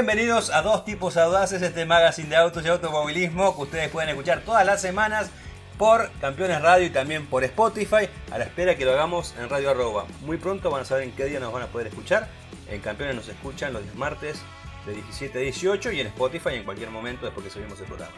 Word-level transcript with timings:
Bienvenidos 0.00 0.48
a 0.48 0.62
Dos 0.62 0.86
Tipos 0.86 1.18
Audaces, 1.18 1.60
este 1.60 1.84
magazine 1.84 2.30
de 2.30 2.36
autos 2.36 2.64
y 2.64 2.68
automovilismo 2.68 3.54
que 3.54 3.62
ustedes 3.64 3.90
pueden 3.90 4.08
escuchar 4.08 4.40
todas 4.40 4.64
las 4.64 4.80
semanas 4.80 5.28
por 5.76 6.10
Campeones 6.22 6.62
Radio 6.62 6.86
y 6.86 6.90
también 6.90 7.26
por 7.26 7.44
Spotify, 7.44 8.08
a 8.30 8.38
la 8.38 8.44
espera 8.44 8.76
que 8.76 8.86
lo 8.86 8.92
hagamos 8.92 9.34
en 9.38 9.50
Radio 9.50 9.68
Arroba. 9.68 10.06
Muy 10.22 10.38
pronto 10.38 10.70
van 10.70 10.80
a 10.80 10.84
saber 10.86 11.04
en 11.04 11.12
qué 11.12 11.26
día 11.26 11.38
nos 11.38 11.52
van 11.52 11.64
a 11.64 11.66
poder 11.66 11.88
escuchar. 11.88 12.28
En 12.70 12.80
Campeones 12.80 13.14
nos 13.14 13.28
escuchan 13.28 13.74
los 13.74 13.82
días 13.82 13.94
martes 13.94 14.40
de 14.86 14.94
17 14.94 15.38
a 15.38 15.42
18 15.42 15.92
y 15.92 16.00
en 16.00 16.06
Spotify 16.06 16.54
en 16.54 16.64
cualquier 16.64 16.88
momento 16.88 17.26
después 17.26 17.44
que 17.44 17.52
subimos 17.52 17.78
el 17.78 17.84
programa. 17.84 18.14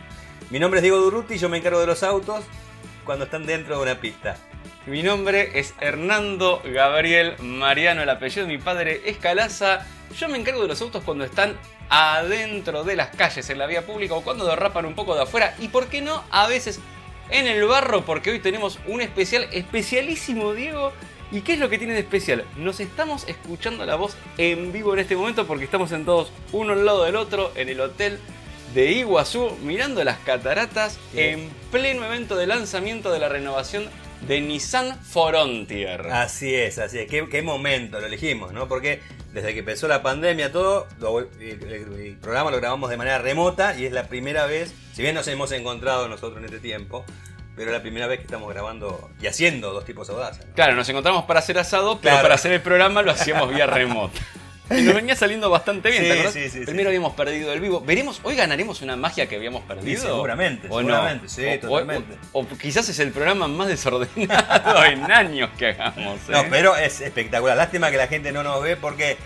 Mi 0.51 0.61
nombre 0.61 0.79
es 0.79 0.83
Diego 0.83 0.99
Durruti 0.99 1.37
yo 1.37 1.49
me 1.49 1.59
encargo 1.59 1.81
de 1.81 1.87
los 1.87 2.05
autos 2.05 2.45
cuando 3.05 3.25
están 3.25 3.45
dentro 3.45 3.79
de 3.79 3.83
una 3.83 4.01
pista. 4.01 4.37
Mi 4.87 5.03
nombre 5.03 5.59
es 5.59 5.75
Hernando 5.81 6.63
Gabriel 6.65 7.35
Mariano, 7.41 8.03
el 8.03 8.09
apellido 8.09 8.47
de 8.47 8.57
mi 8.57 8.63
padre 8.63 9.03
es 9.05 9.17
Calaza. 9.17 9.85
Yo 10.19 10.29
me 10.29 10.39
encargo 10.39 10.63
de 10.63 10.69
los 10.69 10.81
autos 10.83 11.03
cuando 11.05 11.25
están 11.25 11.57
adentro 11.89 12.85
de 12.85 12.97
las 12.97 13.09
calles, 13.09 13.49
en 13.51 13.59
la 13.59 13.67
vía 13.67 13.87
pública 13.87 14.15
o 14.15 14.23
cuando 14.23 14.47
derrapan 14.47 14.87
un 14.87 14.95
poco 14.95 15.15
de 15.15 15.23
afuera. 15.23 15.55
Y 15.59 15.69
por 15.69 15.89
qué 15.89 16.01
no, 16.01 16.23
a 16.31 16.47
veces 16.47 16.81
en 17.31 17.47
el 17.47 17.65
barro, 17.65 18.05
porque 18.05 18.31
hoy 18.31 18.39
tenemos 18.41 18.79
un 18.87 19.01
especial, 19.01 19.49
especialísimo 19.53 20.53
Diego. 20.53 20.93
¿Y 21.31 21.41
qué 21.41 21.55
es 21.55 21.59
lo 21.59 21.71
que 21.71 21.79
tiene 21.79 21.95
de 21.95 22.01
especial? 22.01 22.45
Nos 22.57 22.79
estamos 22.81 23.27
escuchando 23.27 23.87
la 23.87 23.95
voz 23.95 24.17
en 24.37 24.71
vivo 24.71 24.93
en 24.93 24.99
este 25.01 25.17
momento 25.17 25.47
porque 25.47 25.65
estamos 25.65 25.89
sentados 25.89 26.31
uno 26.53 26.75
al 26.75 26.85
lado 26.85 27.05
del 27.05 27.17
otro 27.17 27.53
en 27.55 27.71
el 27.71 27.81
hotel 27.81 28.19
de 28.75 28.93
Iguazú, 28.93 29.57
mirando 29.63 30.05
las 30.05 30.19
cataratas 30.19 30.99
en 31.15 31.51
pleno 31.71 32.05
evento 32.05 32.37
de 32.37 32.47
lanzamiento 32.47 33.11
de 33.11 33.19
la 33.19 33.31
renovación 33.31 33.89
de 34.27 34.41
Nissan 34.41 34.99
Frontier. 35.05 36.07
Así 36.11 36.55
es, 36.55 36.79
así 36.79 36.99
es. 37.01 37.09
¿Qué, 37.11 37.29
qué 37.29 37.43
momento 37.43 38.01
lo 38.01 38.07
elegimos, 38.07 38.53
¿no? 38.53 38.69
Porque 38.69 39.01
desde 39.33 39.53
que 39.53 39.61
empezó 39.61 39.89
la 39.89 40.03
pandemia 40.03 40.53
todo, 40.53 40.87
lo- 41.01 41.19
el, 41.21 42.19
programa 42.21 42.51
lo 42.51 42.59
grabamos 42.59 42.91
de 42.91 42.97
manera 42.97 43.19
remota 43.19 43.77
y 43.79 43.87
es 43.87 43.93
la 43.93 44.09
primera 44.09 44.47
vez, 44.47 44.73
si 44.95 45.03
bien 45.03 45.15
nos 45.15 45.27
hemos 45.29 45.51
encontrado 45.53 46.09
nosotros 46.09 46.39
en 46.39 46.45
este 46.45 46.61
tiempo, 46.61 47.05
pero 47.57 47.71
es 47.71 47.77
la 47.77 47.83
primera 47.83 48.07
vez 48.07 48.19
que 48.19 48.25
estamos 48.25 48.49
grabando 48.53 49.11
y 49.21 49.27
haciendo 49.27 49.73
dos 49.73 49.85
tipos 49.85 50.09
audaces. 50.11 50.47
¿no? 50.47 50.55
Claro, 50.55 50.75
nos 50.75 50.89
encontramos 50.89 51.25
para 51.25 51.41
hacer 51.41 51.59
asado, 51.59 51.99
pero 52.01 52.13
Claro. 52.15 52.23
para 52.23 52.35
hacer 52.37 52.53
el 52.53 52.61
programa 52.63 53.03
lo 53.03 53.11
hacíamos 53.11 53.53
vía 53.55 53.67
remota. 53.67 54.19
Y 54.71 54.83
nos 54.83 54.95
venía 54.95 55.15
saliendo 55.17 55.51
bastante 55.51 55.91
bien, 55.91 56.03
Sí, 56.03 56.09
¿te 56.09 56.15
acordás? 56.15 56.33
sí, 56.35 56.49
sí, 56.49 56.61
Primero 56.65 56.89
habíamos 56.89 57.15
perdido 57.15 57.53
el 57.53 57.61
vivo. 57.61 57.81
¿Veremos? 57.81 58.21
¿Hoy 58.23 58.37
ganaremos 58.37 58.81
una 58.81 58.97
magia 58.97 59.29
que 59.29 59.37
habíamos 59.37 59.63
perdido? 59.65 60.01
Seguramente, 60.03 60.69
¿O 60.71 60.79
seguramente, 60.79 61.25
no? 61.25 61.29
sí, 61.29 61.45
O- 61.45 61.53
o- 61.55 61.59
totalmente. 61.59 62.15
O, 62.33 62.41
o 62.41 62.49
quizás 62.59 62.89
es 62.89 62.99
el 63.01 63.11
programa 63.11 63.49
más 63.49 63.69
desordenado 63.69 64.85
en 64.91 65.11
años 65.13 65.51
que 65.59 65.67
hagamos. 65.69 66.21
¿eh? 66.29 66.33
No, 66.33 66.45
pero 66.49 66.77
es 66.77 67.01
espectacular. 67.01 67.57
Lástima 67.57 67.91
que 67.91 67.97
la 67.99 68.07
gente 68.07 68.33
no 68.33 68.43
nos 68.43 68.63
ve 68.63 68.77
porque 68.77 69.17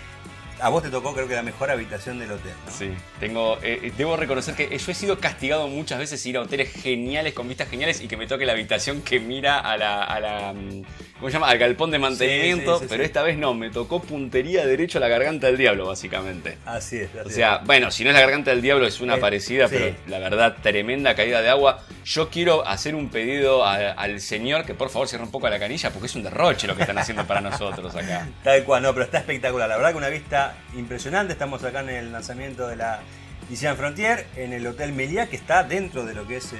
a 0.59 0.69
vos 0.69 0.81
te 0.83 0.89
tocó 0.89 1.13
creo 1.13 1.27
que 1.27 1.35
la 1.35 1.43
mejor 1.43 1.69
habitación 1.71 2.19
del 2.19 2.31
hotel. 2.31 2.53
¿no? 2.65 2.71
Sí, 2.71 2.89
tengo, 3.19 3.57
eh, 3.61 3.91
debo 3.97 4.17
reconocer 4.17 4.55
que 4.55 4.75
yo 4.77 4.91
he 4.91 4.95
sido 4.95 5.19
castigado 5.19 5.67
muchas 5.67 5.99
veces 5.99 6.25
ir 6.25 6.37
a 6.37 6.41
hoteles 6.41 6.71
geniales 6.71 7.33
con 7.33 7.47
vistas 7.47 7.69
geniales 7.69 8.01
y 8.01 8.07
que 8.07 8.17
me 8.17 8.27
toque 8.27 8.45
la 8.45 8.53
habitación 8.53 9.01
que 9.01 9.19
mira 9.19 9.59
a 9.59 9.77
la, 9.77 10.03
a 10.03 10.19
la, 10.19 10.53
mm, 10.53 10.81
¿cómo 11.19 11.27
se 11.29 11.33
llama? 11.33 11.49
Al 11.49 11.57
galpón 11.57 11.91
de 11.91 11.99
mantenimiento, 11.99 12.77
sí, 12.79 12.83
sí, 12.83 12.87
pero 12.89 13.03
esta 13.03 13.21
vez 13.23 13.37
no, 13.37 13.53
me 13.53 13.69
tocó 13.69 14.01
puntería 14.01 14.65
derecho 14.65 14.97
a 14.97 15.01
la 15.01 15.07
garganta 15.07 15.47
del 15.47 15.57
diablo, 15.57 15.87
básicamente. 15.87 16.57
Así 16.65 16.97
es. 16.97 17.09
así 17.15 17.27
O 17.27 17.29
sea, 17.29 17.59
bueno, 17.65 17.91
si 17.91 18.03
no 18.03 18.09
es 18.09 18.15
la 18.15 18.21
garganta 18.21 18.51
del 18.51 18.61
diablo 18.61 18.87
es 18.87 18.99
una 19.01 19.15
Eh, 19.15 19.19
parecida, 19.19 19.67
pero 19.67 19.95
la 20.07 20.19
verdad, 20.19 20.55
tremenda 20.61 21.15
caída 21.15 21.41
de 21.41 21.49
agua. 21.49 21.83
Yo 22.05 22.29
quiero 22.29 22.65
hacer 22.67 22.95
un 22.95 23.09
pedido 23.09 23.65
a- 23.65 23.91
al 23.91 24.19
señor 24.21 24.65
que 24.65 24.73
por 24.73 24.89
favor 24.89 25.07
cierre 25.07 25.23
un 25.25 25.31
poco 25.31 25.49
la 25.49 25.59
canilla 25.59 25.91
porque 25.91 26.07
es 26.07 26.15
un 26.15 26.23
derroche 26.23 26.67
lo 26.67 26.75
que 26.75 26.81
están 26.81 26.97
haciendo 26.97 27.25
para 27.27 27.41
nosotros 27.41 27.95
acá. 27.95 28.27
Tal 28.43 28.63
cual, 28.63 28.83
no, 28.83 28.93
pero 28.93 29.05
está 29.05 29.17
espectacular. 29.19 29.67
La 29.67 29.75
verdad 29.77 29.91
que 29.91 29.97
una 29.97 30.09
vista 30.09 30.46
impresionante. 30.75 31.33
Estamos 31.33 31.63
acá 31.63 31.81
en 31.81 31.89
el 31.89 32.11
lanzamiento 32.11 32.67
de 32.67 32.75
la 32.75 32.99
Nissan 33.49 33.77
Frontier, 33.77 34.27
en 34.35 34.53
el 34.53 34.65
Hotel 34.67 34.93
Meliá, 34.93 35.27
que 35.27 35.35
está 35.35 35.63
dentro 35.63 36.05
de 36.05 36.13
lo 36.13 36.27
que 36.27 36.37
es 36.37 36.53
eh, 36.53 36.57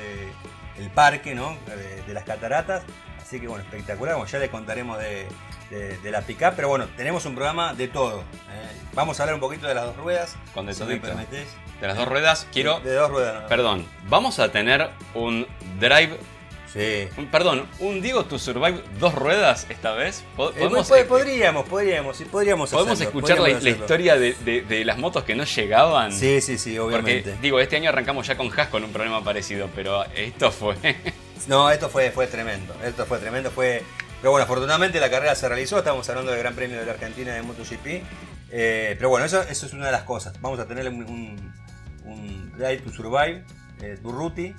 el 0.80 0.90
parque 0.90 1.36
¿no? 1.36 1.56
de, 1.68 2.02
de 2.04 2.14
las 2.14 2.24
cataratas. 2.24 2.84
Así 3.22 3.40
que 3.42 3.48
bueno, 3.48 3.64
espectacular. 3.64 4.16
Bueno, 4.16 4.30
ya 4.32 4.40
les 4.40 4.50
contaremos 4.50 4.98
de, 5.00 5.28
de- 5.70 5.98
de 5.98 6.12
la 6.12 6.22
pickup, 6.22 6.54
pero 6.56 6.70
bueno, 6.70 6.88
tenemos 6.96 7.26
un 7.26 7.36
programa 7.36 7.74
de 7.74 7.90
todo. 7.90 8.22
¿eh? 8.22 8.72
Vamos 8.94 9.20
a 9.20 9.24
hablar 9.24 9.34
un 9.36 9.42
poquito 9.42 9.68
de 9.68 9.76
las 9.76 9.84
dos 9.86 9.98
ruedas. 9.98 10.38
Con 10.54 10.66
de 10.66 10.74
si 10.74 10.80
me 10.84 10.86
todito. 10.98 11.08
permitís. 11.08 11.48
De 11.82 11.88
las 11.88 11.98
dos 11.98 12.08
ruedas, 12.08 12.48
quiero. 12.54 12.80
De 12.80 12.94
dos 12.94 13.10
ruedas. 13.12 13.42
¿no? 13.44 13.48
Perdón, 13.50 13.86
vamos 14.08 14.40
a 14.40 14.50
tener 14.52 14.90
un 15.14 15.46
drive. 15.80 16.18
Sí. 16.72 17.08
un- 17.18 17.28
perdón, 17.28 17.66
un 17.80 18.02
Diego 18.02 18.26
to 18.26 18.38
Survive 18.38 18.84
dos 19.00 19.14
ruedas 19.16 19.66
esta 19.70 19.94
vez. 19.94 20.20
Eh, 20.20 20.26
Podemos, 20.36 20.90
pod- 20.92 21.06
podríamos, 21.06 21.68
podríamos, 21.68 22.18
podríamos 22.32 22.70
podemos 22.72 22.94
hacerlo, 22.94 23.10
escuchar 23.10 23.38
la, 23.38 23.42
podríamos 23.44 23.64
la 23.64 23.70
hacerlo. 23.70 23.86
historia 23.86 24.16
de, 24.18 24.34
de- 24.46 24.62
de 24.64 24.86
las 24.86 24.98
motos 24.98 25.24
que 25.24 25.36
no 25.36 25.44
llegaban. 25.46 26.12
Sí, 26.12 26.42
sí, 26.42 26.58
sí, 26.58 26.78
Porque, 26.78 26.96
obviamente. 26.98 27.36
digo, 27.42 27.60
este 27.60 27.78
año 27.78 27.90
arrancamos 27.90 28.28
ya 28.28 28.36
con 28.38 28.52
Haas 28.58 28.68
con 28.68 28.84
un 28.84 28.92
problema 28.92 29.24
parecido, 29.24 29.70
pero 29.76 30.04
esto 30.16 30.52
fue. 30.52 30.76
No, 31.48 31.70
esto 31.72 31.88
fue, 31.88 32.12
fue 32.12 32.28
tremendo. 32.28 32.76
Esto 32.84 33.06
fue 33.06 33.20
tremendo. 33.20 33.50
Fue... 33.52 33.82
Pero 34.20 34.32
bueno, 34.32 34.44
afortunadamente 34.44 35.00
la 35.00 35.10
carrera 35.10 35.34
se 35.34 35.48
realizó. 35.48 35.78
Estamos 35.78 36.10
hablando 36.10 36.32
del 36.32 36.42
Gran 36.42 36.56
Premio 36.56 36.78
de 36.78 36.86
la 36.86 36.92
Argentina 36.92 37.34
de 37.34 37.42
MotoGP. 37.42 37.86
Eh, 38.52 38.96
pero 38.98 39.08
bueno, 39.10 39.26
eso, 39.26 39.42
eso 39.44 39.66
es 39.66 39.72
una 39.72 39.86
de 39.86 39.92
las 39.94 40.02
cosas. 40.04 40.34
Vamos 40.42 40.60
a 40.60 40.68
tener 40.68 40.90
un, 40.90 41.04
un, 41.06 41.54
un 42.04 42.52
Drive 42.58 42.80
to 42.80 42.90
Survive, 42.92 43.46
eh, 43.82 43.98
Durruti, 44.02 44.54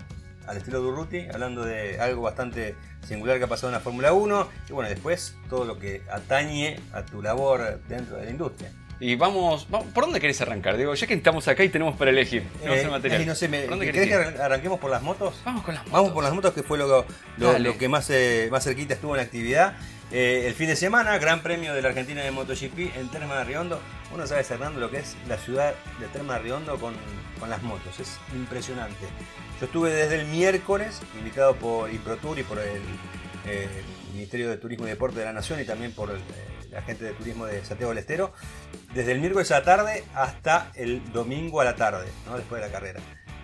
al 0.48 0.56
estilo 0.56 0.80
Durruti, 0.80 1.26
hablando 1.32 1.64
de 1.64 2.00
algo 2.00 2.22
bastante 2.22 2.74
singular 3.06 3.38
que 3.38 3.44
ha 3.44 3.48
pasado 3.48 3.68
en 3.68 3.74
la 3.74 3.80
Fórmula 3.80 4.12
1. 4.12 4.48
Y 4.68 4.72
bueno, 4.72 4.88
después 4.90 5.36
todo 5.48 5.64
lo 5.64 5.78
que 5.78 6.02
atañe 6.10 6.80
a 6.92 7.04
tu 7.04 7.22
labor 7.22 7.80
dentro 7.88 8.16
de 8.16 8.24
la 8.24 8.30
industria. 8.30 8.72
Y 9.00 9.14
vamos, 9.14 9.68
vamos- 9.70 9.86
¿por 9.94 10.04
dónde 10.04 10.18
querés 10.18 10.40
arrancar, 10.40 10.76
Diego? 10.76 10.92
Ya 10.92 11.06
que 11.06 11.14
estamos 11.14 11.46
acá 11.46 11.62
y 11.62 11.68
tenemos 11.68 11.96
para 11.96 12.10
elegir. 12.10 12.42
Tenemos 12.58 12.78
Eh, 12.78 12.82
el 12.82 12.90
material. 12.90 13.26
no 13.26 13.34
sé, 13.36 13.46
me- 13.48 13.60
¿Por 13.60 13.70
dónde 13.70 13.92
¿querés 13.92 14.08
que 14.08 14.14
arran- 14.14 14.40
arranquemos 14.40 14.80
por 14.80 14.90
las 14.90 15.02
motos? 15.02 15.40
Vamos 15.44 15.62
con 15.64 15.74
las 15.74 15.84
motos. 15.84 15.92
Vamos 15.92 16.12
por 16.12 16.24
las 16.24 16.32
motos, 16.34 16.52
que 16.52 16.62
fue 16.64 16.78
lo, 16.78 17.06
lo 17.36 17.78
que 17.78 17.88
más, 17.88 18.10
eh, 18.10 18.48
más 18.50 18.64
cerquita 18.64 18.94
estuvo 18.94 19.12
en 19.14 19.18
la 19.18 19.22
actividad. 19.22 19.74
Eh, 20.10 20.46
el 20.46 20.54
fin 20.54 20.68
de 20.68 20.76
semana, 20.76 21.18
Gran 21.18 21.42
Premio 21.42 21.74
de 21.74 21.82
la 21.82 21.88
Argentina 21.88 22.22
de 22.22 22.30
MotoGP 22.30 22.96
en 22.96 23.10
Terma 23.10 23.36
de 23.38 23.44
Riondo. 23.44 23.78
Uno 24.10 24.26
sabe, 24.26 24.40
Hernando, 24.40 24.80
lo 24.80 24.90
que 24.90 25.00
es 25.00 25.16
la 25.28 25.36
ciudad 25.36 25.74
de 26.00 26.06
Terma 26.06 26.34
de 26.34 26.44
Riondo 26.44 26.78
con, 26.78 26.94
con 27.38 27.50
las 27.50 27.62
motos. 27.62 28.00
Es 28.00 28.18
impresionante. 28.34 28.96
Yo 29.60 29.66
estuve 29.66 29.92
desde 29.92 30.20
el 30.20 30.26
miércoles, 30.28 31.00
invitado 31.18 31.56
por 31.56 31.92
IProTour 31.92 32.38
y 32.38 32.42
por 32.42 32.58
el 32.58 32.80
eh, 33.46 33.68
Ministerio 34.14 34.48
de 34.48 34.56
Turismo 34.56 34.86
y 34.86 34.90
Deporte 34.90 35.18
de 35.18 35.26
la 35.26 35.34
Nación 35.34 35.60
y 35.60 35.64
también 35.64 35.92
por 35.92 36.10
el, 36.10 36.16
eh, 36.16 36.20
la 36.70 36.80
gente 36.80 37.04
de 37.04 37.12
turismo 37.12 37.44
de 37.44 37.62
Santiago 37.62 37.90
del 37.90 37.98
Estero. 37.98 38.32
Desde 38.94 39.12
el 39.12 39.20
miércoles 39.20 39.50
a 39.50 39.58
la 39.58 39.64
tarde 39.64 40.04
hasta 40.14 40.72
el 40.74 41.12
domingo 41.12 41.60
a 41.60 41.64
la 41.64 41.76
tarde, 41.76 42.06
¿no? 42.26 42.38
después 42.38 42.62
de 42.62 42.66
la 42.66 42.72
carrera. 42.72 43.00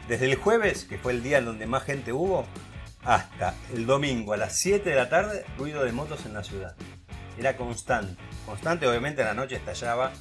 Desde 0.09 0.31
el 0.31 0.37
jueves, 0.37 0.85
que 0.85 0.97
fue 0.97 1.13
el 1.13 1.23
día 1.23 1.39
en 1.39 1.45
donde 1.45 1.67
más 1.67 1.83
gente 1.83 2.13
hubo, 2.13 2.47
hasta 3.05 3.55
el 3.73 3.87
domingo 3.87 4.33
a 4.33 4.37
las 4.37 4.55
7 4.57 4.89
de 4.91 4.97
la 4.97 5.09
tarde, 5.09 5.45
ruido 5.59 5.85
de 5.85 5.93
motos 5.93 6.25
en 6.27 6.35
la 6.35 6.43
ciudad. 6.45 6.75
Era 7.39 7.57
constante. 7.57 8.17
Constante, 8.47 8.87
obviamente, 8.87 9.23
a 9.23 9.27
la 9.27 9.35
noche 9.35 9.57
estallaba. 9.57 10.13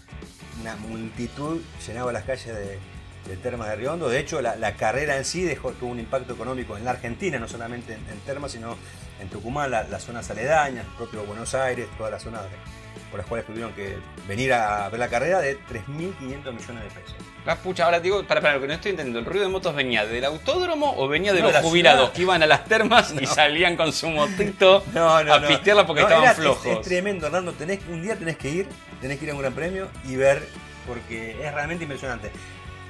Una 0.61 0.75
multitud 0.75 1.61
llenaba 1.87 2.11
las 2.11 2.23
calles 2.23 2.47
de, 2.55 2.79
de 3.27 3.37
Termas 3.37 3.69
de 3.69 3.75
Riondo. 3.75 4.09
De 4.09 4.19
hecho, 4.19 4.41
la, 4.41 4.55
la 4.55 4.75
carrera 4.75 5.17
en 5.17 5.25
sí 5.25 5.43
dejó, 5.43 5.71
tuvo 5.73 5.91
un 5.91 5.99
impacto 5.99 6.33
económico 6.33 6.77
en 6.77 6.85
la 6.85 6.91
Argentina, 6.91 7.39
no 7.39 7.47
solamente 7.47 7.93
en, 7.93 7.99
en 8.09 8.19
Termas, 8.21 8.51
sino 8.51 8.77
en 9.19 9.29
Tucumán, 9.29 9.71
la- 9.71 9.83
las 9.83 10.03
zonas 10.03 10.29
aledañas, 10.29 10.85
propio 10.97 11.23
Buenos 11.25 11.53
Aires, 11.55 11.87
todas 11.97 12.11
las 12.11 12.23
zonas 12.23 12.43
de- 12.43 12.82
por 13.09 13.19
las 13.19 13.27
cuales 13.27 13.45
tuvieron 13.45 13.73
que 13.73 13.97
venir 14.27 14.53
a 14.53 14.89
ver 14.89 14.99
la 14.99 15.07
carrera 15.07 15.39
de 15.39 15.57
3.500 15.59 16.19
millones 16.53 16.83
de 16.83 16.89
pesos. 17.01 17.15
La 17.45 17.55
pucha, 17.57 17.85
ahora 17.85 17.99
digo, 17.99 18.23
para, 18.25 18.39
para 18.41 18.55
lo 18.55 18.61
que 18.61 18.67
no 18.67 18.73
estoy 18.73 18.91
entendiendo, 18.91 19.19
¿el 19.19 19.25
ruido 19.25 19.43
de 19.45 19.51
motos 19.51 19.75
venía 19.75 20.05
del 20.05 20.23
autódromo 20.25 20.93
o 20.97 21.07
venía 21.07 21.33
de 21.33 21.41
No, 21.41 21.51
los 21.51 21.57
jubilados 21.61 21.99
ciudad. 21.99 22.13
que 22.13 22.21
iban 22.21 22.41
a 22.43 22.45
las 22.47 22.65
termas 22.65 23.13
y 23.19 23.25
salían 23.25 23.75
con 23.75 23.91
su 23.91 24.09
motito 24.09 24.83
No, 24.93 25.09
a 25.17 25.41
pistearla 25.47 25.85
porque 25.85 26.03
estaban 26.03 26.23
era- 26.23 26.33
flojos? 26.35 26.65
Es, 26.65 26.81
tremendo, 26.81 27.27
Hernando. 27.27 27.51
Tenés, 27.53 27.79
un 27.89 28.01
día 28.01 28.15
tenés 28.15 28.37
que 28.37 28.49
ir, 28.49 28.67
tenés 29.01 29.19
que 29.19 29.25
ir 29.25 29.31
a 29.31 29.33
un 29.35 29.41
gran 29.41 29.53
premio 29.53 29.89
y 30.07 30.15
ver, 30.15 30.47
porque 30.87 31.31
es 31.45 31.53
realmente 31.53 31.83
impresionante. 31.83 32.31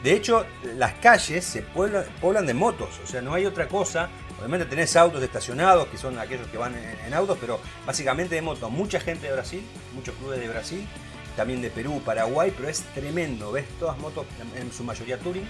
De 0.04 0.12
hecho, 0.14 0.46
las 0.76 0.94
calles 0.96 1.44
se 1.46 1.62
pueblan, 1.62 2.04
poblan 2.20 2.46
de 2.46 2.54
motos, 2.54 2.90
o 3.04 3.08
sea, 3.08 3.22
no 3.22 3.34
hay 3.34 3.46
otra 3.46 3.68
cosa. 3.70 4.10
Obviamente 4.40 4.66
tenés 4.66 4.96
autos 4.96 5.24
estacionados, 5.24 5.88
que 5.88 5.98
son 5.98 6.18
aquellos 6.20 6.48
que 6.48 6.58
van 6.58 6.76
en, 6.76 7.14
autos, 7.14 7.38
pero 7.40 7.60
básicamente 7.86 8.36
de 8.36 8.42
motos. 8.42 8.70
Mucha 8.72 9.00
gente 9.00 9.28
de 9.28 9.34
Brasil, 9.34 9.64
muchos 9.94 10.16
clubes 10.16 10.40
de 10.40 10.50
Brasil, 10.50 10.88
también 11.36 11.62
de 11.62 11.70
Perú, 11.70 12.02
Paraguay, 12.06 12.54
pero 12.56 12.70
es 12.70 12.82
tremendo. 12.94 13.52
Ves 13.52 13.66
todas 13.80 13.98
motos, 13.98 14.26
en, 14.60 14.72
su 14.72 14.84
mayoría 14.84 15.18
touring, 15.18 15.48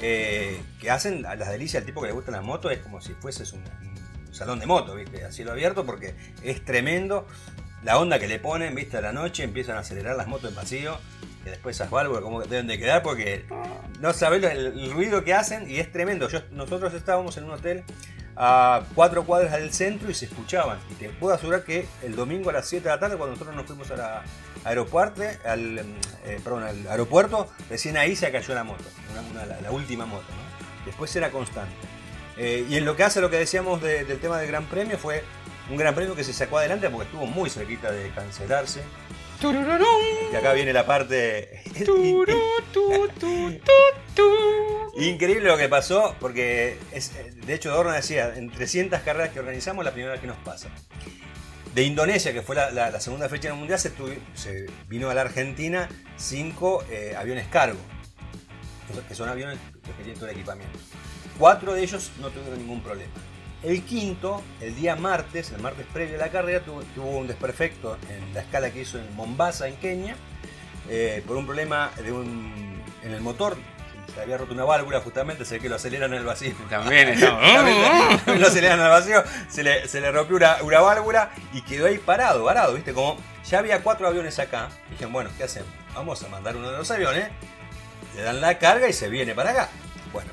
eh, 0.00 0.60
que 0.80 0.90
hacen 0.90 1.22
las 1.22 1.48
delicias 1.48 1.82
al 1.82 1.86
tipo 1.86 2.00
que 2.00 2.08
le 2.08 2.12
gustan 2.12 2.34
las 2.34 2.44
motos, 2.44 2.72
es 2.72 2.78
como 2.78 3.00
si 3.00 3.12
fueses 3.14 3.52
un, 3.52 3.62
salón 4.32 4.58
de 4.58 4.66
moto, 4.66 4.94
¿viste? 4.94 5.24
A 5.24 5.30
cielo 5.30 5.52
abierto, 5.52 5.84
porque 5.84 6.14
es 6.42 6.64
tremendo. 6.64 7.26
La 7.84 7.98
onda 7.98 8.18
que 8.18 8.28
le 8.28 8.38
ponen, 8.38 8.74
¿viste? 8.74 8.96
A 8.96 9.00
la 9.00 9.12
noche 9.12 9.42
empiezan 9.42 9.76
a 9.76 9.80
acelerar 9.80 10.16
las 10.16 10.26
motos 10.26 10.50
en 10.50 10.56
vacío, 10.56 10.98
que 11.44 11.50
después 11.50 11.76
esas 11.76 11.90
válvulas 11.90 12.22
como 12.22 12.40
deben 12.42 12.66
de 12.66 12.78
quedar, 12.78 13.02
porque 13.02 13.44
no 14.00 14.12
sabés 14.12 14.42
el, 14.44 14.90
ruido 14.92 15.24
que 15.24 15.34
hacen 15.34 15.68
y 15.68 15.78
es 15.78 15.90
tremendo. 15.90 16.28
Nosotros 16.52 16.94
estábamos 16.94 17.36
en 17.36 17.44
un 17.44 17.52
hotel 17.52 17.84
a 18.36 18.82
cuatro 18.94 19.24
cuadras 19.24 19.52
del 19.52 19.72
centro 19.72 20.10
y 20.10 20.14
se 20.14 20.26
escuchaban. 20.26 20.78
Y 20.90 20.94
te 20.94 21.08
puedo 21.10 21.34
asegurar 21.34 21.64
que 21.64 21.86
el 22.02 22.16
domingo 22.16 22.50
a 22.50 22.52
las 22.52 22.68
7 22.68 22.84
de 22.84 22.90
la 22.90 23.00
tarde, 23.00 23.16
cuando 23.16 23.34
nosotros 23.34 23.56
nos 23.56 23.66
fuimos 23.66 23.90
a 23.90 24.22
aeropuerto, 24.64 25.22
al, 25.44 25.78
eh, 26.24 26.40
perdón, 26.42 26.64
al 26.64 26.86
aeropuerto, 26.88 27.48
recién 27.68 27.96
ahí 27.96 28.16
se 28.16 28.30
cayó 28.30 28.54
la 28.54 28.64
moto, 28.64 28.84
la, 29.62 29.70
última 29.70 30.06
moto. 30.06 30.26
Después 30.86 31.14
era 31.16 31.30
constante. 31.30 31.74
Eh, 32.36 32.66
y 32.68 32.76
en 32.76 32.84
lo 32.84 32.96
que 32.96 33.04
hace 33.04 33.20
lo 33.20 33.30
que 33.30 33.36
decíamos 33.36 33.82
del 33.82 34.18
tema 34.18 34.38
del 34.38 34.48
Gran 34.48 34.64
Premio, 34.66 34.98
fue 34.98 35.22
un 35.70 35.76
Gran 35.76 35.94
Premio 35.94 36.16
que 36.16 36.24
se 36.24 36.32
sacó 36.32 36.58
adelante 36.58 36.88
porque 36.88 37.06
estuvo 37.06 37.26
muy 37.26 37.50
cerquita 37.50 37.90
de 37.90 38.10
cancelarse. 38.10 38.82
Y 40.32 40.36
acá 40.36 40.52
viene 40.52 40.72
la 40.72 40.86
parte. 40.86 41.62
Increíble 44.96 45.48
lo 45.48 45.56
que 45.56 45.68
pasó, 45.68 46.14
porque 46.20 46.78
es, 46.92 47.12
de 47.46 47.54
hecho 47.54 47.70
Dorna 47.70 47.94
decía, 47.94 48.34
en 48.36 48.50
300 48.50 49.00
carreras 49.00 49.30
que 49.30 49.40
organizamos, 49.40 49.84
la 49.84 49.90
primera 49.90 50.12
vez 50.12 50.20
que 50.20 50.26
nos 50.26 50.36
pasa. 50.38 50.68
De 51.74 51.82
Indonesia, 51.82 52.32
que 52.32 52.42
fue 52.42 52.54
la, 52.54 53.00
segunda 53.00 53.28
fecha 53.28 53.48
del 53.48 53.56
Mundial, 53.56 53.78
se, 53.78 53.90
se, 54.34 54.66
vino 54.88 55.08
a 55.10 55.14
la 55.14 55.22
Argentina 55.22 55.88
cinco 56.16 56.84
eh, 56.90 57.14
aviones 57.16 57.48
cargo, 57.48 57.80
que 59.08 59.14
son 59.14 59.28
aviones 59.28 59.58
que 59.84 59.92
tienen 60.04 60.14
todo 60.14 60.26
el 60.26 60.36
equipamiento. 60.36 60.78
Cuatro 61.38 61.72
de 61.72 61.82
ellos 61.82 62.12
no 62.20 62.28
tuvieron 62.28 62.58
ningún 62.58 62.82
problema. 62.82 63.12
El 63.62 63.82
quinto, 63.84 64.42
el 64.60 64.74
día 64.74 64.96
martes, 64.96 65.52
el 65.52 65.60
martes 65.60 65.86
previo 65.92 66.16
a 66.16 66.18
la 66.18 66.30
carrera, 66.30 66.60
tuvo, 66.60 67.08
un 67.08 67.26
desperfecto 67.26 67.96
en 68.08 68.34
la 68.34 68.40
escala 68.40 68.70
que 68.70 68.80
hizo 68.80 68.98
en 68.98 69.14
Mombasa, 69.14 69.68
en 69.68 69.76
Kenia, 69.76 70.16
eh, 70.88 71.22
por 71.26 71.36
un 71.36 71.46
problema 71.46 71.92
de 72.02 72.10
un, 72.10 72.82
en 73.04 73.12
el 73.12 73.20
motor 73.20 73.56
se 74.14 74.20
había 74.20 74.36
roto 74.36 74.52
una 74.52 74.64
válvula 74.64 75.00
justamente, 75.00 75.44
sé 75.44 75.58
que 75.58 75.68
lo 75.68 75.76
aceleran 75.76 76.12
en 76.12 76.20
el 76.20 76.24
vacío. 76.24 76.54
También 76.68 77.08
estamos. 77.10 77.40
lo 78.26 78.46
aceleran 78.46 78.78
en 78.78 78.84
el 78.84 78.90
vacío, 78.90 79.24
se 79.48 79.62
le, 79.62 79.88
se 79.88 80.00
le 80.00 80.10
rompió 80.10 80.36
una, 80.36 80.80
válvula 80.80 81.30
y 81.52 81.62
quedó 81.62 81.86
ahí 81.86 81.98
parado, 81.98 82.44
varado, 82.44 82.74
¿viste? 82.74 82.92
Como 82.92 83.16
ya 83.44 83.58
había 83.58 83.82
cuatro 83.82 84.06
aviones 84.06 84.38
acá. 84.38 84.68
Dijeron, 84.90 85.12
bueno, 85.12 85.30
¿qué 85.36 85.44
hacemos? 85.44 85.70
Vamos 85.94 86.22
a 86.22 86.28
mandar 86.28 86.56
uno 86.56 86.70
de 86.70 86.78
los 86.78 86.90
aviones, 86.90 87.28
le 88.16 88.22
dan 88.22 88.40
la 88.40 88.58
carga 88.58 88.88
y 88.88 88.92
se 88.92 89.08
viene 89.08 89.34
para 89.34 89.50
acá. 89.50 89.68
Bueno, 90.12 90.30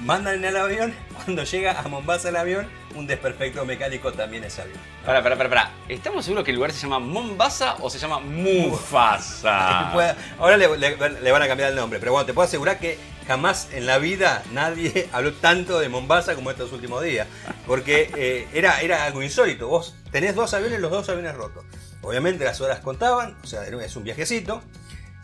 mandan 0.00 0.36
en 0.36 0.44
el 0.44 0.56
avión, 0.56 0.94
cuando 1.14 1.44
llega 1.44 1.80
a 1.80 1.88
Mombasa 1.88 2.28
el 2.28 2.36
avión, 2.36 2.68
un 2.94 3.06
desperfecto 3.06 3.64
mecánico 3.64 4.12
también 4.12 4.44
es 4.44 4.58
avión. 4.58 4.78
Para, 5.04 5.22
para, 5.22 5.36
para, 5.36 5.48
para. 5.48 5.70
¿Estamos 5.88 6.24
seguros 6.24 6.44
que 6.44 6.50
el 6.50 6.56
lugar 6.56 6.72
se 6.72 6.82
llama 6.82 6.98
Mombasa 6.98 7.76
o 7.80 7.90
se 7.90 7.98
llama 7.98 8.20
Mufasa? 8.20 9.92
Ahora 10.38 10.56
le, 10.56 10.66
van 10.66 11.42
a 11.42 11.48
cambiar 11.48 11.70
el 11.70 11.76
nombre, 11.76 11.98
pero 11.98 12.12
bueno, 12.12 12.26
te 12.26 12.34
puedo 12.34 12.46
asegurar 12.46 12.78
que 12.78 12.98
jamás 13.26 13.68
en 13.72 13.86
la 13.86 13.98
vida 13.98 14.42
nadie 14.52 15.08
habló 15.12 15.32
tanto 15.34 15.78
de 15.78 15.88
Mombasa 15.88 16.34
como 16.34 16.50
estos 16.50 16.72
últimos 16.72 17.02
días. 17.02 17.26
Porque 17.66 18.10
eh, 18.16 18.48
era, 18.52 18.80
era 18.80 19.04
algo 19.04 19.22
insólito. 19.22 19.68
Vos 19.68 19.96
tenés 20.10 20.34
dos 20.34 20.54
aviones, 20.54 20.80
los 20.80 20.90
dos 20.90 21.08
aviones 21.08 21.34
rotos. 21.34 21.64
Obviamente 22.02 22.44
las 22.44 22.60
horas 22.60 22.80
contaban, 22.80 23.36
o 23.42 23.46
sea, 23.46 23.64
es 23.64 23.96
un 23.96 24.04
viajecito. 24.04 24.62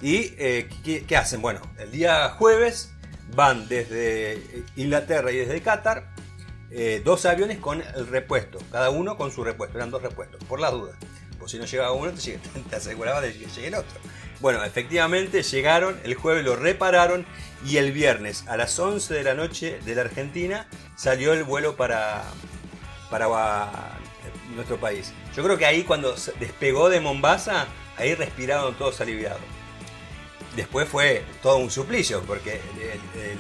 ¿Y 0.01 0.35
eh, 0.37 0.69
¿qué, 1.07 1.17
hacen? 1.17 1.41
Bueno, 1.41 1.61
el 1.79 1.93
día 1.93 2.31
jueves 2.31 2.93
van 3.34 3.69
desde 3.69 4.64
Inglaterra 4.76 5.31
y 5.32 5.37
desde 5.37 5.61
Qatar 5.62 6.12
eh, 6.70 7.02
dos 7.05 7.26
aviones 7.26 7.58
con 7.58 7.82
el 7.82 8.06
repuesto, 8.06 8.58
cada 8.70 8.88
uno 8.88 9.19
con 9.19 9.31
su 9.31 9.44
repuesto, 9.44 9.76
eran 9.76 9.90
dos 9.90 10.02
repuestos, 10.02 10.43
por 10.44 10.58
las 10.58 10.73
dudas. 10.73 10.96
Pues 11.38 11.50
si 11.50 11.58
no 11.58 11.67
llegaba 11.67 11.93
uno, 11.93 12.12
te, 12.12 12.38
te 12.70 12.76
aseguraba 12.76 13.20
de 13.20 13.32
que 13.32 13.46
llegue 13.46 13.69
el 13.69 13.75
otro. 13.75 14.00
Bueno, 14.40 14.64
efectivamente 14.64 15.43
llegaron, 15.43 16.00
el 16.02 16.14
jueves 16.14 16.44
lo 16.44 16.56
repararon 16.56 17.26
y 17.67 17.76
el 17.76 17.93
viernes 17.93 18.44
a 18.49 18.56
las 18.56 18.79
11 18.79 19.12
de 19.12 19.23
la 19.23 19.35
noche 19.35 19.81
de 19.85 19.94
la 19.94 20.02
Argentina 20.02 20.67
salió 20.96 21.32
el 21.32 21.44
vuelo 21.44 21.76
para, 21.76 22.25
para 23.11 23.26
eh, 23.26 24.55
nuestro 24.55 24.78
país. 24.78 25.12
Yo 25.37 25.44
creo 25.44 25.58
que 25.58 25.67
ahí 25.67 25.85
cuando 25.85 26.14
despegó 26.40 26.88
de 26.88 27.00
Mombasa, 27.00 27.67
ahí 27.99 28.14
respiraron 28.14 28.75
todos 28.75 29.00
aliviados 29.00 29.40
después 30.56 30.88
fue 30.88 31.25
todo 31.43 31.56
un 31.58 31.70
suplicio, 31.70 32.22
porque 32.22 32.60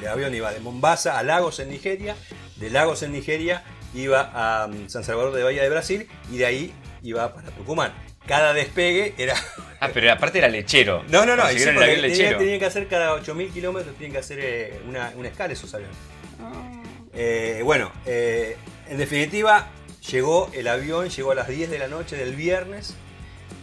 el, 0.00 0.06
avión 0.06 0.34
iba 0.34 0.52
de 0.52 0.60
Mombasa 0.60 1.18
a 1.18 1.22
Lagos 1.22 1.60
en 1.60 1.70
Nigeria, 1.70 2.16
de 2.56 2.70
Lagos 2.70 3.02
en 3.02 3.12
Nigeria 3.12 3.64
iba 3.94 4.30
a 4.34 4.68
mm, 4.68 4.88
San 4.88 5.04
Salvador 5.04 5.32
de 5.34 5.42
Bahía 5.42 5.62
de 5.62 5.68
Brasil 5.68 6.08
y 6.30 6.38
de 6.38 6.46
ahí 6.46 6.74
iba 7.02 7.34
para 7.34 7.50
Tucumán. 7.50 7.92
Cada 8.26 8.52
despegue 8.52 9.14
era... 9.18 9.34
Ah, 9.80 9.90
pero 9.92 10.12
aparte 10.12 10.38
era 10.38 10.46
lechero. 10.46 11.02
No, 11.08 11.26
no, 11.26 11.34
no, 11.34 11.44
sí, 11.48 11.56
tenían, 11.64 12.60
que 12.60 12.64
hacer 12.64 12.86
cada 12.86 13.16
8.000 13.16 13.52
kilómetros, 13.52 13.96
tienen 13.96 14.12
que 14.12 14.18
hacer 14.18 14.38
eh, 14.40 14.80
una, 14.86 15.12
escala 15.24 15.52
esos 15.52 15.74
aviones. 15.74 15.96
Ah. 16.40 16.82
Eh, 17.12 17.62
bueno, 17.64 17.90
eh, 18.06 18.56
en 18.88 18.96
definitiva, 18.96 19.72
llegó 20.08 20.48
el 20.52 20.68
avión, 20.68 21.08
llegó 21.08 21.32
a 21.32 21.34
las 21.34 21.48
10 21.48 21.68
de 21.68 21.80
la 21.80 21.88
noche 21.88 22.14
del 22.16 22.36
viernes, 22.36 22.94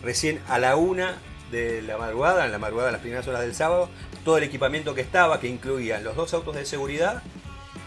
recién 0.04 0.42
a 0.50 0.60
la 0.60 0.76
1 0.76 1.08
de 1.52 1.82
la 1.82 1.98
madrugada, 1.98 2.46
en 2.46 2.52
la 2.52 2.60
madrugada 2.60 2.88
de 2.88 2.94
las 2.94 3.02
primeras 3.02 3.28
horas 3.28 3.42
del 3.42 3.56
sábado, 3.56 3.90
todo 4.24 4.38
el 4.38 4.44
equipamiento 4.44 4.94
que 4.96 5.02
estaba, 5.02 5.40
que 5.40 5.48
incluía 5.48 6.00
los 6.00 6.16
dos 6.16 6.34
autos 6.34 6.56
de 6.56 6.66
seguridad 6.66 7.24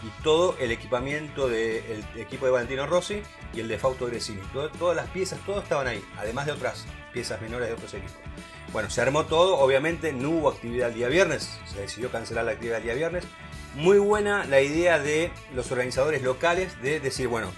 y 0.03 0.23
todo 0.23 0.57
el 0.59 0.73
equipamiento 0.73 1.49
del 1.49 2.05
equipo 2.17 2.47
de 2.47 2.53
Valentino 2.53 2.87
Rossi 2.87 3.23
y 3.55 3.61
el 3.61 3.69
de 3.69 3.79
Fausto 3.79 4.07
Gresini. 4.07 4.41
todas 4.79 4.97
las 4.97 5.09
piezas, 5.11 5.39
todo 5.47 5.61
estaban 5.61 5.87
ahí, 5.87 6.03
además 6.19 6.47
de 6.47 6.53
otras 6.53 6.87
piezas 7.13 7.41
menores 7.41 7.69
de 7.69 7.75
otros 7.75 7.95
equipos. 7.95 8.17
Bueno, 8.73 8.89
se 8.89 9.01
armó 9.03 9.27
todo, 9.27 9.59
obviamente 9.59 10.13
no 10.13 10.31
hubo 10.31 10.49
actividad 10.49 10.89
el 10.89 10.95
día 10.95 11.09
viernes, 11.09 11.59
se 11.67 11.81
decidió 11.81 12.11
cancelar 12.11 12.45
la 12.45 12.53
actividad 12.53 12.79
el 12.79 12.85
día 12.85 12.95
viernes. 12.95 13.25
Muy 13.75 13.99
buena 13.99 14.45
la 14.45 14.61
idea 14.61 14.99
de 14.99 15.31
los 15.55 15.71
organizadores 15.71 16.23
locales 16.23 16.81
de 16.83 16.99
decir, 16.99 17.29
bueno, 17.29 17.53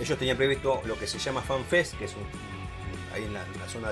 ellos 0.00 0.18
tenían 0.18 0.36
previsto 0.36 0.82
lo 0.84 0.98
que 0.98 1.06
se 1.06 1.18
llama 1.18 1.42
FanFest, 1.42 1.98
que 1.98 2.06
es 2.06 2.14
ahí 3.14 3.24
en 3.24 3.34
la, 3.34 3.44
zona 3.68 3.90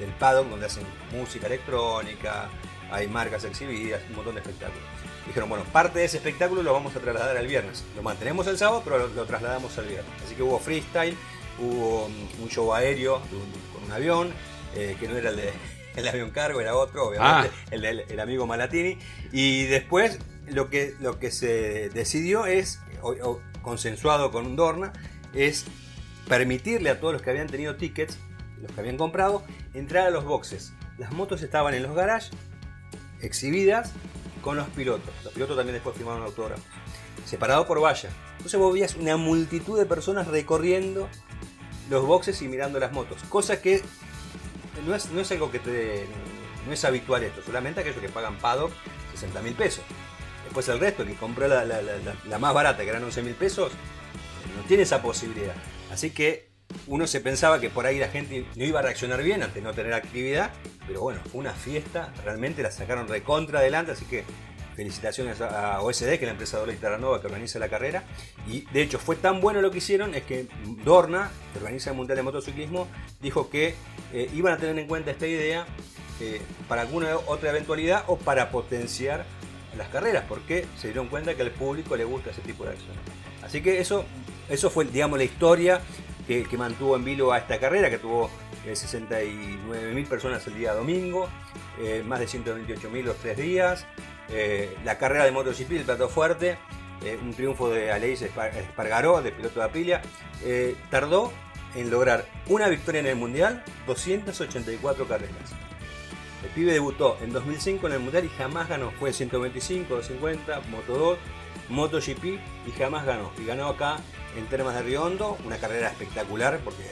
del 0.00 0.10
paddock 0.10 0.48
donde 0.48 0.66
hacen 0.66 0.84
música 1.12 1.46
electrónica, 1.46 2.48
hay 2.90 3.06
marcas 3.06 3.44
exhibidas, 3.44 4.02
un 4.08 4.16
montón 4.16 4.34
de 4.34 4.40
espectáculos. 4.40 4.82
Dijeron, 5.26 5.48
bueno, 5.48 5.64
parte 5.72 6.00
de 6.00 6.06
ese 6.06 6.16
espectáculo 6.16 6.62
lo 6.62 6.72
vamos 6.72 6.96
a 6.96 7.00
trasladar 7.00 7.36
al 7.36 7.46
viernes. 7.46 7.84
Lo 7.94 8.02
mantenemos 8.02 8.46
el 8.48 8.58
sábado, 8.58 8.82
pero 8.84 9.06
lo, 9.06 9.24
trasladamos 9.26 9.76
al 9.78 9.86
viernes. 9.86 10.10
Así 10.24 10.34
que 10.34 10.42
hubo 10.42 10.58
freestyle, 10.58 11.16
hubo 11.58 12.06
un 12.06 12.48
show 12.48 12.74
aéreo 12.74 13.20
con 13.72 13.84
un 13.84 13.92
avión, 13.92 14.32
eh, 14.74 14.96
que 14.98 15.06
no 15.06 15.16
era 15.16 15.30
el 15.30 15.36
de 15.36 15.52
el 15.96 16.08
avión 16.08 16.30
cargo, 16.30 16.60
era 16.60 16.76
otro, 16.76 17.08
obviamente, 17.08 17.50
ah. 17.52 17.68
el, 17.70 17.84
el, 17.84 18.20
amigo 18.20 18.46
Malatini. 18.46 18.98
Y 19.32 19.64
después 19.64 20.18
lo 20.48 20.70
que, 20.70 20.94
lo 21.00 21.18
que 21.18 21.30
se 21.30 21.90
decidió 21.90 22.46
es, 22.46 22.80
consensuado 23.62 24.30
con 24.30 24.56
Dorna, 24.56 24.92
es 25.34 25.64
permitirle 26.28 26.90
a 26.90 27.00
todos 27.00 27.12
los 27.12 27.22
que 27.22 27.30
habían 27.30 27.48
tenido 27.48 27.76
tickets 27.76 28.18
los 28.62 28.72
que 28.72 28.80
habían 28.80 28.96
comprado, 28.96 29.42
entrar 29.74 30.06
a 30.06 30.10
los 30.10 30.24
boxes. 30.24 30.72
Las 30.98 31.12
motos 31.12 31.42
estaban 31.42 31.74
en 31.74 31.82
los 31.82 31.94
garages, 31.94 32.30
exhibidas 33.20 33.92
con 34.42 34.56
los 34.56 34.68
pilotos. 34.68 35.12
Los 35.24 35.32
pilotos 35.32 35.56
también 35.56 35.74
después 35.74 35.96
firmaron 35.96 36.22
autógrafos. 36.22 36.64
Separado 37.24 37.66
por 37.66 37.80
valla. 37.80 38.10
Entonces 38.32 38.58
vos 38.58 38.72
veías 38.72 38.94
una 38.96 39.16
multitud 39.16 39.78
de 39.78 39.86
personas 39.86 40.26
recorriendo 40.26 41.08
los 41.88 42.06
boxes 42.06 42.40
y 42.42 42.48
mirando 42.48 42.78
las 42.78 42.92
motos. 42.92 43.22
Cosa 43.28 43.60
que 43.60 43.82
no 44.86 44.94
es, 44.94 45.10
no 45.10 45.20
es 45.20 45.30
algo 45.32 45.50
que 45.50 46.06
no 46.66 46.72
es 46.72 46.84
habitual 46.84 47.22
esto. 47.22 47.42
Solamente 47.42 47.80
aquellos 47.80 48.00
que 48.00 48.08
pagan 48.08 48.38
paddock 48.38 48.72
60 49.14 49.42
mil 49.42 49.54
pesos. 49.54 49.84
Después 50.44 50.68
el 50.68 50.80
resto, 50.80 51.04
que 51.04 51.14
compró 51.14 51.46
la, 51.46 51.64
la 51.64 52.38
más 52.38 52.54
barata, 52.54 52.82
que 52.82 52.88
eran 52.88 53.04
11 53.04 53.22
mil 53.22 53.34
pesos, 53.34 53.72
no 54.56 54.62
tiene 54.66 54.82
esa 54.82 55.00
posibilidad. 55.00 55.54
Así 55.92 56.10
que 56.10 56.49
uno 56.86 57.06
se 57.06 57.20
pensaba 57.20 57.60
que 57.60 57.70
por 57.70 57.86
ahí 57.86 57.98
la 57.98 58.08
gente 58.08 58.44
no 58.56 58.64
iba 58.64 58.80
a 58.80 58.82
reaccionar 58.82 59.22
bien 59.22 59.42
ante 59.42 59.60
no 59.60 59.72
tener 59.72 59.92
actividad, 59.94 60.50
pero 60.86 61.02
bueno, 61.02 61.20
fue 61.30 61.40
una 61.40 61.52
fiesta, 61.52 62.12
realmente 62.24 62.62
la 62.62 62.70
sacaron 62.70 63.08
recontra 63.08 63.60
adelante, 63.60 63.92
así 63.92 64.04
que 64.04 64.24
felicitaciones 64.74 65.40
a 65.40 65.82
OSD, 65.82 66.06
que 66.06 66.14
es 66.14 66.22
la 66.22 66.30
empresa 66.30 66.64
de 66.64 66.72
Terranova 66.74 67.20
que 67.20 67.26
organiza 67.26 67.58
la 67.58 67.68
carrera. 67.68 68.02
Y 68.48 68.62
de 68.72 68.82
hecho 68.82 68.98
fue 68.98 69.16
tan 69.16 69.40
bueno 69.40 69.60
lo 69.60 69.70
que 69.70 69.78
hicieron, 69.78 70.14
es 70.14 70.22
que 70.22 70.46
Dorna, 70.84 71.30
que 71.52 71.58
organiza 71.58 71.90
el 71.90 71.96
Mundial 71.96 72.16
de 72.16 72.22
Motociclismo, 72.22 72.88
dijo 73.20 73.50
que 73.50 73.74
eh, 74.12 74.30
iban 74.34 74.54
a 74.54 74.56
tener 74.56 74.78
en 74.78 74.86
cuenta 74.86 75.10
esta 75.10 75.26
idea 75.26 75.66
eh, 76.20 76.40
para 76.68 76.82
alguna 76.82 77.16
otra 77.26 77.50
eventualidad 77.50 78.04
o 78.06 78.16
para 78.16 78.50
potenciar 78.50 79.26
las 79.76 79.88
carreras, 79.88 80.24
porque 80.28 80.66
se 80.78 80.88
dieron 80.88 81.08
cuenta 81.08 81.34
que 81.34 81.42
al 81.42 81.50
público 81.50 81.96
le 81.96 82.04
gusta 82.04 82.30
ese 82.30 82.40
tipo 82.40 82.64
de 82.64 82.70
acciones. 82.70 82.98
Así 83.42 83.60
que 83.60 83.80
eso, 83.80 84.04
eso 84.48 84.70
fue, 84.70 84.84
digamos, 84.84 85.18
la 85.18 85.24
historia 85.24 85.80
que, 86.26 86.56
mantuvo 86.56 86.96
en 86.96 87.04
vilo 87.04 87.32
a 87.32 87.38
esta 87.38 87.58
carrera, 87.58 87.90
que 87.90 87.98
tuvo 87.98 88.30
69.000 88.66 89.22
eh, 89.74 90.06
personas 90.08 90.46
el 90.46 90.56
día 90.56 90.74
domingo, 90.74 91.28
eh, 91.80 92.02
más 92.06 92.20
de 92.20 92.26
128.000 92.26 93.02
los 93.02 93.16
tres 93.16 93.36
días. 93.36 93.86
Eh, 94.28 94.76
la 94.84 94.98
carrera 94.98 95.24
de 95.24 95.32
MotoGP, 95.32 95.72
el 95.72 95.84
plato 95.84 96.08
fuerte, 96.08 96.58
un 97.22 97.32
triunfo 97.32 97.70
de 97.70 97.90
Aleix 97.90 98.22
Espargaró, 98.22 99.22
de 99.22 99.32
piloto 99.32 99.60
de 99.60 99.66
Aprilia, 99.66 100.02
tardó 100.90 101.32
en 101.74 101.90
lograr 101.90 102.26
una 102.46 102.68
victoria 102.68 103.00
en 103.00 103.06
el 103.06 103.16
Mundial, 103.16 103.64
284 103.86 105.08
carreras. 105.08 105.34
El 106.42 106.50
pibe 106.50 106.72
debutó 106.72 107.18
en 107.22 107.32
2005 107.32 107.86
en 107.86 107.92
el 107.94 108.00
Mundial 108.00 108.24
y 108.24 108.28
jamás 108.28 108.68
ganó. 108.68 108.90
Fue 108.92 109.12
125, 109.12 109.94
250, 109.94 110.60
Moto 110.70 110.98
2, 110.98 111.18
MotoGP 111.68 112.24
y 112.24 112.70
jamás 112.78 113.04
ganó. 113.04 113.30
Y 113.38 113.44
ganó 113.44 113.68
acá 113.68 113.98
en 114.36 114.46
Termas 114.46 114.74
de 114.74 114.82
Riondo, 114.82 115.36
una 115.44 115.56
carrera 115.58 115.88
espectacular 115.88 116.60
porque 116.64 116.82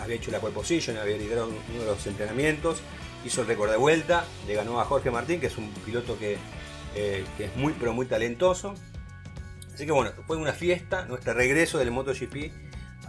había 0.00 0.16
hecho 0.16 0.30
la 0.30 0.40
pole 0.40 0.54
position, 0.54 0.96
había 0.96 1.16
liderado 1.16 1.48
uno 1.48 1.80
de 1.80 1.86
los 1.86 2.06
entrenamientos, 2.06 2.80
hizo 3.24 3.42
el 3.42 3.46
récord 3.46 3.70
de 3.70 3.76
vuelta, 3.76 4.24
le 4.46 4.54
ganó 4.54 4.80
a 4.80 4.84
Jorge 4.84 5.10
Martín, 5.10 5.40
que 5.40 5.46
es 5.46 5.58
un 5.58 5.70
piloto 5.84 6.18
que, 6.18 6.38
eh, 6.94 7.24
que 7.36 7.46
es 7.46 7.56
muy, 7.56 7.74
pero 7.78 7.92
muy 7.92 8.06
talentoso. 8.06 8.74
Así 9.72 9.86
que 9.86 9.92
bueno, 9.92 10.12
fue 10.26 10.36
una 10.36 10.52
fiesta, 10.52 11.04
nuestro 11.06 11.34
regreso 11.34 11.78
del 11.78 11.90
MotoGP 11.90 12.52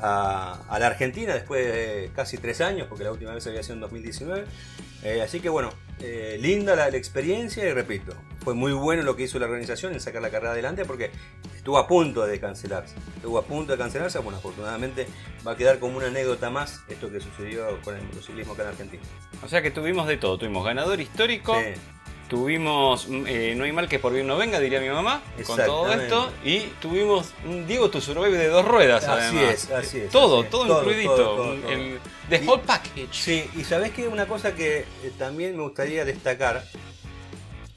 a, 0.01 0.61
a 0.69 0.79
la 0.79 0.87
Argentina 0.87 1.33
después 1.33 1.65
de 1.65 2.11
casi 2.15 2.37
tres 2.37 2.61
años, 2.61 2.87
porque 2.87 3.03
la 3.03 3.11
última 3.11 3.33
vez 3.33 3.45
había 3.47 3.63
sido 3.63 3.75
en 3.75 3.81
2019. 3.81 4.45
Eh, 5.03 5.21
así 5.21 5.39
que 5.39 5.49
bueno, 5.49 5.71
eh, 5.99 6.37
linda 6.39 6.75
la, 6.75 6.89
la 6.89 6.97
experiencia 6.97 7.67
y 7.67 7.73
repito, 7.73 8.13
fue 8.49 8.55
muy 8.55 8.71
bueno 8.73 9.03
lo 9.03 9.15
que 9.15 9.21
hizo 9.23 9.37
la 9.37 9.45
organización 9.45 9.93
en 9.93 9.99
sacar 9.99 10.23
la 10.23 10.31
carrera 10.31 10.53
adelante 10.53 10.83
porque 10.83 11.11
estuvo 11.55 11.77
a 11.77 11.87
punto 11.87 12.25
de 12.25 12.39
cancelarse. 12.39 12.95
Estuvo 13.17 13.37
a 13.37 13.43
punto 13.43 13.73
de 13.73 13.77
cancelarse, 13.77 14.17
bueno, 14.17 14.39
afortunadamente 14.39 15.05
va 15.47 15.51
a 15.51 15.55
quedar 15.55 15.77
como 15.77 15.97
una 15.97 16.07
anécdota 16.07 16.49
más 16.49 16.81
esto 16.87 17.11
que 17.11 17.19
sucedió 17.19 17.79
con 17.83 17.95
el 17.95 18.01
motociclismo 18.01 18.53
acá 18.53 18.63
en 18.63 18.69
Argentina. 18.69 19.03
O 19.45 19.47
sea 19.47 19.61
que 19.61 19.69
tuvimos 19.69 20.07
de 20.07 20.17
todo. 20.17 20.39
Tuvimos 20.39 20.65
ganador 20.65 20.99
histórico, 20.99 21.55
Sí. 21.59 21.79
tuvimos 22.27 23.07
mm, 23.07 23.23
eh, 23.27 23.53
No 23.55 23.65
hay 23.65 23.71
mal 23.71 23.87
que 23.87 23.99
por 23.99 24.13
bien 24.13 24.25
no 24.25 24.35
venga, 24.35 24.59
diría 24.59 24.81
mi 24.81 24.89
mamá, 24.89 25.21
con 25.45 25.57
todo 25.57 25.93
esto. 25.93 26.31
Y 26.43 26.61
tuvimos 26.81 27.31
un 27.45 27.67
Diego 27.67 27.91
to 27.91 28.01
Survive 28.01 28.35
de 28.35 28.47
dos 28.47 28.65
ruedas, 28.65 29.03
Así 29.03 29.37
además. 29.37 29.53
es, 29.53 29.69
así 29.71 29.99
es, 29.99 30.09
Todo, 30.09 30.37
así 30.39 30.45
es. 30.45 30.49
todo, 30.49 30.65
Todo, 30.65 30.79
incluidito. 30.79 31.15
todo, 31.15 31.35
todo, 31.35 31.51
un- 31.51 31.61
todo. 31.61 31.71
El, 31.71 31.99
the 32.29 32.43
Y- 32.43 32.47
whole 32.47 32.63
package. 32.65 33.09
Sí, 33.11 33.47
y 33.55 33.63
sabés 33.63 33.91
que 33.91 34.07
una 34.07 34.27
cosa 34.27 34.55
que 34.55 34.79
eh, 34.79 35.11
también 35.19 35.55
me 35.55 35.61
gustaría 35.61 36.03
destacar, 36.03 36.63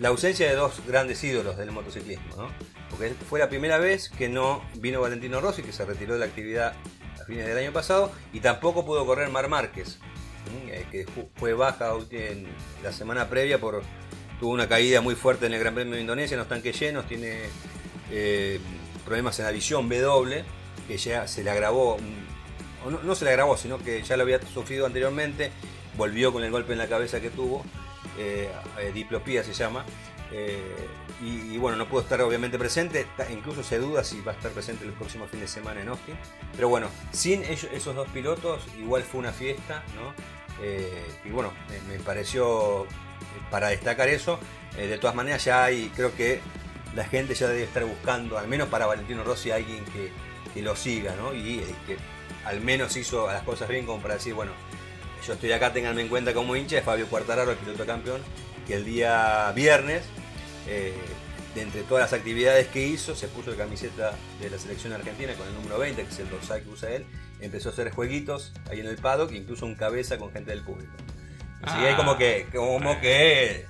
la 0.03 0.09
ausencia 0.09 0.49
de 0.49 0.57
dos 0.57 0.85
grandes 0.85 1.23
ídolos 1.23 1.57
del 1.57 1.71
motociclismo, 1.71 2.37
¿no? 2.37 2.49
Porque 2.91 3.15
fue 3.31 3.39
la 3.39 3.49
primera 3.49 3.79
vez 3.79 4.09
que 4.09 4.29
no 4.29 4.61
vino 4.75 5.01
Valentino 5.01 5.41
Rossi, 5.41 5.63
que 5.63 5.73
se 5.73 5.85
retiró 5.85 6.15
de 6.15 6.19
la 6.19 6.27
actividad 6.27 6.75
a 7.21 7.25
fines 7.25 7.47
del 7.47 7.57
año 7.57 7.73
pasado, 7.73 8.11
y 8.33 8.41
tampoco 8.41 8.85
pudo 8.85 9.07
correr 9.07 9.31
Mar 9.31 9.49
Márquez. 9.49 10.01
Eh, 10.67 10.85
que 10.91 11.07
fue 11.37 11.55
baja 11.55 11.93
la 12.83 12.93
semana 12.93 13.29
previa 13.29 13.61
por 13.61 13.83
tuvo 14.41 14.51
una 14.51 14.69
caída 14.69 15.01
muy 15.01 15.15
fuerte 15.15 15.47
en 15.47 15.53
el 15.53 15.61
Gran 15.61 15.73
Premio 15.73 15.95
de 15.95 16.01
Indonesia, 16.01 16.35
en 16.35 16.41
los 16.41 16.49
tanques 16.49 16.79
llenos, 16.81 17.07
tiene 17.07 17.39
eh, 18.11 18.59
problemas 19.05 19.39
en 19.39 19.45
la 19.45 19.53
visión 19.53 19.89
W, 19.89 20.45
que 20.89 20.99
ya 20.99 21.29
se 21.29 21.45
le 21.45 21.51
agravó, 21.51 21.97
mm, 21.99 22.91
no, 22.91 23.03
no 23.05 23.15
se 23.15 23.25
le 23.25 23.31
agravó, 23.31 23.57
sino 23.57 23.79
que 23.79 24.03
ya 24.03 24.17
lo 24.17 24.25
había 24.25 24.43
sufrido 24.43 24.85
anteriormente, 24.85 25.53
volvió 25.97 26.33
con 26.33 26.43
el 26.43 26.51
golpe 26.51 26.73
en 26.73 26.79
la 26.79 26.89
cabeza 26.89 27.21
que 27.21 27.31
tuvo, 27.31 27.65
diplopía 28.93 29.43
se 29.43 29.53
llama, 29.53 29.85
eh, 30.33 30.89
y, 31.21 31.57
bueno, 31.59 31.77
no 31.77 31.87
pudo 31.87 32.01
estar 32.01 32.21
obviamente 32.23 32.59
presente, 32.59 33.07
incluso 33.31 33.63
se 33.63 33.79
duda 33.79 34.03
si 34.03 34.21
va 34.23 34.33
a 34.33 34.35
estar 34.35 34.51
presente 34.51 34.85
el 34.85 34.93
próximo 34.93 35.29
fin 35.29 35.39
de 35.39 35.47
semana 35.47 35.83
en 35.83 35.89
Austin, 35.89 36.17
pero 36.57 36.69
bueno, 36.69 36.89
sin 37.13 37.45
esos 37.45 37.95
dos 37.95 38.09
pilotos 38.09 38.67
igual 38.77 39.05
fue 39.05 39.21
una 39.21 39.33
fiesta, 39.33 39.85
¿no? 39.95 40.15
Eh, 40.61 41.07
y 41.25 41.31
bueno, 41.31 41.53
me, 41.89 41.99
pareció 42.01 42.85
eh, 42.85 42.87
para 43.51 43.69
destacar 43.69 44.09
eso, 44.09 44.41
eh, 44.77 44.87
de 44.89 44.99
todas 44.99 45.15
maneras 45.15 45.45
ya 45.45 45.65
hay, 45.65 45.93
creo 45.95 46.15
que 46.17 46.41
la 46.97 47.05
gente 47.05 47.35
ya 47.35 47.47
debe 47.47 47.63
estar 47.63 47.85
buscando, 47.85 48.37
al 48.37 48.49
menos 48.49 48.69
para 48.69 48.87
Valentino 48.87 49.23
Rossi, 49.23 49.53
alguien 49.53 49.85
que, 49.87 50.11
que 50.53 50.63
lo 50.63 50.75
siga, 50.75 51.15
¿no? 51.15 51.35
Y 51.35 51.61
eh, 51.61 51.75
que 51.87 51.97
al 52.45 52.61
menos 52.61 52.97
hizo 52.97 53.27
las 53.29 53.43
cosas 53.43 53.69
bien 53.69 53.87
como 53.87 54.03
para 54.03 54.15
decir, 54.15 54.35
bueno, 54.35 54.53
yo 55.27 55.33
estoy 55.35 55.53
acá, 55.53 55.73
tenganme 55.73 56.03
en 56.03 56.09
cuenta 56.09 56.33
como 56.35 56.57
hincha 56.57 56.77
de 56.77 56.83
Fabio 56.83 57.07
Quartararo, 57.09 57.51
el 57.53 57.57
piloto 57.57 57.85
campeón, 57.87 58.21
que 58.67 58.75
el 58.75 58.85
día 58.85 59.51
viernes, 59.55 60.03
eh, 60.67 60.95
de 61.55 61.63
entre 61.63 61.83
todas 61.83 62.11
las 62.11 62.19
actividades 62.19 62.69
que 62.69 62.87
hizo, 62.87 63.15
se 63.15 63.29
puso 63.29 63.51
la 63.51 63.57
camiseta 63.57 64.13
de 64.41 64.49
la 64.51 64.59
selección 64.59 64.93
argentina 64.93 65.35
con 65.35 65.47
el 65.47 65.55
número 65.55 65.79
20, 65.79 66.03
que 66.05 66.09
es 66.11 66.19
el 66.19 66.31
dorsal 66.31 66.63
que 66.63 66.69
usa 66.71 66.91
él, 66.91 67.05
empezó 67.41 67.69
a 67.69 67.73
hacer 67.73 67.91
jueguitos 67.91 68.53
ahí 68.71 68.81
en 68.81 68.87
el 68.87 68.97
paddock, 68.97 69.33
incluso 69.33 69.67
un 69.67 69.75
cabeza 69.75 70.17
con 70.19 70.33
gente 70.33 70.51
del 70.51 70.63
público. 70.63 70.93
Así 71.63 71.79
que 71.81 71.91
Ah. 71.91 71.97
como 71.97 72.17
que, 72.17 72.47
como 72.55 73.01
que 73.01 73.67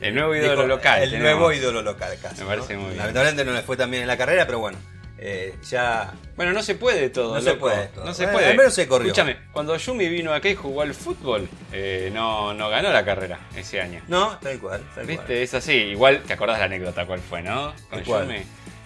El 0.00 0.14
nuevo 0.14 0.34
ídolo 0.34 0.52
Dijo, 0.52 0.66
local. 0.66 1.02
El 1.02 1.10
tenemos. 1.10 1.32
nuevo 1.38 1.52
ídolo 1.52 1.82
local, 1.82 2.16
casi. 2.22 2.40
Me 2.42 2.46
parece 2.46 2.74
¿no? 2.74 2.80
muy 2.80 2.88
bien. 2.90 2.98
Lamentablemente 2.98 3.44
no 3.44 3.52
le 3.52 3.62
fue 3.62 3.76
tan 3.76 3.90
bien 3.90 4.02
en 4.02 4.08
la 4.08 4.16
carrera, 4.16 4.46
pero 4.46 4.60
bueno, 4.60 4.78
eh, 5.18 5.54
ya. 5.68 6.12
Bueno, 6.36 6.52
no 6.52 6.62
se 6.62 6.74
puede 6.76 7.10
todo. 7.10 7.34
No 7.34 7.40
se 7.40 7.54
puede 7.54 7.86
todo. 7.88 8.04
No 8.04 8.14
se 8.14 8.24
Bueno, 8.24 8.38
puede. 8.38 8.50
al 8.50 8.56
menos 8.56 8.74
se 8.74 8.86
corrió. 8.86 9.08
Escúchame, 9.08 9.36
cuando 9.52 9.76
Yumi 9.76 10.08
vino 10.08 10.32
acá 10.32 10.48
y 10.48 10.54
jugó 10.54 10.82
al 10.82 10.94
fútbol, 10.94 11.48
eh, 11.72 12.10
no, 12.12 12.54
no 12.54 12.68
ganó 12.70 12.90
la 12.90 13.04
carrera 13.04 13.38
ese 13.56 13.80
año. 13.80 14.00
No, 14.08 14.38
tal 14.38 14.58
cual, 14.58 14.82
tal 14.94 15.06
¿Viste? 15.06 15.24
cual. 15.24 15.38
Es 15.38 15.54
así. 15.54 15.72
Igual 15.72 16.22
te 16.22 16.32
acordás 16.32 16.58
la 16.58 16.66
anécdota 16.66 17.04
cuál 17.06 17.20
fue, 17.20 17.42
¿no? 17.42 17.72
Con 17.90 18.02
¿Cuál? 18.04 18.26
Yumi. 18.28 18.42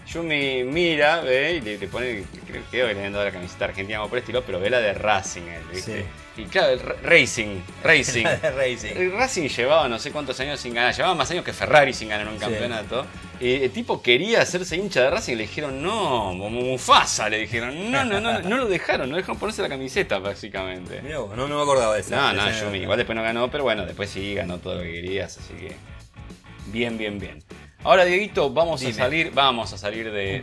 Yumi 0.07 0.65
mira, 0.65 1.21
ve 1.21 1.53
y 1.55 1.61
le, 1.61 1.79
le 1.79 1.89
pone, 1.89 2.25
creo 2.47 2.63
que 2.71 2.77
le 2.85 2.91
habían 2.91 3.13
dado 3.13 3.25
la 3.25 3.31
camiseta 3.31 3.67
argentina 3.67 3.99
como 3.99 4.09
por 4.11 4.19
el 4.19 4.23
estilo, 4.23 4.43
pero 4.45 4.59
ve 4.61 4.69
la 4.69 4.81
de 4.81 4.93
Racing, 4.95 5.43
él, 5.43 5.63
¿viste? 5.73 6.01
Sí. 6.01 6.07
Y 6.37 6.45
claro, 6.45 6.73
el 6.73 6.81
Ra- 6.81 6.97
Racing, 7.03 7.61
Racing. 7.85 8.25
Racing. 8.57 8.93
El 8.97 9.13
Racing 9.13 9.49
llevaba 9.49 9.87
no 9.89 9.99
sé 9.99 10.11
cuántos 10.13 10.41
años 10.41 10.59
sin 10.61 10.73
ganar, 10.73 10.95
llevaba 10.95 11.15
más 11.15 11.31
años 11.31 11.45
que 11.45 11.53
Ferrari 11.53 11.93
sin 11.93 12.09
ganar 12.09 12.27
un 12.27 12.35
Sí. 12.35 12.41
campeonato. 12.41 13.07
Y 13.39 13.65
el 13.65 13.71
tipo 13.71 14.01
quería 14.01 14.41
hacerse 14.41 14.77
hincha 14.77 15.03
de 15.03 15.11
Racing 15.11 15.33
y 15.33 15.37
le 15.37 15.43
dijeron, 15.43 15.83
no, 15.83 16.33
Mufasa, 16.33 17.29
le 17.29 17.39
dijeron, 17.41 17.91
no, 17.91 18.05
no, 18.05 18.21
no, 18.21 18.39
no 18.41 18.57
lo 18.57 18.67
dejaron, 18.67 19.11
no 19.11 19.17
dejaron 19.17 19.39
ponerse 19.39 19.61
la 19.63 19.69
camiseta 19.69 20.19
básicamente. 20.21 21.03
Mirá 21.03 21.17
no, 21.19 21.37
no 21.49 21.57
me 21.57 21.63
acordaba 21.63 21.95
de 21.95 22.01
esa. 22.01 22.33
No, 22.33 22.33
no, 22.33 22.51
Yumi, 22.51 22.79
igual 22.79 22.97
después 22.99 23.15
no 23.17 23.23
ganó, 23.23 23.51
pero 23.51 23.65
bueno, 23.65 23.85
después 23.85 24.09
sí 24.09 24.35
ganó 24.35 24.59
todo 24.59 24.77
lo 24.77 24.83
que 24.83 24.93
querías, 24.93 25.37
así 25.37 25.53
que 25.55 25.73
bien, 26.67 26.97
bien, 26.97 27.19
bien. 27.19 27.43
Ahora, 27.85 28.05
Dieguito, 28.05 28.49
vamos 28.51 28.79
Dime. 28.81 28.93
a 28.93 28.95
salir, 28.95 29.33
vamos 29.35 29.73
a 29.73 29.79
salir 29.79 30.13
de, 30.13 30.41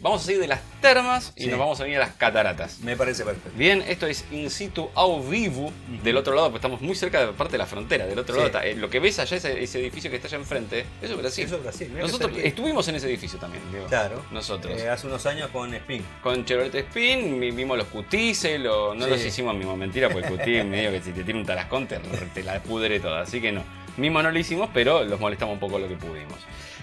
vamos 0.00 0.22
a 0.22 0.24
salir 0.24 0.40
de 0.40 0.48
las 0.48 0.60
termas 0.80 1.32
y 1.36 1.44
Sí. 1.44 1.48
nos 1.48 1.58
vamos 1.60 1.78
a 1.78 1.84
venir 1.84 1.98
a 1.98 2.00
las 2.00 2.14
cataratas. 2.16 2.80
Me 2.80 2.96
parece 2.96 3.24
perfecto. 3.24 3.50
Bien, 3.56 3.84
esto 3.86 4.08
es 4.08 4.24
in 4.32 4.50
situ 4.50 4.90
au 4.96 5.22
vivo 5.22 5.72
del 6.02 6.16
otro 6.16 6.34
lado, 6.34 6.48
porque 6.48 6.58
estamos 6.58 6.80
muy 6.80 6.96
cerca 6.96 7.24
de 7.26 7.32
parte 7.32 7.52
de 7.52 7.58
la 7.58 7.66
frontera. 7.66 8.06
Del 8.06 8.18
otro 8.18 8.34
Sí. 8.34 8.38
lado, 8.38 8.46
está- 8.48 8.66
eh, 8.66 8.74
lo 8.74 8.90
que 8.90 8.98
ves 8.98 9.20
allá, 9.20 9.36
ese, 9.36 9.62
ese 9.62 9.78
edificio 9.78 10.10
que 10.10 10.16
está 10.16 10.26
allá 10.26 10.38
enfrente, 10.38 10.84
eso 11.00 11.12
es 11.14 11.18
Brasil. 11.20 11.44
Eso 11.44 11.56
es 11.56 11.62
Brasil, 11.62 11.92
Nosotros 11.96 12.32
estuvimos 12.42 12.88
en 12.88 12.96
ese 12.96 13.06
edificio 13.06 13.38
también, 13.38 13.62
Diego. 13.70 13.86
Claro. 13.86 14.24
Nosotros. 14.32 14.76
Eh, 14.80 14.88
hace 14.88 15.06
unos 15.06 15.24
años 15.26 15.48
con 15.52 15.72
Spin. 15.72 16.04
Con 16.24 16.44
Chevrolet 16.44 16.74
Spin 16.74 17.38
vi- 17.38 17.52
vimos 17.52 17.78
los 17.78 17.86
cutices, 17.86 18.58
lo- 18.58 18.96
no 18.96 19.04
Sí. 19.04 19.10
los 19.12 19.24
hicimos 19.24 19.54
mismo, 19.54 19.76
mentira, 19.76 20.08
porque 20.08 20.26
el 20.26 20.36
cutis 20.36 20.64
medio 20.64 20.90
que 20.90 21.00
si 21.00 21.12
te 21.12 21.22
tiene 21.22 21.38
un 21.38 21.46
tarascón 21.46 21.86
te, 21.86 22.00
te 22.34 22.42
la 22.42 22.60
pudre 22.60 22.98
toda, 22.98 23.20
así 23.20 23.40
que 23.40 23.52
no. 23.52 23.62
Mismo 23.96 24.22
no 24.22 24.30
lo 24.32 24.38
hicimos, 24.40 24.70
pero 24.74 25.04
los 25.04 25.20
molestamos 25.20 25.52
un 25.54 25.60
poco 25.60 25.78
lo 25.78 25.86
que 25.86 25.94
pudimos. 25.96 26.38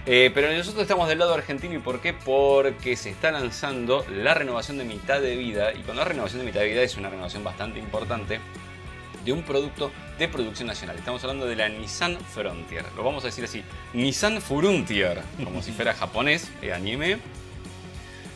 Eh, 0.09 0.31
pero 0.33 0.49
nosotros 0.55 0.83
estamos 0.83 1.09
del 1.09 1.19
lado 1.19 1.33
argentino 1.33 1.75
y 1.75 1.79
¿por 1.79 1.99
qué? 1.99 2.13
Porque 2.13 2.95
se 2.95 3.09
está 3.09 3.29
lanzando 3.29 4.05
la 4.09 4.33
renovación 4.33 4.77
de 4.77 4.85
mitad 4.85 5.19
de 5.19 5.35
vida 5.35 5.73
y 5.73 5.81
cuando 5.81 6.01
la 6.01 6.07
renovación 6.07 6.39
de 6.39 6.45
mitad 6.45 6.61
de 6.61 6.67
vida 6.67 6.81
es 6.81 6.95
una 6.95 7.09
renovación 7.09 7.43
bastante 7.43 7.77
importante 7.77 8.39
de 9.25 9.33
un 9.33 9.43
producto 9.43 9.91
de 10.17 10.29
producción 10.29 10.69
nacional. 10.69 10.95
Estamos 10.97 11.21
hablando 11.25 11.45
de 11.45 11.57
la 11.57 11.67
Nissan 11.67 12.17
Frontier. 12.21 12.85
Lo 12.95 13.03
vamos 13.03 13.25
a 13.25 13.27
decir 13.27 13.43
así, 13.43 13.61
Nissan 13.93 14.41
Frontier, 14.41 15.21
como 15.43 15.61
si 15.61 15.73
fuera 15.73 15.93
japonés, 15.93 16.49
eh, 16.61 16.71
anime 16.71 17.17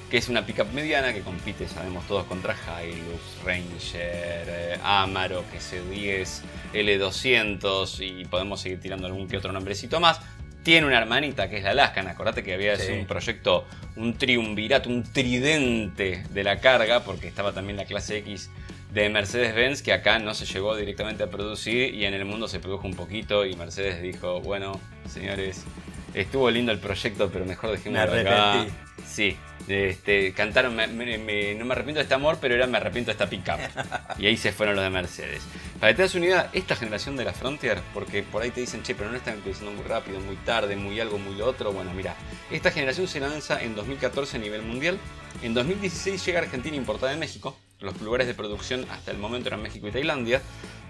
que 0.10 0.18
es 0.18 0.28
una 0.28 0.46
pickup 0.46 0.74
mediana 0.74 1.14
que 1.14 1.22
compite, 1.22 1.70
sabemos 1.70 2.06
todos, 2.06 2.26
contra 2.26 2.54
Hilux, 2.84 3.46
Ranger, 3.46 3.94
eh, 3.96 4.80
Amaro, 4.84 5.46
QC10, 5.54 6.42
L200 6.74 8.06
y 8.06 8.26
podemos 8.26 8.60
seguir 8.60 8.82
tirando 8.82 9.08
algún 9.08 9.30
que 9.30 9.38
otro 9.38 9.54
nombrecito 9.54 10.02
más. 10.02 10.20
Tiene 10.64 10.86
una 10.86 10.98
hermanita 11.00 11.50
que 11.50 11.58
es 11.58 11.64
la 11.64 11.72
Alaskan, 11.72 12.08
acordate 12.08 12.44
que 12.44 12.54
había 12.54 12.76
Sí. 12.78 12.88
sido 12.88 13.00
un 13.00 13.06
proyecto, 13.08 13.66
un 13.96 14.14
triunvirato, 14.18 14.90
un 14.90 15.04
tridente 15.04 16.24
de 16.30 16.44
la 16.44 16.60
carga, 16.60 17.04
porque 17.04 17.28
estaba 17.28 17.52
también 17.52 17.78
la 17.78 17.86
clase 17.86 18.18
X 18.20 18.50
de 18.94 19.10
Mercedes-Benz, 19.10 19.82
que 19.82 19.94
acá 19.94 20.20
no 20.20 20.34
se 20.36 20.46
llegó 20.46 20.76
directamente 20.76 21.24
a 21.24 21.28
producir 21.32 21.96
y 21.96 22.06
en 22.06 22.14
el 22.14 22.26
mundo 22.26 22.48
se 22.48 22.60
produjo 22.60 22.86
un 22.88 22.94
poquito 22.94 23.46
y 23.46 23.56
Mercedes 23.56 24.02
dijo, 24.02 24.42
bueno, 24.42 24.80
señores, 25.10 25.64
estuvo 26.14 26.50
lindo 26.52 26.72
el 26.72 26.80
proyecto, 26.80 27.30
pero 27.32 27.46
mejor 27.46 27.72
dejémoslo 27.72 28.12
Me 28.14 28.22
acá. 28.22 28.66
Sí, 29.08 29.36
este, 29.68 30.34
cantaron 30.34 30.76
me- 30.76 30.88
me- 30.88 31.18
me- 31.18 31.56
No 31.56 31.66
me 31.66 31.74
arrepiento 31.74 32.00
de 32.00 32.04
este 32.04 32.14
amor, 32.14 32.38
pero 32.42 32.56
era 32.56 32.68
Me 32.68 32.78
arrepiento 32.78 33.08
de 33.10 33.14
esta 33.14 33.30
pickup. 33.30 33.60
y 34.20 34.28
ahí 34.28 34.38
se 34.38 34.52
fueron 34.52 34.76
los 34.76 34.84
de 34.84 34.90
Mercedes. 34.90 35.42
Para 35.80 35.92
que 35.92 35.98
te 35.98 36.02
das 36.04 36.16
una 36.16 36.26
idea, 36.26 36.50
esta 36.54 36.76
generación 36.76 37.16
de 37.18 37.26
la 37.26 37.34
Frontier, 37.34 37.80
porque 37.94 38.24
por 38.24 38.42
ahí 38.44 38.52
te 38.52 38.62
dicen, 38.62 38.84
che, 38.84 38.94
pero 38.96 39.10
no 39.10 39.18
están 39.18 39.42
creciendo 39.42 39.72
muy 39.72 39.84
rápido, 39.84 40.20
muy 40.20 40.36
tarde, 40.38 40.76
muy 40.76 41.00
algo, 41.00 41.18
muy 41.18 41.36
lo 41.36 41.46
otro. 41.48 41.72
Bueno, 41.72 41.94
mira, 41.94 42.16
esta 42.52 42.72
generación 42.72 43.08
se 43.08 43.20
lanza 43.20 43.62
en 43.62 43.76
2014 43.76 44.38
a 44.38 44.40
nivel 44.40 44.62
mundial. 44.62 44.98
En 45.42 45.54
2016 45.54 46.24
llega 46.26 46.40
a 46.40 46.44
Argentina 46.44 46.76
importada 46.76 47.12
de 47.14 47.18
México. 47.18 47.58
Los 47.82 48.00
lugares 48.00 48.28
de 48.28 48.36
producción 48.36 48.86
hasta 48.92 49.10
el 49.10 49.18
momento 49.18 49.50
eran 49.50 49.62
México 49.62 49.88
y 49.88 49.92
Tailandia. 49.92 50.42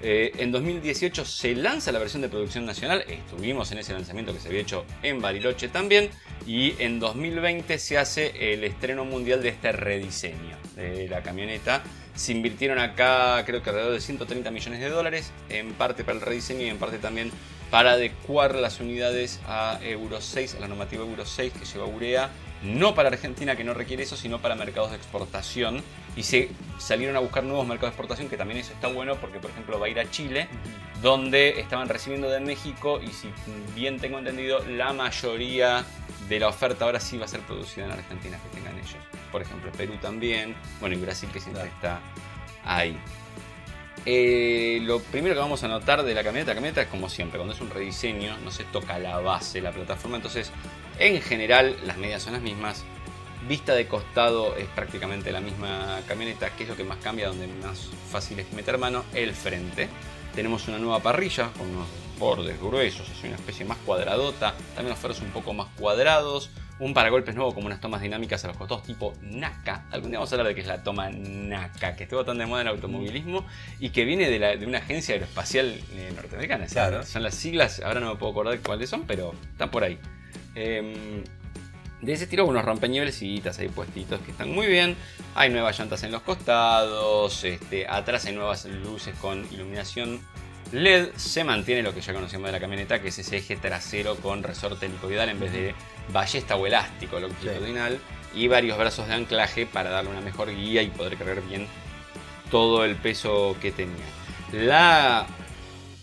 Eh, 0.01 0.33
en 0.39 0.51
2018 0.51 1.23
se 1.23 1.55
lanza 1.55 1.93
la 1.93 1.99
versión 1.99 2.21
de 2.21 2.27
producción 2.27 2.65
nacional. 2.65 3.05
Estuvimos 3.07 3.71
en 3.71 3.77
ese 3.77 3.93
lanzamiento 3.93 4.33
que 4.33 4.41
se 4.41 4.49
había 4.49 4.59
hecho 4.59 4.85
en 5.01 5.21
Bariloche 5.21 5.69
también. 5.69 6.09
Y 6.45 6.73
en 6.79 6.99
2020 6.99 7.79
se 7.79 7.97
hace 7.97 8.53
el 8.53 8.65
estreno 8.65 9.05
mundial 9.05 9.41
de 9.41 9.49
este 9.49 9.71
rediseño 9.71 10.57
de 10.75 11.07
la 11.07 11.23
camioneta. 11.23 11.81
Se 12.13 12.33
invirtieron 12.33 12.77
acá 12.77 13.41
creo 13.45 13.63
que 13.63 13.69
alrededor 13.69 13.93
de 13.93 14.01
130 14.01 14.51
millones 14.51 14.81
de 14.81 14.89
dólares, 14.89 15.31
en 15.47 15.73
parte 15.73 16.03
para 16.03 16.17
el 16.17 16.21
rediseño 16.21 16.65
y 16.65 16.69
en 16.69 16.77
parte 16.77 16.97
también 16.97 17.31
para 17.69 17.93
adecuar 17.93 18.55
las 18.55 18.81
unidades 18.81 19.39
a 19.47 19.79
Euro 19.81 20.19
6, 20.19 20.55
a 20.55 20.59
la 20.59 20.67
normativa 20.67 21.05
Euro 21.05 21.25
6 21.25 21.53
que 21.53 21.65
lleva 21.65 21.85
Urea, 21.85 22.29
no 22.63 22.93
para 22.93 23.09
Argentina 23.09 23.55
que 23.55 23.63
no 23.63 23.73
requiere 23.73 24.03
eso, 24.03 24.15
sino 24.15 24.39
para 24.39 24.55
mercados 24.55 24.91
de 24.91 24.97
exportación. 24.97 25.81
Y 26.15 26.23
se 26.23 26.49
salieron 26.77 27.15
a 27.15 27.19
buscar 27.19 27.43
nuevos 27.43 27.65
mercados 27.65 27.91
de 27.91 27.95
exportación, 27.95 28.29
que 28.29 28.37
también 28.37 28.59
eso 28.59 28.73
está 28.73 28.87
bueno 28.87 29.15
porque, 29.15 29.39
por 29.39 29.51
ejemplo, 29.51 29.79
va 29.79 29.85
a 29.85 29.89
ir 29.89 29.99
a 29.99 30.09
Chile, 30.09 30.47
donde 31.01 31.59
estaban 31.59 31.87
recibiendo 31.87 32.29
de 32.29 32.39
México 32.39 32.99
y 33.01 33.07
si 33.07 33.29
bien 33.75 33.99
tengo 33.99 34.19
entendido, 34.19 34.63
la 34.65 34.93
mayoría 34.93 35.85
de 36.27 36.39
la 36.39 36.49
oferta 36.49 36.85
ahora 36.85 36.99
sí 36.99 37.17
va 37.17 37.25
a 37.25 37.27
ser 37.27 37.41
producida 37.41 37.85
en 37.85 37.91
Argentina 37.91 38.37
que 38.43 38.57
tengan 38.57 38.77
ellos. 38.77 38.97
Por 39.31 39.41
ejemplo, 39.41 39.71
Perú 39.71 39.93
también, 40.01 40.55
bueno, 40.79 40.95
y 40.95 40.99
Brasil 40.99 41.29
que 41.31 41.39
siempre 41.39 41.63
está 41.65 41.99
ahí. 42.65 42.97
Eh, 44.05 44.79
lo 44.83 44.99
primero 44.99 45.35
que 45.35 45.41
vamos 45.41 45.63
a 45.63 45.67
notar 45.67 46.03
de 46.03 46.13
la 46.15 46.23
camioneta, 46.23 46.51
la 46.51 46.55
camioneta 46.55 46.81
es 46.81 46.87
como 46.87 47.07
siempre, 47.07 47.37
cuando 47.37 47.53
es 47.53 47.61
un 47.61 47.69
rediseño 47.69 48.37
no 48.43 48.49
se 48.49 48.63
toca 48.63 48.97
la 48.97 49.19
base, 49.19 49.61
la 49.61 49.71
plataforma, 49.71 50.17
entonces 50.17 50.51
en 50.97 51.21
general 51.21 51.77
las 51.85 51.97
medidas 51.97 52.23
son 52.23 52.33
las 52.33 52.41
mismas, 52.41 52.83
vista 53.47 53.73
de 53.75 53.87
costado 53.87 54.55
es 54.55 54.67
prácticamente 54.67 55.31
la 55.31 55.41
misma 55.41 55.99
camioneta, 56.07 56.49
que 56.55 56.63
es 56.63 56.69
lo 56.69 56.75
que 56.75 56.83
más 56.83 56.97
cambia, 56.97 57.27
donde 57.27 57.47
más 57.47 57.89
fácil 58.11 58.39
es 58.39 58.51
meter 58.53 58.77
mano, 58.77 59.03
el 59.13 59.33
frente. 59.33 59.87
Tenemos 60.35 60.67
una 60.67 60.77
nueva 60.77 60.99
parrilla 60.99 61.49
con 61.57 61.69
unos 61.69 61.87
bordes 62.21 62.61
gruesos, 62.61 63.09
es 63.09 63.23
una 63.23 63.35
especie 63.35 63.65
más 63.65 63.79
cuadradota, 63.79 64.53
también 64.75 64.91
los 64.91 64.99
faros 64.99 65.19
un 65.21 65.31
poco 65.31 65.53
más 65.53 65.67
cuadrados, 65.75 66.51
un 66.77 66.93
paragolpes 66.93 67.33
nuevo 67.33 67.53
como 67.53 67.65
unas 67.65 67.81
tomas 67.81 67.99
dinámicas 67.99 68.45
a 68.45 68.47
los 68.47 68.57
costados 68.57 68.83
tipo 68.83 69.13
NACA. 69.21 69.85
Algún 69.91 70.11
día 70.11 70.19
vamos 70.19 70.31
a 70.31 70.35
hablar 70.35 70.47
de 70.47 70.55
qué 70.55 70.61
es 70.61 70.67
la 70.67 70.83
toma 70.83 71.09
NACA, 71.09 71.95
que 71.95 72.03
estuvo 72.03 72.23
tan 72.23 72.37
de 72.37 72.45
moda 72.45 72.61
en 72.61 72.67
el 72.67 72.73
automovilismo 72.75 73.45
y 73.79 73.89
que 73.89 74.05
viene 74.05 74.29
de, 74.29 74.65
una 74.65 74.77
agencia 74.77 75.15
aeroespacial 75.15 75.79
eh, 75.95 76.11
norteamericana. 76.15 76.67
Claro. 76.67 77.03
Son 77.03 77.23
las 77.23 77.33
siglas, 77.33 77.81
ahora 77.83 77.99
no 77.99 78.11
me 78.13 78.19
puedo 78.19 78.31
acordar 78.31 78.59
cuáles 78.61 78.89
son, 78.89 79.01
pero 79.07 79.33
están 79.51 79.71
por 79.71 79.83
ahí. 79.83 79.97
Em, 80.53 81.23
de 82.01 82.13
ese 82.13 82.25
estilo, 82.25 82.45
unos 82.45 82.63
rompenieblesitas 82.63 83.57
ahí 83.57 83.69
puestitos 83.69 84.21
que 84.21 84.31
están 84.31 84.51
muy 84.51 84.67
bien. 84.67 84.95
Hay 85.33 85.49
nuevas 85.49 85.77
llantas 85.77 86.03
en 86.03 86.11
los 86.11 86.21
costados, 86.21 87.43
este, 87.43 87.87
atrás 87.87 88.25
hay 88.25 88.35
nuevas 88.35 88.65
luces 88.65 89.15
con 89.21 89.47
iluminación 89.51 90.19
LED 90.71 91.09
se 91.15 91.43
mantiene 91.43 91.83
lo 91.83 91.93
que 91.93 92.01
ya 92.01 92.13
conocemos 92.13 92.47
de 92.47 92.53
la 92.53 92.59
camioneta, 92.59 93.01
que 93.01 93.09
es 93.09 93.19
ese 93.19 93.37
eje 93.37 93.57
trasero 93.57 94.15
con 94.15 94.41
resorte 94.41 94.85
helicoidal 94.85 95.29
en 95.29 95.39
vez 95.39 95.51
de 95.51 95.75
ballesta 96.13 96.55
o 96.55 96.65
elástico 96.65 97.19
longitudinal 97.19 97.99
y 98.33 98.47
varios 98.47 98.77
brazos 98.77 99.07
de 99.07 99.15
anclaje 99.15 99.65
para 99.65 99.89
darle 99.89 100.11
una 100.11 100.21
mejor 100.21 100.55
guía 100.55 100.81
y 100.81 100.87
poder 100.87 101.17
cargar 101.17 101.41
bien 101.41 101.67
todo 102.49 102.85
el 102.85 102.95
peso 102.95 103.55
que 103.61 103.71
tenía. 103.71 104.05
La 104.53 105.27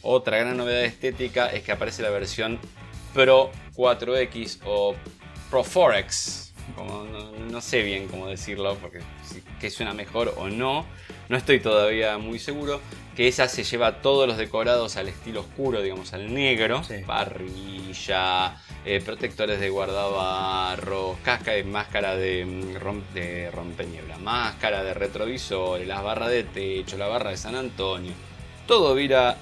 otra 0.03 0.39
gran 0.39 0.57
novedad 0.57 0.85
estética 0.85 1.49
es 1.49 1.63
que 1.63 1.73
aparece 1.73 2.03
la 2.03 2.11
versión 2.11 2.59
Pro 3.15 3.51
4X 3.75 4.61
o 4.65 4.95
Pro 5.51 5.65
4X. 5.65 6.53
Como, 6.75 7.05
no, 7.51 7.61
sé 7.63 7.83
bien 7.83 8.09
cómo 8.09 8.27
decirlo, 8.27 8.77
porque 8.77 9.01
que 9.59 9.71
suena 9.71 9.95
mejor 9.95 10.35
o 10.37 10.49
no. 10.49 10.85
No 11.29 11.37
estoy 11.37 11.61
todavía 11.61 12.19
muy 12.19 12.39
seguro. 12.39 12.81
Que 13.17 13.27
esa 13.27 13.49
se 13.49 13.65
lleva 13.65 14.01
todos 14.01 14.29
los 14.29 14.37
decorados 14.37 14.97
al 14.97 15.09
estilo 15.09 15.41
oscuro, 15.41 15.83
digamos, 15.83 16.13
al 16.13 16.33
negro. 16.33 16.83
Parrilla, 17.05 18.57
eh, 18.85 19.03
protectores 19.05 19.59
de 19.59 19.71
guardabarro, 19.71 21.19
casca 21.25 21.51
de 21.51 21.65
máscara 21.65 22.15
de, 22.15 22.45
mm, 22.45 23.15
de 23.15 23.51
rompeniebla, 23.51 24.19
máscara 24.19 24.85
de 24.85 24.95
retrovisor, 24.95 25.81
las 25.81 26.03
barras 26.03 26.31
de 26.31 26.45
techo, 26.45 26.97
la 26.97 27.09
barra 27.09 27.31
de 27.31 27.37
San 27.37 27.57
Antonio. 27.57 28.13
Todo 28.69 28.95
vira 28.95 29.37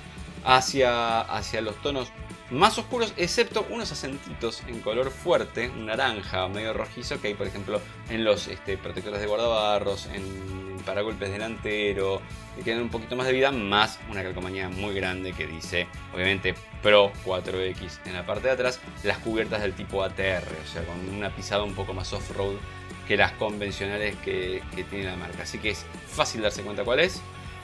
hacia, 0.45 1.21
hacia 1.21 1.61
los 1.61 1.81
tonos 1.83 2.09
más 2.51 2.79
oscuros, 2.79 3.13
excepto 3.17 3.67
unos 3.71 3.91
acentitos 3.93 4.63
en 4.69 4.81
color 4.81 5.11
fuerte, 5.11 5.69
naranja 5.69 6.49
medio 6.49 6.73
rojizo, 6.73 7.21
que 7.21 7.29
hay 7.29 7.35
por 7.35 7.47
ejemplo 7.47 7.81
en 8.09 8.25
los 8.25 8.47
este, 8.47 8.79
protectores 8.79 9.21
de 9.21 9.27
guardabarros, 9.27 10.07
en 10.07 10.66
paragolpes 10.87 11.31
delantero, 11.31 12.23
que 12.57 12.63
tienen 12.63 12.83
un 12.83 12.89
poquito 12.89 13.17
más 13.17 13.27
de 13.27 13.35
vida, 13.35 13.51
más 13.51 13.99
una 14.11 14.23
calcomanía 14.23 14.71
muy 14.71 14.95
grande 14.95 15.35
que 15.35 15.47
dice, 15.47 15.87
obviamente, 16.15 16.55
Pro 16.83 17.13
4X 17.27 17.99
en 18.07 18.15
la 18.15 18.25
parte 18.25 18.47
de 18.47 18.55
atrás, 18.55 18.81
las 19.03 19.19
cubiertas 19.19 19.61
del 19.61 19.75
tipo 19.75 20.03
ATR, 20.03 20.45
o 20.65 20.73
sea, 20.73 20.83
con 20.85 21.15
una 21.15 21.29
pisada 21.35 21.65
un 21.65 21.75
poco 21.75 21.93
más 21.93 22.13
off-road 22.15 22.55
que 23.07 23.17
las 23.17 23.33
convencionales 23.33 24.17
que, 24.25 24.63
tiene 24.89 25.05
la 25.05 25.17
marca. 25.17 25.43
Así 25.43 25.59
que 25.59 25.71
es 25.71 25.85
fácil 26.09 26.41
darse 26.43 26.63
cuenta 26.63 26.85
cuál 26.85 27.01
es. 27.01 27.21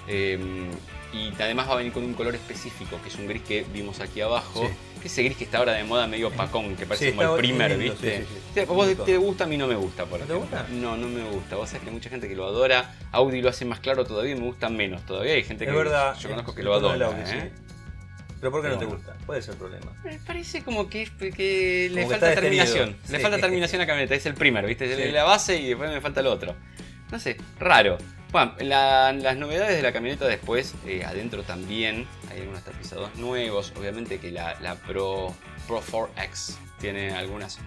Em, 0.07 0.69
y 1.13 1.33
además 1.41 1.69
va 1.69 1.75
a 1.75 1.77
venir 1.77 1.93
con 1.93 2.05
un 2.05 2.15
color 2.15 2.35
específico, 2.35 2.99
que 3.03 3.09
es 3.09 3.17
un 3.17 3.27
gris 3.27 3.43
que 3.43 3.65
vimos 3.73 4.01
aquí 4.01 4.21
abajo. 4.21 4.71
Que 5.03 5.09
es 5.09 5.15
ese 5.15 5.25
gris 5.25 5.37
que 5.37 5.45
está 5.45 5.59
ahora 5.59 5.73
de 5.73 5.83
moda 5.83 6.07
medio 6.07 6.31
pacón, 6.31 6.77
que 6.77 6.87
parece 6.87 7.11
como 7.11 7.35
el 7.35 7.39
primer, 7.39 7.77
¿viste? 7.77 8.25
vos 8.69 9.05
te 9.05 9.17
gusta, 9.17 9.45
a 9.45 9.47
mí 9.49 9.57
no 9.57 9.67
me 9.67 9.75
gusta, 9.75 10.07
por 10.07 10.21
¿No 10.21 10.27
te 10.27 10.35
gusta? 10.35 10.67
No, 10.71 10.97
no 10.97 11.09
me 11.09 11.25
gusta. 11.29 11.57
Vos 11.57 11.69
sabés 11.69 11.83
que 11.83 11.89
hay 11.89 11.95
mucha 11.95 12.09
gente 12.09 12.29
que 12.29 12.37
lo 12.37 12.47
adora. 12.47 12.95
Audi 13.11 13.43
lo 13.43 13.49
hace 13.49 13.65
más 13.65 13.81
claro 13.81 14.05
todavía 14.05 14.37
y 14.37 14.39
me 14.39 14.45
gusta 14.45 14.69
menos. 14.69 15.05
Todavía 15.05 15.33
hay 15.33 15.43
gente 15.43 15.67
que 15.67 15.73
verdad, 15.73 16.17
yo 16.17 16.29
conozco 16.29 16.55
que 16.55 16.63
lo 16.63 16.73
adora. 16.73 17.11
¿eh? 17.27 17.51
¿Pero 18.39 18.53
por 18.53 18.63
qué 18.63 18.69
no 18.69 18.79
te 18.79 18.85
gusta? 18.87 19.15
Puede 19.27 19.43
ser 19.43 19.55
el 19.55 19.59
problema. 19.59 19.93
Me 20.05 20.19
parece 20.19 20.63
como 20.63 20.89
que, 20.89 21.09
que 21.35 21.91
le 21.93 22.07
falta 22.07 22.35
terminación. 22.35 22.97
Le 23.09 23.19
falta 23.19 23.39
terminación 23.41 23.81
a 23.81 23.85
la 23.85 23.87
camioneta. 23.87 24.15
Es 24.15 24.27
el 24.27 24.35
primer, 24.35 24.67
¿viste? 24.67 25.13
La 25.13 25.25
base 25.25 25.57
y 25.57 25.69
después 25.69 25.91
me 25.91 26.01
falta 26.01 26.21
el 26.21 26.27
otro. 26.29 26.55
No 27.11 27.19
sé, 27.19 27.37
raro. 27.59 27.99
Bueno, 28.33 28.55
las 28.61 29.37
novedades 29.37 29.77
de 29.77 29.83
la 29.83 29.93
camioneta 29.93 30.27
después, 30.27 30.75
eh, 30.87 31.05
adentro 31.05 31.43
también 31.43 32.07
hay 32.31 32.41
algunos 32.41 32.63
tapizados 32.65 33.15
nuevos. 33.17 33.75
Obviamente 33.79 34.19
que 34.19 34.31
la, 34.31 34.57
Pro, 34.87 35.35
Pro 35.69 35.83
4X 35.83 36.55
tiene 36.81 37.15
algunos 37.15 37.59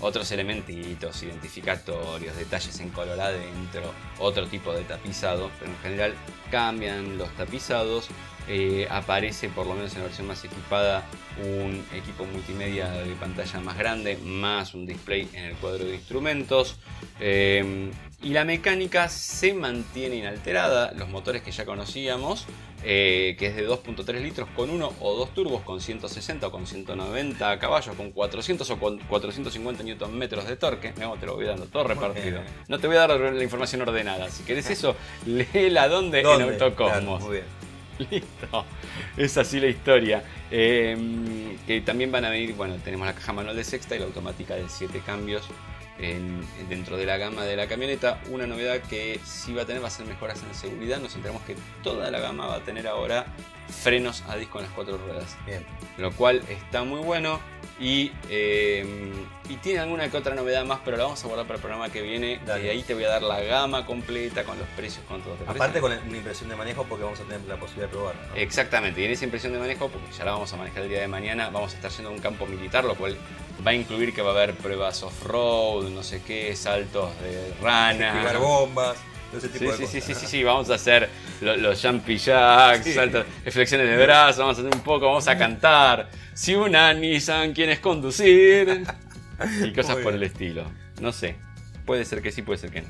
otros 0.00 0.32
elementitos 0.32 1.22
identificatorios, 1.22 2.34
detalles 2.38 2.80
en 2.80 2.88
color 2.88 3.20
adentro, 3.20 3.92
otro 4.18 4.46
tipo 4.46 4.72
de 4.72 4.84
tapizado, 4.84 5.50
pero 5.58 5.70
en 5.70 5.78
general 5.80 6.14
cambian 6.50 7.18
los 7.18 7.28
tapizados. 7.36 8.08
Eh, 8.48 8.86
aparece, 8.90 9.48
por 9.48 9.66
lo 9.66 9.74
menos 9.74 9.92
en 9.94 10.00
la 10.00 10.04
versión 10.06 10.26
más 10.26 10.44
equipada, 10.44 11.04
un 11.42 11.84
equipo 11.94 12.24
multimedia 12.26 12.90
de 12.90 13.14
pantalla 13.14 13.60
más 13.60 13.78
grande, 13.78 14.18
más 14.18 14.74
un 14.74 14.84
display 14.86 15.28
en 15.32 15.44
el 15.44 15.54
cuadro 15.56 15.84
de 15.84 15.94
instrumentos. 15.94 16.78
Eh, 17.20 17.90
y 18.24 18.30
la 18.30 18.46
mecánica 18.46 19.10
se 19.10 19.52
mantiene 19.52 20.16
inalterada, 20.16 20.92
los 20.92 21.10
motores 21.10 21.42
que 21.42 21.50
ya 21.50 21.66
conocíamos, 21.66 22.46
eh, 22.82 23.36
que 23.38 23.48
es 23.48 23.56
de 23.56 23.68
2.3 23.68 24.20
litros 24.22 24.48
con 24.56 24.70
uno 24.70 24.94
o 25.00 25.14
dos 25.14 25.34
turbos 25.34 25.62
con 25.62 25.80
160 25.80 26.46
o 26.46 26.50
con 26.50 26.66
190 26.66 27.58
caballos, 27.58 27.94
con 27.96 28.12
400 28.12 28.70
o 28.70 28.78
con 28.78 28.98
450 28.98 29.82
Nm 29.82 30.28
de 30.28 30.56
torque. 30.56 30.94
No, 30.98 31.16
te 31.16 31.26
lo 31.26 31.34
voy 31.34 31.44
dando 31.44 31.66
todo 31.66 31.84
repartido. 31.84 32.40
No 32.68 32.78
te 32.78 32.86
voy 32.86 32.96
a 32.96 33.06
dar 33.06 33.20
la 33.20 33.42
información 33.42 33.82
ordenada. 33.82 34.30
Si 34.30 34.42
querés 34.42 34.70
eso, 34.70 34.96
léela 35.26 35.88
donde 35.88 36.20
en 36.20 36.26
Autocosmos. 36.26 37.22
muy 37.22 37.32
bien. 37.32 37.63
Listo. 38.10 38.64
Es 39.16 39.36
así 39.36 39.60
la 39.60 39.68
historia. 39.68 40.24
Em, 40.50 41.56
que 41.66 41.80
también 41.80 42.10
van 42.10 42.24
a 42.24 42.30
venir, 42.30 42.54
bueno, 42.54 42.76
tenemos 42.84 43.06
la 43.06 43.14
caja 43.14 43.32
manual 43.32 43.56
de 43.56 43.64
sexta 43.64 43.96
y 43.96 43.98
la 43.98 44.06
automática 44.06 44.54
de 44.54 44.68
7 44.68 45.00
cambios 45.04 45.48
dentro 46.68 46.96
de 46.96 47.06
la 47.06 47.16
gama 47.16 47.44
de 47.44 47.56
la 47.56 47.66
camioneta. 47.66 48.20
Una 48.30 48.46
novedad 48.46 48.80
que 48.80 49.20
sí 49.24 49.52
va 49.54 49.62
a 49.62 49.66
tener 49.66 49.82
va 49.82 49.88
a 49.88 49.90
ser 49.90 50.06
mejoras 50.06 50.42
en 50.42 50.54
seguridad. 50.54 50.98
Nos 51.00 51.14
enteramos 51.14 51.42
que 51.42 51.56
toda 51.82 52.10
la 52.10 52.18
gama 52.18 52.46
va 52.46 52.56
a 52.56 52.64
tener 52.64 52.86
ahora 52.86 53.26
frenos 53.68 54.22
a 54.28 54.36
disco 54.36 54.58
en 54.58 54.64
las 54.64 54.74
cuatro 54.74 54.98
ruedas. 54.98 55.36
Bien. 55.46 55.64
Lo 55.98 56.12
cual 56.12 56.42
está 56.48 56.84
muy 56.84 57.00
bueno. 57.00 57.40
Y, 57.80 58.12
eh, 58.30 59.12
y 59.48 59.56
tiene 59.56 59.80
alguna 59.80 60.08
que 60.08 60.16
otra 60.16 60.34
novedad 60.34 60.64
más, 60.64 60.80
pero 60.84 60.96
la 60.96 61.04
vamos 61.04 61.22
a 61.22 61.26
guardar 61.26 61.46
para 61.46 61.56
el 61.56 61.60
programa 61.60 61.90
que 61.90 62.02
viene. 62.02 62.40
Y 62.46 62.68
ahí 62.68 62.82
te 62.82 62.94
voy 62.94 63.04
a 63.04 63.08
dar 63.08 63.22
la 63.22 63.40
gama 63.40 63.84
completa 63.84 64.44
con 64.44 64.58
los 64.58 64.68
precios, 64.68 65.04
con 65.06 65.20
todo. 65.22 65.36
Aparte 65.46 65.80
con 65.80 65.92
una 65.92 66.16
impresión 66.16 66.48
de 66.48 66.56
manejo 66.56 66.84
porque 66.84 67.04
vamos 67.04 67.20
a 67.20 67.24
tener 67.24 67.40
la 67.42 67.56
posibilidad 67.56 67.88
de 67.88 67.92
probar. 67.92 68.14
Exactamente, 68.36 69.00
y 69.00 69.04
en 69.04 69.10
esa 69.10 69.24
impresión 69.24 69.52
de 69.52 69.58
manejo, 69.58 69.88
porque 69.88 70.12
ya 70.12 70.24
la 70.24 70.32
vamos 70.32 70.52
a 70.52 70.56
manejar 70.56 70.84
el 70.84 70.88
día 70.88 71.00
de 71.00 71.08
mañana, 71.08 71.50
vamos 71.50 71.72
a 71.72 71.76
estar 71.76 71.90
yendo 71.90 72.10
a 72.10 72.12
un 72.12 72.20
campo 72.20 72.46
militar, 72.46 72.84
lo 72.84 72.94
cual 72.94 73.16
va 73.66 73.72
a 73.72 73.74
incluir 73.74 74.14
que 74.14 74.22
va 74.22 74.30
a 74.30 74.34
haber 74.34 74.54
pruebas 74.54 75.02
off-road, 75.02 75.90
no 75.90 76.02
sé 76.02 76.22
qué, 76.22 76.54
saltos 76.54 77.10
de 77.20 77.54
rana. 77.60 78.32
bombas. 78.38 78.96
Ese 79.36 79.48
tipo 79.48 79.72
sí, 79.72 79.82
de 79.82 79.86
sí, 79.88 80.00
sí, 80.00 80.14
sí, 80.14 80.26
sí, 80.26 80.44
vamos 80.44 80.70
a 80.70 80.74
hacer 80.74 81.08
los, 81.40 81.80
jumpy 81.80 82.18
jacks, 82.18 82.94
saltos, 82.94 83.26
flexiones 83.48 83.88
de 83.88 83.96
brazos, 83.96 84.38
vamos 84.38 84.58
a 84.58 84.60
hacer 84.62 84.74
un 84.74 84.82
poco, 84.82 85.06
vamos 85.06 85.28
a 85.28 85.36
cantar. 85.36 86.08
Si 86.32 86.54
una 86.54 86.92
Nissan 86.94 87.52
quieres 87.52 87.80
conducir 87.80 88.84
y 89.64 89.72
cosas 89.72 89.96
por 89.96 90.14
el 90.14 90.22
estilo. 90.22 90.64
No 91.00 91.12
sé, 91.12 91.36
puede 91.84 92.04
ser 92.04 92.22
que 92.22 92.32
sí, 92.32 92.42
puede 92.42 92.58
ser 92.58 92.70
que 92.70 92.82
no. 92.82 92.88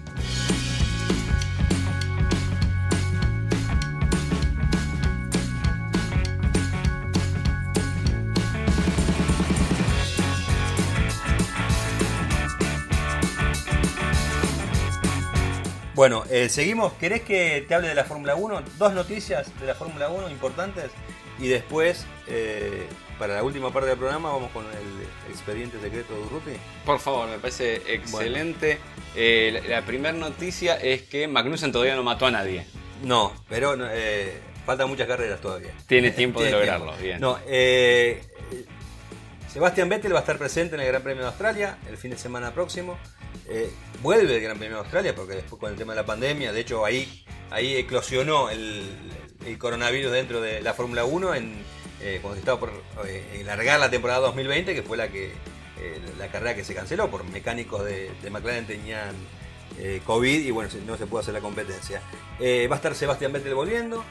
Bueno, 15.95 16.25
eh, 16.29 16.49
seguimos. 16.49 16.93
¿Querés 16.95 17.23
que 17.23 17.65
te 17.69 17.75
hable 17.75 17.89
de 17.89 17.95
la 17.95 18.05
Fórmula 18.05 18.35
1? 18.35 18.63
Dos 18.79 18.95
noticias 18.95 19.49
de 19.61 19.67
la 19.67 19.77
Fórmula 19.77 20.09
1 20.09 20.29
importantes 20.29 20.91
y 21.39 21.47
después 21.47 22.05
eh, 22.27 22.87
para 23.17 23.35
la 23.35 23.45
última 23.45 23.73
parte 23.73 23.91
del 23.91 23.99
programa 23.99 24.33
vamos 24.33 24.51
con 24.51 24.65
el 24.65 25.31
expediente 25.31 25.81
secreto 25.81 26.13
de 26.15 26.21
Urruti. 26.21 26.51
Por 26.85 26.99
favor, 26.99 27.29
me 27.29 27.39
parece 27.39 27.77
excelente. 27.87 28.79
Eh, 29.15 29.63
la, 29.69 29.83
primera 29.83 30.13
noticia 30.13 30.75
es 30.75 31.03
que 31.03 31.29
Magnussen 31.29 31.71
todavía 31.71 31.95
no 31.95 32.03
mató 32.03 32.27
a 32.27 32.33
nadie. 32.33 32.67
No, 33.05 33.33
pero 33.49 33.77
faltan 34.67 34.89
muchas 34.89 35.07
carreras 35.07 35.41
todavía. 35.41 35.71
Tiene 35.87 36.11
tiempo 36.11 36.43
de 36.43 36.51
lograrlo, 36.51 36.93
bien. 36.97 37.21
No, 37.21 37.39
Sebastián 39.53 39.89
Vettel 39.89 40.13
va 40.13 40.19
a 40.19 40.21
estar 40.23 40.37
presente 40.37 40.75
en 40.75 40.81
el 40.81 40.89
Gran 40.89 41.03
Premio 41.03 41.23
de 41.23 41.29
Australia 41.29 41.79
el 41.89 41.97
fin 41.97 42.11
de 42.11 42.19
semana 42.19 42.53
próximo. 42.53 42.99
Vuelve 44.03 44.37
el 44.37 44.43
Gran 44.43 44.59
Premio 44.59 44.77
de 44.77 44.83
Australia 44.83 45.15
porque 45.15 45.35
después 45.35 45.61
con 45.61 45.71
el 45.71 45.77
tema 45.77 45.93
de 45.93 46.01
la 46.01 46.07
pandemia, 46.07 46.53
de 46.53 46.61
hecho 46.61 46.85
ahí, 46.85 47.25
ahí 47.51 47.77
eclosionó 47.77 48.51
el, 48.51 48.91
coronavirus 49.59 50.11
dentro 50.11 50.41
de 50.41 50.63
la 50.63 50.73
Fórmula 50.73 51.05
1 51.05 51.35
en, 51.35 51.55
eh, 52.01 52.19
cuando 52.21 52.39
estaba 52.39 52.59
por 52.59 52.73
eh, 53.07 53.43
largar 53.47 53.81
la 53.81 53.91
temporada 53.91 54.21
2020, 54.21 54.75
que 54.75 54.83
fue 54.83 54.97
la 54.97 55.09
que 55.09 55.27
eh, 55.81 56.01
la 56.19 56.29
carrera 56.29 56.55
que 56.55 56.65
se 56.65 56.75
canceló 56.75 57.11
por 57.11 57.25
mecánicos 57.25 57.85
de, 57.85 58.11
McLaren 58.31 58.67
tenían 58.67 59.15
COVID 60.07 60.47
y 60.47 60.51
bueno, 60.53 60.71
no 60.87 60.97
se 60.97 61.07
pudo 61.07 61.21
hacer 61.21 61.35
la 61.35 61.41
competencia. 61.41 62.01
va 62.41 62.75
a 62.75 62.77
estar 62.77 62.95
Sebastián 62.95 63.33
Vettel 63.33 63.55
volviendo, 63.55 64.05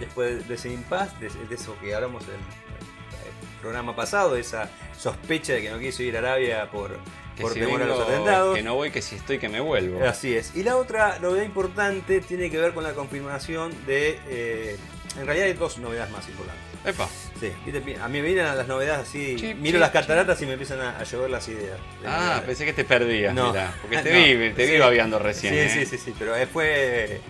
después 0.00 0.48
de 0.48 0.54
ese 0.54 0.72
impasse, 0.72 1.14
de, 1.20 1.54
eso 1.54 1.76
que 1.82 1.94
hablamos 1.94 2.22
en 2.24 2.30
el 2.30 3.60
programa 3.60 3.94
pasado, 3.94 4.36
esa 4.36 4.70
sospecha 4.98 5.52
de 5.52 5.62
que 5.62 5.70
no 5.70 5.78
quiso 5.78 6.02
ir 6.02 6.16
a 6.16 6.20
Arabia 6.20 6.70
por, 6.70 6.98
por 7.40 7.54
temor 7.54 7.82
a 7.82 7.86
los 7.86 8.00
atentados. 8.00 8.56
Que 8.56 8.62
no 8.62 8.74
voy, 8.74 8.90
que 8.90 9.02
si 9.02 9.16
estoy, 9.16 9.38
que 9.38 9.48
me 9.48 9.60
vuelvo. 9.60 10.04
Así 10.04 10.36
es. 10.36 10.52
Y 10.54 10.62
la 10.62 10.76
otra 10.76 11.18
novedad 11.18 11.44
importante 11.44 12.20
tiene 12.20 12.50
que 12.50 12.58
ver 12.58 12.72
con 12.72 12.84
la 12.84 12.92
confirmación 12.92 13.72
de... 13.86 14.78
en 15.18 15.26
realidad 15.26 15.46
hay 15.46 15.54
dos 15.54 15.78
novedades 15.78 16.10
más 16.10 16.28
importantes. 16.28 16.76
Epa. 16.86 17.08
Sí, 17.40 17.52
a 18.00 18.08
mí 18.08 18.20
me 18.20 18.26
vienen 18.28 18.44
las 18.56 18.68
novedades 18.68 19.08
así. 19.08 19.56
miro 19.60 19.78
las 19.78 19.90
cataratas 19.90 20.40
y 20.40 20.46
me 20.46 20.52
empiezan 20.52 20.80
a, 20.80 21.02
llover 21.02 21.30
las 21.30 21.46
ideas. 21.48 21.78
Ah, 22.06 22.42
pensé 22.46 22.64
que 22.64 22.72
te 22.72 22.84
perdías, 22.84 23.34
no. 23.34 23.52
porque 23.82 23.98
te 24.02 24.36
vi, 24.36 24.54
te 24.54 24.66
vi 24.66 24.78
babeando 24.78 25.18
recién. 25.18 25.52
Sí, 25.52 25.58
¿eh? 25.58 25.68
sí, 25.68 25.86
sí, 25.86 25.98
sí, 25.98 26.14
pero 26.18 26.34
fue. 26.46 27.20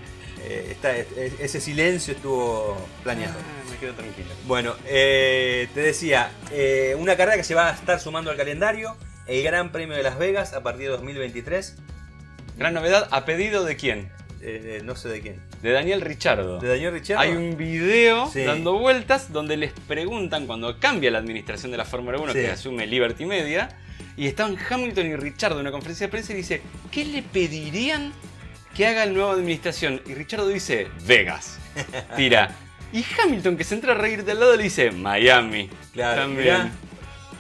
Eh, 0.49 0.77
ese 1.41 1.61
silencio 1.61 2.15
estuvo 2.15 2.77
planeado. 3.03 3.35
Ah, 3.37 3.69
me 3.71 3.79
quedo 3.79 3.95
tranquilo. 3.95 4.29
Bueno, 4.47 4.77
eh, 4.85 5.69
te 5.75 5.81
decía, 5.81 6.31
una 6.99 7.17
carrera 7.17 7.37
que 7.37 7.45
se 7.45 7.55
va 7.55 7.71
a 7.71 7.73
estar 7.73 7.99
sumando 7.99 8.31
al 8.31 8.37
calendario, 8.37 8.95
el 9.27 9.43
Gran 9.43 9.73
Premio 9.73 9.97
de 9.97 10.03
Las 10.03 10.19
Vegas 10.19 10.53
a 10.53 10.63
partir 10.63 10.85
de 10.85 10.93
2023. 10.93 11.77
Gran 12.57 12.75
novedad, 12.75 13.09
¿a 13.11 13.25
pedido 13.25 13.65
de 13.65 13.77
quién? 13.77 14.11
Eh, 14.41 14.81
no 14.85 14.95
sé 14.95 15.09
de 15.09 15.21
quién. 15.21 15.41
De 15.63 15.73
Daniel 15.73 16.01
Richardo. 16.01 16.59
De 16.59 16.69
Daniel 16.69 16.93
Richardo. 16.93 17.21
Hay 17.23 17.33
un 17.33 17.57
video 17.57 18.31
dando 18.35 18.79
vueltas 18.79 19.33
donde 19.33 19.57
les 19.57 19.73
preguntan 19.73 20.47
cuando 20.47 20.79
cambia 20.79 21.11
la 21.11 21.19
administración 21.19 21.73
de 21.73 21.79
la 21.79 21.85
Fórmula 21.85 22.19
1 22.19 22.33
que 22.33 22.51
asume 22.51 22.87
Liberty 22.87 23.27
Media. 23.27 23.69
Y 24.17 24.27
estaban 24.27 24.57
Hamilton 24.57 25.07
y 25.07 25.17
Richardo 25.17 25.57
en 25.57 25.63
una 25.63 25.73
conferencia 25.73 26.07
de 26.07 26.11
prensa 26.11 26.33
y 26.33 26.37
dice, 26.37 26.63
¿qué 26.91 27.05
le 27.05 27.23
pedirían 27.23 28.13
que 28.75 28.87
haga 28.87 29.05
la 29.05 29.13
nueva 29.13 29.33
administración? 29.33 30.01
Y 30.07 30.15
Richardo 30.15 30.49
dice, 30.49 30.89
Vegas. 31.07 31.59
Tira. 32.17 32.55
Y 32.93 33.05
Hamilton, 33.19 33.57
que 33.57 33.65
se 33.65 33.75
entra 33.75 33.93
a 33.93 33.97
reír 33.97 34.25
del 34.25 34.41
lado, 34.41 34.57
le 34.57 34.63
dice, 34.63 34.91
Miami. 34.91 35.69
Claro, 35.93 36.23
también. 36.23 36.73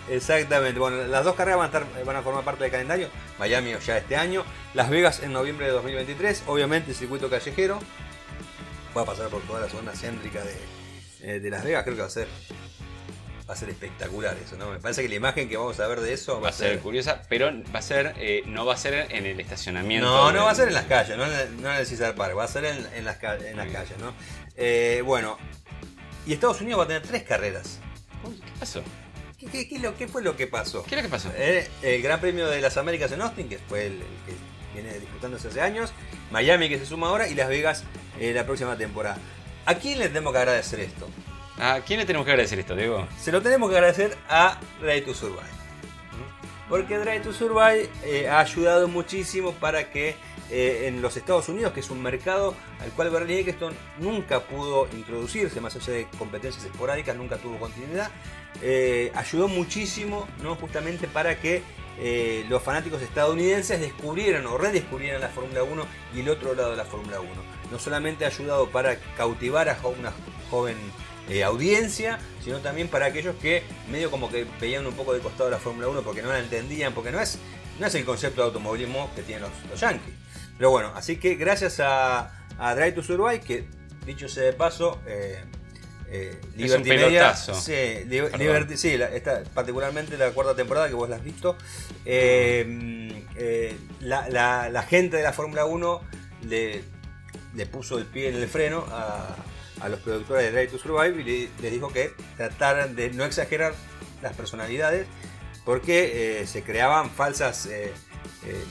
Exactamente. 0.08 0.78
Bueno, 0.78 1.04
las 1.04 1.24
dos 1.24 1.34
carreras 1.34 1.58
van 1.58 1.74
a, 1.74 1.78
estar, 1.78 2.04
van 2.04 2.16
a 2.16 2.22
formar 2.22 2.44
parte 2.44 2.62
del 2.62 2.72
calendario. 2.72 3.08
Miami 3.38 3.74
ya 3.84 3.98
este 3.98 4.16
año. 4.16 4.44
Las 4.74 4.90
Vegas 4.90 5.22
en 5.22 5.32
noviembre 5.32 5.66
de 5.66 5.72
2023. 5.72 6.44
Obviamente 6.46 6.90
el 6.90 6.96
circuito 6.96 7.28
callejero. 7.28 7.80
Va 8.96 9.02
a 9.02 9.04
pasar 9.04 9.28
por 9.28 9.42
toda 9.42 9.60
la 9.60 9.68
zona 9.68 9.92
céntrica 9.92 10.42
de, 10.42 11.36
eh, 11.36 11.50
Las 11.50 11.64
Vegas. 11.64 11.84
Creo 11.84 11.96
que 11.96 12.02
va 12.02 12.08
a 12.08 12.10
ser 12.10 12.28
va 13.48 13.54
a 13.54 13.56
ser 13.56 13.68
espectacular 13.68 14.36
eso, 14.44 14.56
¿no? 14.56 14.70
Me 14.70 14.80
parece 14.80 15.02
que 15.02 15.08
la 15.08 15.14
imagen 15.14 15.48
que 15.48 15.56
vamos 15.56 15.78
a 15.78 15.86
ver 15.86 16.00
de 16.00 16.12
eso 16.12 16.40
va, 16.40 16.48
a 16.48 16.52
ser, 16.52 16.80
curiosa, 16.80 17.22
pero 17.28 17.52
va 17.72 17.78
a 17.78 17.82
ser, 17.82 18.14
eh, 18.18 18.42
no 18.46 18.66
va 18.66 18.74
a 18.74 18.76
ser 18.76 19.06
en 19.10 19.24
el 19.24 19.38
estacionamiento. 19.38 20.06
No, 20.06 20.32
no 20.32 20.44
va 20.44 20.50
a 20.50 20.54
ser 20.54 20.66
en 20.66 20.74
las 20.74 20.86
calles, 20.86 21.16
no, 21.16 21.24
en, 21.24 21.62
no 21.62 21.72
en 21.72 21.76
el 21.80 22.14
Park, 22.14 22.36
va 22.36 22.42
a 22.42 22.48
ser 22.48 22.64
en, 22.64 22.82
las, 22.82 23.22
en 23.22 23.56
las 23.56 23.68
calles, 23.68 23.98
¿no? 24.00 24.14
Eh, 24.56 25.00
bueno, 25.04 25.38
y 26.26 26.32
Estados 26.32 26.60
Unidos 26.60 26.80
va 26.80 26.84
a 26.84 26.88
tener 26.88 27.02
tres 27.02 27.22
carreras. 27.22 27.78
¿Qué 28.24 28.52
pasó? 28.58 28.82
¿Qué, 29.50 30.08
fue 30.08 30.22
lo 30.22 30.36
que 30.36 30.46
pasó? 30.46 30.82
¿Qué 30.84 30.94
es 30.94 31.02
lo 31.02 31.08
que 31.08 31.10
pasó? 31.10 31.30
Eh, 31.36 31.68
el 31.82 32.02
Gran 32.02 32.20
Premio 32.20 32.48
de 32.48 32.60
las 32.60 32.76
Américas 32.76 33.12
en 33.12 33.20
Austin, 33.22 33.48
que 33.48 33.58
fue 33.58 33.86
el, 33.86 33.98
que 33.98 34.34
viene 34.74 34.98
disputándose 34.98 35.48
hace 35.48 35.60
años, 35.60 35.92
Miami 36.30 36.68
que 36.68 36.78
se 36.78 36.86
suma 36.86 37.08
ahora 37.08 37.28
y 37.28 37.34
Las 37.34 37.48
Vegas 37.48 37.84
eh, 38.20 38.32
la 38.32 38.44
próxima 38.44 38.76
temporada. 38.76 39.18
¿A 39.64 39.74
quién 39.74 39.98
le 39.98 40.08
tenemos 40.08 40.32
que 40.32 40.38
agradecer 40.38 40.80
esto? 40.80 41.08
¿A 41.58 41.80
quién 41.80 42.00
le 42.00 42.06
tenemos 42.06 42.26
que 42.26 42.32
agradecer 42.32 42.58
esto, 42.58 42.76
Diego? 42.76 43.06
Se 43.18 43.32
lo 43.32 43.40
tenemos 43.42 43.70
que 43.70 43.76
agradecer 43.76 44.16
a 44.28 44.60
Drive 44.80 45.02
to 45.02 45.14
Survive. 45.14 45.56
Porque 46.68 46.98
Drive 46.98 47.20
to 47.20 47.32
Survive 47.32 47.88
eh, 48.04 48.28
ha 48.28 48.40
ayudado 48.40 48.88
muchísimo 48.88 49.52
para 49.52 49.90
que 49.90 50.16
en 50.48 51.02
los 51.02 51.16
Estados 51.16 51.48
Unidos, 51.48 51.72
que 51.72 51.80
es 51.80 51.90
un 51.90 52.00
mercado 52.00 52.54
al 52.80 52.90
cual 52.90 53.10
Bernie 53.10 53.40
Eccleston 53.40 53.74
nunca 53.98 54.38
pudo 54.40 54.86
introducirse, 54.92 55.60
más 55.60 55.74
allá 55.74 55.92
de 55.92 56.06
competencias 56.18 56.64
esporádicas, 56.64 57.16
nunca 57.16 57.36
tuvo 57.36 57.58
continuidad, 57.58 58.12
eh, 58.62 59.12
ayudó 59.14 59.48
muchísimo 59.48 60.26
¿no? 60.42 60.56
justamente 60.56 61.06
para 61.06 61.40
que 61.40 61.62
eh, 61.98 62.44
los 62.48 62.62
fanáticos 62.62 63.00
estadounidenses 63.00 63.80
descubrieran 63.80 64.46
o 64.46 64.58
redescubrieran 64.58 65.20
la 65.20 65.28
Fórmula 65.28 65.62
1 65.62 65.86
y 66.14 66.20
el 66.20 66.28
otro 66.28 66.54
lado 66.54 66.70
de 66.70 66.76
la 66.76 66.84
Fórmula 66.84 67.20
1. 67.20 67.30
No 67.70 67.78
solamente 67.78 68.24
ha 68.24 68.28
ayudado 68.28 68.68
para 68.70 68.96
cautivar 69.16 69.68
a 69.68 69.78
una 69.86 70.12
joven 70.50 70.76
eh, 71.28 71.42
audiencia, 71.42 72.18
sino 72.44 72.58
también 72.58 72.88
para 72.88 73.06
aquellos 73.06 73.34
que 73.36 73.62
medio 73.90 74.10
como 74.10 74.30
que 74.30 74.46
veían 74.60 74.86
un 74.86 74.94
poco 74.94 75.14
de 75.14 75.20
costado 75.20 75.48
la 75.50 75.58
Fórmula 75.58 75.88
1 75.88 76.02
porque 76.02 76.22
no 76.22 76.28
la 76.28 76.38
entendían, 76.38 76.92
porque 76.92 77.10
no 77.10 77.20
es, 77.20 77.38
no 77.80 77.86
es 77.86 77.94
el 77.94 78.04
concepto 78.04 78.42
de 78.42 78.48
automovilismo 78.48 79.10
que 79.14 79.22
tienen 79.22 79.48
los, 79.70 79.80
Yankees. 79.80 80.14
Pero 80.58 80.70
bueno, 80.70 80.92
así 80.94 81.16
que 81.16 81.34
gracias 81.34 81.80
a, 81.80 82.46
a 82.58 82.74
Drive 82.74 82.92
to 82.92 83.02
Survive, 83.02 83.40
que 83.40 83.68
dicho 84.04 84.28
sea 84.28 84.44
de 84.44 84.52
paso, 84.52 85.00
Liberty 86.56 86.88
Media, 86.88 87.34
sí, 87.34 87.74
particularmente 89.54 90.16
la 90.16 90.30
cuarta 90.30 90.54
temporada 90.54 90.88
que 90.88 90.94
vos 90.94 91.08
la 91.08 91.16
has 91.16 91.24
visto. 91.24 91.56
Eh, 92.04 93.24
eh, 93.36 93.76
la, 94.00 94.86
gente 94.88 95.16
de 95.16 95.22
la 95.22 95.32
Fórmula 95.32 95.64
1 95.64 96.00
le, 96.48 96.82
le, 97.54 97.66
puso 97.66 97.98
el 97.98 98.06
pie 98.06 98.28
en 98.28 98.36
el 98.36 98.48
freno 98.48 98.84
a, 98.90 99.88
los 99.88 100.00
productores 100.00 100.44
de 100.44 100.52
Drive 100.52 100.68
to 100.68 100.78
Survive 100.78 101.20
y 101.22 101.50
les 101.60 101.72
dijo 101.72 101.92
que 101.92 102.12
trataran 102.36 102.96
de 102.96 103.10
no 103.10 103.24
exagerar 103.24 103.74
las 104.22 104.34
personalidades 104.34 105.06
porque 105.64 106.44
se 106.46 106.62
creaban 106.62 107.10
falsas 107.10 107.68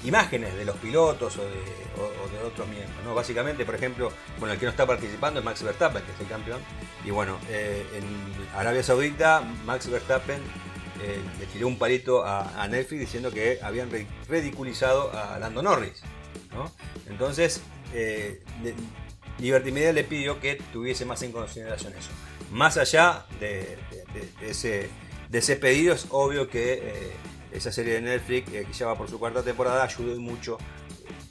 imágenes 0.04 0.56
de 0.56 0.66
los 0.66 0.78
pilotos 0.78 1.38
o 1.38 1.44
de 1.44 1.86
o, 1.98 2.30
de 2.30 2.44
otros 2.44 2.68
miembros. 2.68 3.04
¿no? 3.04 3.16
Básicamente, 3.16 3.66
por 3.66 3.76
ejemplo, 3.76 4.12
bueno, 4.40 4.54
el 4.54 4.60
que 4.60 4.66
no 4.66 4.72
está 4.72 4.86
participando 4.86 5.40
es 5.40 5.46
Max 5.46 5.64
Verstappen, 5.64 6.04
que 6.04 6.12
es 6.12 6.20
el 6.20 6.28
campeón. 6.28 6.62
Y 7.06 7.12
bueno, 7.12 7.38
eh, 7.50 7.86
en 7.94 8.58
Arabia 8.58 8.82
Saudita, 8.82 9.42
Max 9.64 9.88
Verstappen 9.88 10.40
eh, 11.04 11.22
le 11.40 11.46
tiró 11.46 11.68
un 11.68 11.78
palito 11.78 12.26
a, 12.26 12.68
Netflix 12.68 13.02
diciendo 13.02 13.32
que 13.32 13.60
habían 13.62 13.90
ridiculizado 14.28 15.12
a 15.14 15.38
Lando 15.38 15.62
Norris. 15.62 16.02
Entonces, 17.08 17.62
eh, 17.94 18.42
Liberty 19.38 19.72
Media 19.72 19.94
le 19.94 20.04
pidió 20.04 20.40
que 20.40 20.56
tuviese 20.74 21.06
más 21.06 21.22
en 21.22 21.32
consideración 21.32 21.94
eso. 21.94 22.10
Más 22.52 22.78
allá 22.78 23.26
de, 23.40 23.78
ese, 24.42 24.90
ese 25.32 25.56
pedido, 25.58 25.94
es 25.94 26.08
obvio 26.10 26.50
que 26.50 27.12
esa 27.52 27.72
serie 27.72 27.96
de 27.96 28.02
Netflix, 28.02 28.50
que 28.50 28.66
ya 28.74 28.88
va 28.88 28.98
por 28.98 29.10
su 29.10 29.20
cuarta 29.20 29.44
temporada, 29.44 29.84
ayudó 29.84 30.20
mucho 30.20 30.58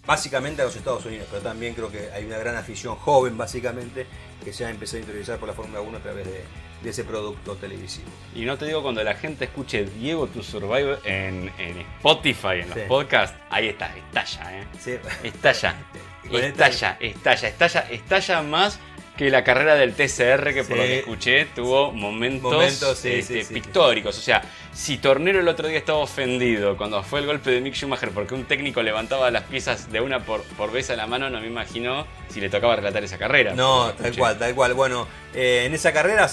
básicamente 0.07 0.63
a 0.63 0.67
los 0.67 0.77
Estados 0.77 1.05
Unidos, 1.07 1.27
pero 1.31 1.43
también 1.43 1.75
creo 1.75 1.91
que 1.91 2.11
hay 2.13 2.25
una 2.25 2.39
gran 2.39 2.57
afición 2.57 2.97
joven, 2.97 3.37
básicamente, 3.37 4.07
que 4.45 4.53
se 4.53 4.65
ha 4.65 4.71
empezado 4.71 4.99
a 4.99 5.01
interiorizar 5.01 5.39
por 5.39 5.49
la 5.49 5.55
Fórmula 5.55 5.81
1 5.81 5.99
a 5.99 6.01
través 6.01 6.27
de, 6.27 6.45
ese 6.85 7.03
producto 7.03 7.57
televisivo. 7.57 8.09
Y 8.35 8.45
no 8.45 8.59
te 8.59 8.67
digo, 8.67 8.83
cuando 8.83 9.03
la 9.03 9.15
gente 9.15 9.47
escuche 9.47 9.87
Diego 9.87 10.27
to 10.27 10.43
Survive 10.43 10.99
en, 11.05 11.51
Spotify, 11.97 12.61
en 12.61 12.69
los 12.69 12.79
podcasts, 12.81 13.39
ahí 13.49 13.69
está, 13.69 13.97
estalla, 13.97 14.61
¿eh? 14.61 14.67
Sí. 14.79 14.97
Estalla. 15.23 15.77
estalla, 16.31 16.99
estalla, 17.01 17.49
estalla, 17.49 17.81
estalla 17.91 18.43
más 18.43 18.79
que 19.17 19.31
la 19.31 19.45
carrera 19.45 19.77
del 19.77 19.95
TCR, 19.95 20.53
que 20.53 20.65
por 20.65 20.77
lo 20.77 20.83
que 20.83 20.99
escuché, 20.99 21.47
tuvo 21.47 21.93
momentos, 21.93 23.05
este, 23.05 23.45
pictóricos. 23.45 24.19
O 24.19 24.21
sea, 24.21 24.43
si 24.73 24.99
Tornero 24.99 25.39
el 25.39 25.47
otro 25.47 25.69
día 25.69 25.79
estaba 25.79 25.99
ofendido 25.99 26.77
cuando 26.77 27.01
fue 27.05 27.21
el 27.21 27.27
golpe 27.27 27.51
de 27.53 27.61
Mick 27.61 27.75
Schumacher 27.75 28.11
porque 28.11 28.35
un 28.35 28.45
técnico 28.45 28.83
levantaba 28.83 29.31
las 29.31 29.45
piezas 29.45 29.93
de 29.93 30.01
una 30.01 30.25
por, 30.25 30.43
por 30.43 30.73
vez 30.73 30.91
a 30.91 30.97
la 30.97 31.07
mano, 31.07 31.31
no 31.31 31.41
me 31.41 31.47
imagino 31.47 32.07
si 32.29 32.41
le 32.41 32.49
tocaba 32.51 32.75
relatar 32.75 33.05
esa 33.05 33.17
carrera. 33.17 33.55
No, 33.55 33.93
tal 33.93 34.17
cual, 34.17 34.37
tal 34.37 34.55
cual. 34.55 34.75
Bueno, 34.75 35.07
eh, 35.33 35.63
en 35.67 35.75
esa 35.75 35.93
carrera, 35.93 36.29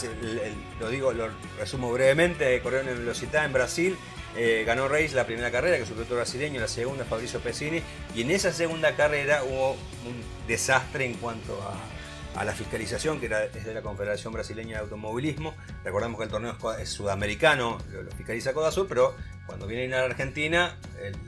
lo 0.80 0.90
digo, 0.90 1.14
lo 1.14 1.30
resumo 1.60 1.92
brevemente, 1.92 2.60
corrió 2.62 2.80
en 2.80 2.88
velocidad 2.88 3.46
en 3.46 3.54
Brasil. 3.54 3.98
Eh, 4.36 4.64
ganó 4.66 4.88
Reis 4.88 5.14
la 5.14 5.26
primera 5.26 5.52
carrera, 5.52 5.76
que 5.76 5.84
es 5.84 5.90
un 5.90 5.96
piloto 5.98 6.16
brasileño, 6.16 6.62
la 6.62 6.70
segunda 6.70 7.04
Fabricio 7.04 7.42
Pesini, 7.42 7.82
y 8.16 8.22
en 8.22 8.32
esa 8.32 8.54
segunda 8.54 8.96
carrera 8.96 9.44
hubo 9.44 9.72
un 9.72 10.24
desastre 10.48 11.06
en 11.06 11.16
cuanto 11.16 11.62
a 11.62 11.76
a 12.36 12.46
la 12.46 12.54
fiscalización, 12.54 13.20
que 13.20 13.26
era, 13.26 13.46
es 13.46 13.66
de 13.66 13.74
la 13.74 13.82
Confederación 13.82 14.34
Brasileña 14.34 14.78
de 14.78 14.84
Automovilismo. 14.84 15.54
Recordamos 15.84 16.18
que 16.18 16.26
el 16.26 16.30
torneo 16.30 16.56
es, 16.80 16.90
sudamericano, 16.90 17.78
lo, 17.92 18.12
fiscaliza 18.12 18.54
Codazur, 18.54 18.88
pero 18.88 19.16
cuando 19.46 19.68
vienen 19.68 19.94
a 19.94 20.00
la 20.00 20.06
Argentina, 20.06 20.78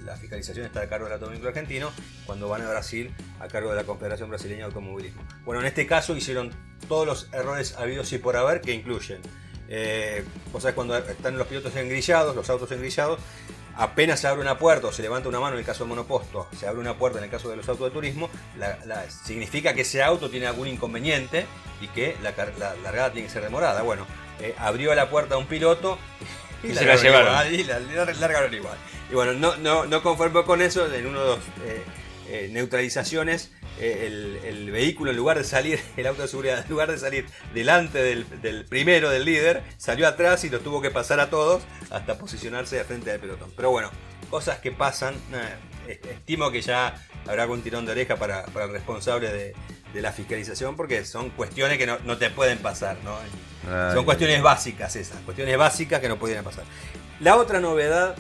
la 0.06 0.16
fiscalización 0.16 0.66
está 0.66 0.82
a 0.82 0.88
cargo 0.88 1.06
del 1.06 1.13
Automóvil 1.13 1.46
Argentino, 1.46 1.92
cuando 2.26 2.48
van 2.48 2.62
a 2.62 2.70
Brasil, 2.70 3.13
a 3.39 3.48
cargo 3.48 3.72
de 3.72 3.76
la 3.76 3.84
Confederación 3.84 4.30
Brasileña 4.30 4.60
de 4.60 4.66
Automovilismo. 4.66 5.24
Bueno, 5.44 5.62
en 5.62 5.68
este 5.68 5.86
caso 5.86 6.16
hicieron 6.16 6.52
todos 6.88 7.06
los 7.06 7.30
errores 7.34 7.76
habidos 7.78 8.12
y 8.13 8.18
por 8.18 8.38
haber, 8.38 8.62
que 8.62 8.74
incluyen, 8.74 9.20
eh, 9.68 10.24
vos 10.52 10.62
sabés, 10.62 10.76
cuando 10.76 10.98
están 10.98 11.38
los 11.38 11.48
pilotos 11.48 11.76
engrillados, 11.76 12.36
los 12.36 12.50
autos 12.50 12.72
engrillados, 12.72 13.20
apenas 13.76 14.20
se 14.20 14.28
abre 14.28 14.42
una 14.42 14.58
puerta 14.58 14.88
o 14.88 14.92
se 14.92 15.02
levanta 15.02 15.30
una 15.30 15.40
mano 15.40 15.54
en 15.54 15.60
el 15.60 15.66
caso 15.66 15.84
del 15.84 15.90
monoposto, 15.90 16.48
se 16.58 16.68
abre 16.68 16.80
una 16.80 16.96
puerta 16.96 17.18
en 17.18 17.26
el 17.26 17.30
caso 17.30 17.50
de 17.50 17.58
los 17.58 17.68
autos 17.70 17.88
de 17.88 17.92
turismo, 17.92 18.30
significa 19.26 19.74
que 19.74 19.82
ese 19.82 20.04
auto 20.04 20.30
tiene 20.30 20.48
algún 20.48 20.68
inconveniente 20.68 21.46
y 21.82 21.88
que 21.88 22.16
la, 22.22 22.34
largada 22.84 23.12
tiene 23.12 23.28
que 23.28 23.34
ser 23.34 23.44
demorada. 23.44 23.82
Bueno, 23.82 24.06
eh, 24.40 24.56
abrió 24.58 24.94
la 24.96 25.10
puerta 25.10 25.36
a 25.36 25.38
un 25.38 25.46
piloto 25.46 25.98
y, 26.64 26.74
se 26.74 26.86
la 26.86 26.96
llevaron. 26.96 27.54
y 27.54 27.64
la, 27.64 27.80
largaron 27.80 28.54
igual. 28.54 28.78
Y 29.10 29.16
bueno, 29.16 29.34
no, 29.34 29.56
no, 29.58 29.86
no 29.86 30.02
conformó 30.02 30.46
con 30.46 30.62
eso, 30.62 30.92
en 30.94 31.08
uno 31.08 31.20
de 31.20 31.28
los 31.28 31.40
eh, 31.66 31.84
eh, 32.30 32.50
neutralizaciones 32.52 33.52
eh, 33.80 34.40
el, 34.44 34.72
vehículo, 34.72 35.12
en 35.12 35.18
lugar 35.18 35.38
de 35.38 35.44
salir, 35.44 35.80
el 35.98 36.08
auto 36.08 36.22
de 36.22 36.28
seguridad, 36.28 36.64
en 36.64 36.70
lugar 36.70 36.92
de 36.92 36.98
salir 36.98 37.26
delante 37.54 38.00
del, 38.00 38.66
primero, 38.66 39.10
del 39.10 39.26
líder, 39.26 39.64
salió 39.78 40.08
atrás 40.08 40.44
y 40.44 40.50
lo 40.50 40.60
tuvo 40.60 40.82
que 40.82 40.92
pasar 40.92 41.20
a 41.20 41.30
todos 41.30 41.64
hasta 41.90 42.18
posicionarse 42.18 42.78
de 42.78 42.84
frente 42.84 43.12
del 43.12 43.20
pelotón. 43.20 43.52
Pero 43.56 43.72
bueno, 43.72 43.92
cosas 44.30 44.60
que 44.60 44.72
pasan. 44.72 45.16
Eh, 45.88 46.00
estimo 46.12 46.50
que 46.50 46.62
ya 46.62 46.96
habrá 47.28 47.44
algún 47.44 47.62
tirón 47.62 47.86
de 47.86 47.92
oreja 47.92 48.16
para, 48.16 48.46
el 48.46 48.72
responsable 48.72 49.30
de, 49.32 49.54
la 50.02 50.12
fiscalización 50.12 50.76
porque 50.76 51.06
son 51.06 51.30
cuestiones 51.30 51.78
que 51.78 51.86
no, 51.86 52.18
te 52.18 52.30
pueden 52.30 52.58
pasar. 52.60 52.98
¿no? 53.04 53.16
son 53.94 54.06
cuestiones 54.06 54.42
básicas 54.42 54.96
esas, 54.96 55.22
cuestiones 55.22 55.56
básicas 55.58 56.00
que 56.00 56.10
no 56.10 56.18
pudieran 56.18 56.44
pasar. 56.44 56.64
La 57.20 57.36
otra 57.36 57.60
novedad 57.60 58.16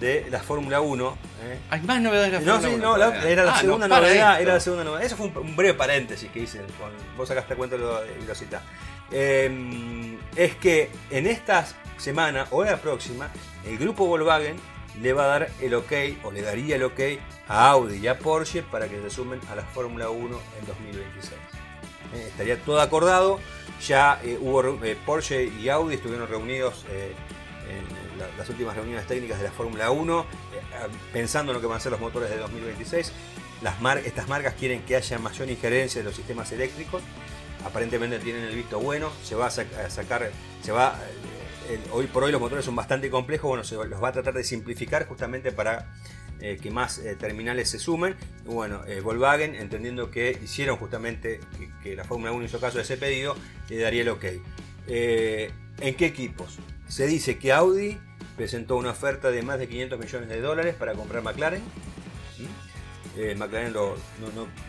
de 0.00 0.26
la 0.30 0.40
Fórmula 0.40 0.80
1. 0.80 1.18
¿eh? 1.42 1.58
Hay 1.70 1.80
más 1.82 2.00
novedades 2.00 2.32
de 2.32 2.46
la 2.46 2.60
Fórmula 2.60 2.90
1. 2.90 2.98
No, 2.98 2.98
no, 2.98 3.26
era 3.26 3.44
la 3.44 3.54
ah, 3.54 3.60
segunda 3.60 3.88
novedad. 3.88 4.40
Era 4.40 4.54
la 4.54 4.60
segunda 4.60 4.84
novedad. 4.84 5.04
Eso 5.04 5.16
fue 5.16 5.26
un, 5.26 5.56
breve 5.56 5.74
paréntesis 5.74 6.30
que 6.30 6.40
hice. 6.40 6.58
Con, 6.78 6.90
vos 7.16 7.28
sacaste 7.28 7.54
cuenta 7.56 7.76
de 7.76 7.82
lo 7.82 8.34
cita. 8.34 8.62
Eh, 9.10 10.18
es 10.36 10.54
que 10.56 10.90
en 11.10 11.26
esta 11.26 11.66
semana 11.96 12.46
o 12.50 12.64
la 12.64 12.76
próxima, 12.76 13.30
el 13.66 13.78
grupo 13.78 14.06
Volkswagen 14.06 14.56
le 15.00 15.12
va 15.12 15.24
a 15.24 15.26
dar 15.26 15.50
el 15.60 15.74
ok 15.74 15.92
o 16.24 16.32
le 16.32 16.42
daría 16.42 16.76
el 16.76 16.82
ok 16.82 17.00
a 17.48 17.70
Audi 17.70 17.98
y 17.98 18.08
a 18.08 18.18
Porsche 18.18 18.62
para 18.62 18.88
que 18.88 19.00
se 19.00 19.10
sumen 19.10 19.40
a 19.50 19.54
la 19.54 19.62
Fórmula 19.62 20.10
1 20.10 20.24
en 20.60 20.66
2026. 20.66 21.32
Eh, 22.14 22.24
estaría 22.28 22.58
todo 22.60 22.80
acordado. 22.80 23.38
Ya 23.86 24.20
eh, 24.24 24.36
hubo 24.40 24.78
Porsche 25.06 25.44
y 25.44 25.68
Audi 25.68 25.94
estuvieron 25.94 26.28
reunidos 26.28 26.84
en 26.90 28.07
las 28.36 28.48
últimas 28.48 28.76
reuniones 28.76 29.06
técnicas 29.06 29.38
de 29.38 29.44
la 29.44 29.52
Fórmula 29.52 29.90
1, 29.90 30.20
eh, 30.20 30.24
pensando 31.12 31.52
en 31.52 31.56
lo 31.56 31.60
que 31.60 31.66
van 31.66 31.78
a 31.78 31.80
ser 31.80 31.92
los 31.92 32.00
motores 32.00 32.30
de 32.30 32.36
2026. 32.38 33.12
Las 33.62 33.74
estas 34.04 34.28
marcas 34.28 34.54
quieren 34.54 34.82
que 34.82 34.96
haya 34.96 35.18
mayor 35.18 35.50
injerencia 35.50 36.00
de 36.00 36.04
los 36.04 36.14
sistemas 36.14 36.50
eléctricos. 36.52 37.02
Aparentemente 37.64 38.18
tienen 38.20 38.44
el 38.44 38.54
visto 38.54 38.78
bueno, 38.78 39.10
se 39.24 39.34
va 39.34 39.46
a, 39.46 39.50
sacar, 39.50 40.30
se 40.62 40.72
va, 40.72 40.96
eh, 41.68 41.80
hoy 41.92 42.06
por 42.06 42.22
hoy 42.22 42.30
los 42.30 42.40
motores 42.40 42.64
son 42.64 42.76
bastante 42.76 43.10
complejos, 43.10 43.48
bueno, 43.48 43.64
se 43.64 43.74
los 43.74 44.02
va 44.02 44.08
a 44.08 44.12
tratar 44.12 44.34
de 44.34 44.44
simplificar 44.44 45.08
justamente 45.08 45.50
para 45.50 45.92
eh, 46.40 46.56
que 46.62 46.70
más 46.70 47.00
terminales 47.18 47.68
se 47.68 47.80
sumen. 47.80 48.14
bueno, 48.44 48.82
Volkswagen, 49.02 49.56
entendiendo 49.56 50.10
que 50.10 50.38
hicieron 50.42 50.76
justamente 50.76 51.40
que, 51.82 51.96
la 51.96 52.04
Fórmula 52.04 52.30
1 52.30 52.44
hizo 52.44 52.60
caso 52.60 52.78
de 52.78 52.84
ese 52.84 52.96
pedido, 52.96 53.34
le 53.68 53.78
daría 53.78 54.02
el 54.02 54.08
ok. 54.10 54.24
¿En 55.80 55.94
qué 55.94 56.06
equipos? 56.06 56.58
Se 56.88 57.06
dice 57.06 57.38
que 57.38 57.52
Audi 57.52 57.98
presentó 58.38 58.76
una 58.76 58.90
oferta 58.92 59.30
de 59.30 59.42
más 59.42 59.58
de 59.58 59.68
500 59.68 59.98
millones 59.98 60.28
de 60.28 60.40
dólares 60.40 60.76
para 60.76 60.94
comprar 60.94 61.22
McLaren. 61.22 61.62
Eh, 63.16 63.34
McLaren 63.36 63.74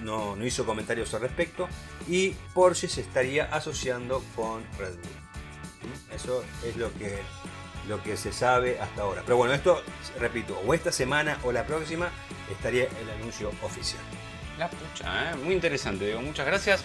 no, 0.03 0.45
hizo 0.45 0.65
comentarios 0.65 1.13
al 1.13 1.21
respecto. 1.21 1.69
Y 2.08 2.32
Porsche 2.53 2.89
se 2.89 3.01
estaría 3.01 3.45
asociando 3.45 4.23
con 4.36 4.63
Red 4.79 4.95
Bull. 4.95 6.12
Eso 6.13 6.43
es 6.65 6.75
lo 6.77 6.91
que, 6.95 7.19
lo 7.88 8.01
que 8.01 8.17
se 8.17 8.34
sabe 8.34 8.79
hasta 8.79 9.03
ahora. 9.03 9.21
Pero 9.23 9.38
bueno, 9.38 9.53
esto, 9.53 9.84
repito, 10.19 10.60
o 10.65 10.73
esta 10.73 10.91
semana 10.91 11.38
o 11.43 11.51
la 11.51 11.63
próxima 11.63 12.10
estaría 12.51 12.86
el 12.86 13.10
anuncio 13.21 13.51
oficial. 13.62 14.01
La 14.58 14.67
pucha, 14.67 15.32
¿eh? 15.32 15.36
muy 15.36 15.53
interesante, 15.53 16.08
digo, 16.08 16.21
muchas 16.21 16.45
gracias. 16.47 16.84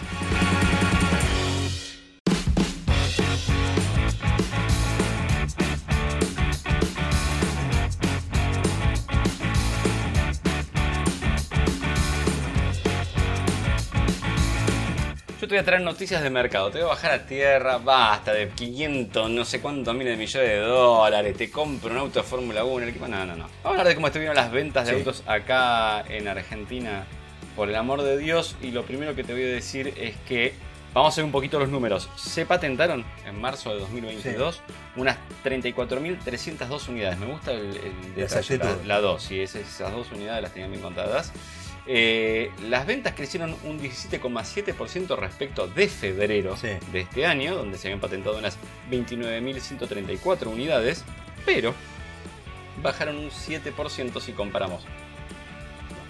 Te 15.47 15.55
voy 15.55 15.59
a 15.59 15.65
traer 15.65 15.81
noticias 15.81 16.21
de 16.21 16.29
mercado. 16.29 16.71
Te 16.71 16.79
voy 16.79 16.85
a 16.85 16.89
bajar 16.89 17.11
a 17.11 17.25
tierra, 17.25 17.77
basta, 17.77 18.33
de 18.33 18.49
500, 18.49 19.29
no 19.29 19.45
sé 19.45 19.61
cuántos 19.61 19.93
miles 19.93 20.13
de 20.13 20.17
millones 20.17 20.49
de 20.49 20.57
dólares. 20.57 21.37
Te 21.37 21.51
compro 21.51 21.91
un 21.91 21.97
auto 21.97 22.21
de 22.21 22.25
Fórmula 22.25 22.63
1. 22.63 22.83
El 22.83 22.89
equipo, 22.89 23.07
no, 23.07 23.25
no, 23.25 23.35
no. 23.35 23.43
Vamos 23.43 23.65
a 23.65 23.69
hablar 23.69 23.87
de 23.87 23.95
cómo 23.95 24.07
estuvieron 24.07 24.35
las 24.35 24.51
ventas 24.51 24.87
de 24.87 24.93
autos 24.93 25.23
acá 25.25 26.01
en 26.07 26.27
Argentina, 26.27 27.05
por 27.55 27.69
el 27.69 27.75
amor 27.75 28.01
de 28.01 28.17
Dios. 28.17 28.55
Y 28.61 28.71
lo 28.71 28.83
primero 28.83 29.15
que 29.15 29.23
te 29.23 29.33
voy 29.33 29.43
a 29.43 29.47
decir 29.47 29.93
es 29.97 30.15
que 30.27 30.53
Vamos 30.95 31.09
a 31.09 31.11
hacer 31.15 31.25
un 31.25 31.33
poquito 31.33 31.59
los 31.59 31.67
números. 31.67 32.09
Se 32.15 32.45
patentaron 32.45 33.03
en 33.27 33.41
marzo 33.41 33.73
de 33.73 33.81
2022 33.81 34.61
unas 34.95 35.17
34.302 35.43 36.87
unidades. 36.87 37.19
Me 37.19 37.25
gusta 37.25 37.51
el, 37.51 37.73
detalle, 38.15 38.57
la, 38.57 38.77
la 38.85 39.01
2, 39.01 39.31
esas 39.31 39.91
dos 39.91 40.09
unidades 40.13 40.43
las 40.43 40.53
tenían 40.53 40.71
bien 40.71 40.81
contadas. 40.81 41.33
Eh, 41.87 42.51
las 42.67 42.87
ventas 42.87 43.13
crecieron 43.13 43.55
un 43.63 43.79
17,7% 43.79 45.15
respecto 45.17 45.67
de 45.67 45.87
febrero 45.87 46.55
de 46.91 46.99
este 46.99 47.25
año, 47.25 47.55
donde 47.55 47.77
se 47.77 47.87
habían 47.87 47.99
patentado 47.99 48.37
unas 48.37 48.57
29.134 48.89 50.47
unidades, 50.47 51.03
pero 51.45 51.73
bajaron 52.81 53.17
un 53.17 53.29
7% 53.29 54.19
si 54.19 54.31
comparamos 54.31 54.83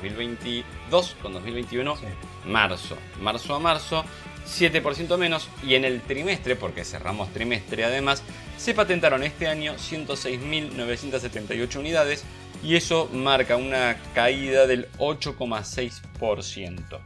2022 0.02 1.16
con 1.22 1.34
2021, 1.34 1.98
marzo, 2.46 2.98
marzo 3.22 3.56
a 3.56 3.60
marzo, 3.60 4.06
7% 4.48 5.18
menos 5.18 5.50
y 5.66 5.76
en 5.76 5.86
el 5.86 6.02
trimestre, 6.02 6.56
porque 6.56 6.86
cerramos 6.86 7.34
trimestre 7.34 7.84
además, 7.84 8.24
se 8.58 8.74
patentaron 8.74 9.24
este 9.24 9.48
año 9.48 9.76
106.978 9.76 11.76
unidades, 11.78 12.24
y 12.66 12.76
eso 12.76 13.08
marca 13.14 13.58
una 13.58 13.96
caída 14.16 14.66
del 14.66 14.92
8,6%. 14.98 17.00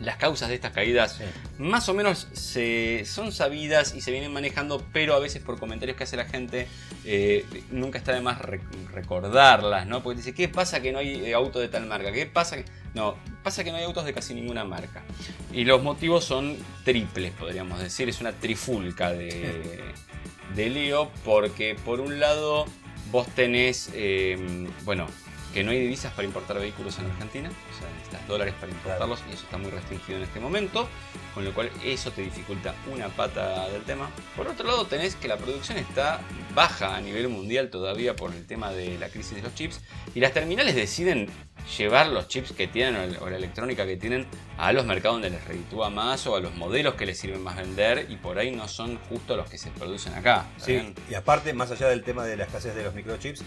Las 0.00 0.16
causas 0.16 0.48
de 0.48 0.56
estas 0.56 0.72
caídas 0.72 1.20
más 1.58 1.88
o 1.88 1.94
menos 1.94 2.26
se, 2.32 3.04
son 3.04 3.30
sabidas 3.30 3.94
y 3.94 4.00
se 4.00 4.10
vienen 4.10 4.32
manejando, 4.32 4.84
pero 4.92 5.14
a 5.14 5.20
veces 5.20 5.42
por 5.42 5.60
comentarios 5.60 5.96
que 5.96 6.04
hace 6.04 6.16
la 6.16 6.24
gente 6.24 6.66
eh, 7.04 7.44
nunca 7.70 7.98
está 7.98 8.12
de 8.12 8.20
más 8.20 8.40
recordarlas, 8.92 9.86
¿no? 9.86 10.02
Porque 10.02 10.16
dice, 10.16 10.34
¿qué 10.34 10.48
pasa 10.48 10.80
que 10.80 10.90
no 10.90 10.98
hay 10.98 11.26
eh, 11.26 11.34
auto 11.34 11.60
de 11.60 11.68
tal 11.68 11.86
marca? 11.86 12.10
¿Qué 12.10 12.26
pasa 12.26 12.56
que... 12.56 12.64
No, 12.94 13.14
pasa 13.44 13.62
que 13.62 13.70
no 13.70 13.76
hay 13.76 13.84
autos 13.84 14.04
de 14.04 14.12
casi 14.12 14.34
ninguna 14.34 14.64
marca. 14.64 15.04
Y 15.52 15.64
los 15.64 15.82
motivos 15.82 16.24
son 16.24 16.56
triples, 16.84 17.30
podríamos 17.32 17.78
decir. 17.78 18.08
Es 18.08 18.20
una 18.20 18.32
trifulca 18.32 19.12
de, 19.12 19.84
de 20.56 20.70
lío, 20.70 21.10
porque 21.24 21.76
por 21.84 22.00
un 22.00 22.18
lado 22.18 22.66
Vos 23.10 23.26
tenés, 23.34 23.90
em, 23.94 24.66
bueno, 24.84 25.06
que 25.52 25.64
no 25.64 25.70
hay 25.70 25.80
divisas 25.80 26.12
para 26.12 26.26
importar 26.26 26.58
vehículos 26.58 26.98
en 26.98 27.06
Argentina, 27.06 27.48
o 27.48 27.78
sea, 27.78 27.90
necesitas 27.90 28.26
dólares 28.28 28.54
para 28.60 28.72
importarlos 28.72 29.22
y 29.28 29.34
eso 29.34 29.44
está 29.44 29.58
muy 29.58 29.70
restringido 29.70 30.18
en 30.18 30.24
este 30.24 30.40
momento, 30.40 30.88
con 31.34 31.44
lo 31.44 31.52
cual 31.52 31.70
eso 31.84 32.10
te 32.10 32.22
dificulta 32.22 32.74
una 32.92 33.08
pata 33.08 33.68
del 33.68 33.82
tema. 33.82 34.10
Por 34.36 34.46
otro 34.48 34.66
lado, 34.66 34.86
tenés 34.86 35.16
que 35.16 35.28
la 35.28 35.36
producción 35.36 35.78
está 35.78 36.20
baja 36.54 36.96
a 36.96 37.00
nivel 37.00 37.28
mundial 37.28 37.70
todavía 37.70 38.14
por 38.14 38.32
el 38.34 38.46
tema 38.46 38.72
de 38.72 38.98
la 38.98 39.08
crisis 39.08 39.36
de 39.36 39.42
los 39.42 39.54
chips 39.54 39.80
y 40.14 40.20
las 40.20 40.32
terminales 40.32 40.74
deciden 40.74 41.28
llevar 41.78 42.08
los 42.08 42.28
chips 42.28 42.52
que 42.52 42.66
tienen 42.66 43.16
o 43.20 43.28
la 43.28 43.36
electrónica 43.36 43.86
que 43.86 43.96
tienen 43.96 44.26
a 44.58 44.72
los 44.72 44.86
mercados 44.86 45.16
donde 45.16 45.30
les 45.30 45.44
reditúa 45.44 45.90
más 45.90 46.26
o 46.26 46.36
a 46.36 46.40
los 46.40 46.54
modelos 46.54 46.94
que 46.94 47.06
les 47.06 47.18
sirven 47.18 47.42
más 47.42 47.56
vender 47.56 48.06
y 48.08 48.16
por 48.16 48.38
ahí 48.38 48.50
no 48.50 48.68
son 48.68 48.98
justo 49.08 49.36
los 49.36 49.48
que 49.48 49.58
se 49.58 49.70
producen 49.70 50.14
acá. 50.14 50.46
Sí, 50.58 50.94
y 51.08 51.14
aparte, 51.14 51.52
más 51.52 51.70
allá 51.70 51.88
del 51.88 52.02
tema 52.02 52.24
de 52.24 52.36
la 52.36 52.44
escasez 52.44 52.74
de 52.74 52.82
los 52.82 52.94
microchips, 52.94 53.42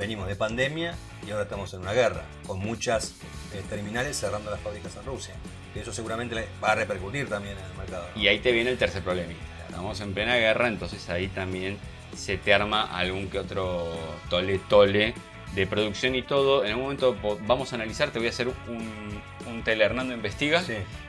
venimos 0.00 0.26
de 0.26 0.34
pandemia 0.34 0.94
y 1.26 1.30
ahora 1.30 1.44
estamos 1.44 1.72
en 1.74 1.80
una 1.80 1.92
guerra, 1.92 2.24
con 2.46 2.58
muchas 2.58 3.14
eh, 3.52 3.62
terminales 3.68 4.16
cerrando 4.16 4.50
las 4.50 4.58
fábricas 4.60 4.96
en 4.96 5.04
Rusia. 5.04 5.34
Y 5.74 5.78
eso 5.78 5.92
seguramente 5.92 6.48
va 6.64 6.72
a 6.72 6.74
repercutir 6.74 7.28
también 7.28 7.56
en 7.58 7.64
el 7.64 7.76
mercado. 7.76 8.08
Y 8.16 8.26
ahí 8.26 8.40
te 8.40 8.50
viene 8.50 8.70
el 8.70 8.78
tercer 8.78 9.02
problema. 9.04 9.34
Estamos 9.68 10.00
en 10.00 10.14
plena 10.14 10.36
guerra, 10.36 10.68
entonces 10.68 11.08
ahí 11.10 11.28
también 11.28 11.78
se 12.16 12.38
te 12.38 12.52
arma 12.52 12.82
algún 12.96 13.28
que 13.28 13.38
otro 13.38 13.88
tole 14.28 14.58
tole 14.68 15.14
de 15.54 15.66
producción 15.66 16.14
y 16.14 16.22
todo. 16.22 16.64
En 16.64 16.74
un 16.76 16.82
momento 16.82 17.16
vamos 17.46 17.72
a 17.72 17.76
analizar, 17.76 18.10
te 18.10 18.18
voy 18.18 18.28
a 18.28 18.30
hacer 18.30 18.48
un, 18.48 19.22
un 19.46 19.62
tele 19.62 19.84
Hernando 19.84 20.14
Investiga. 20.14 20.62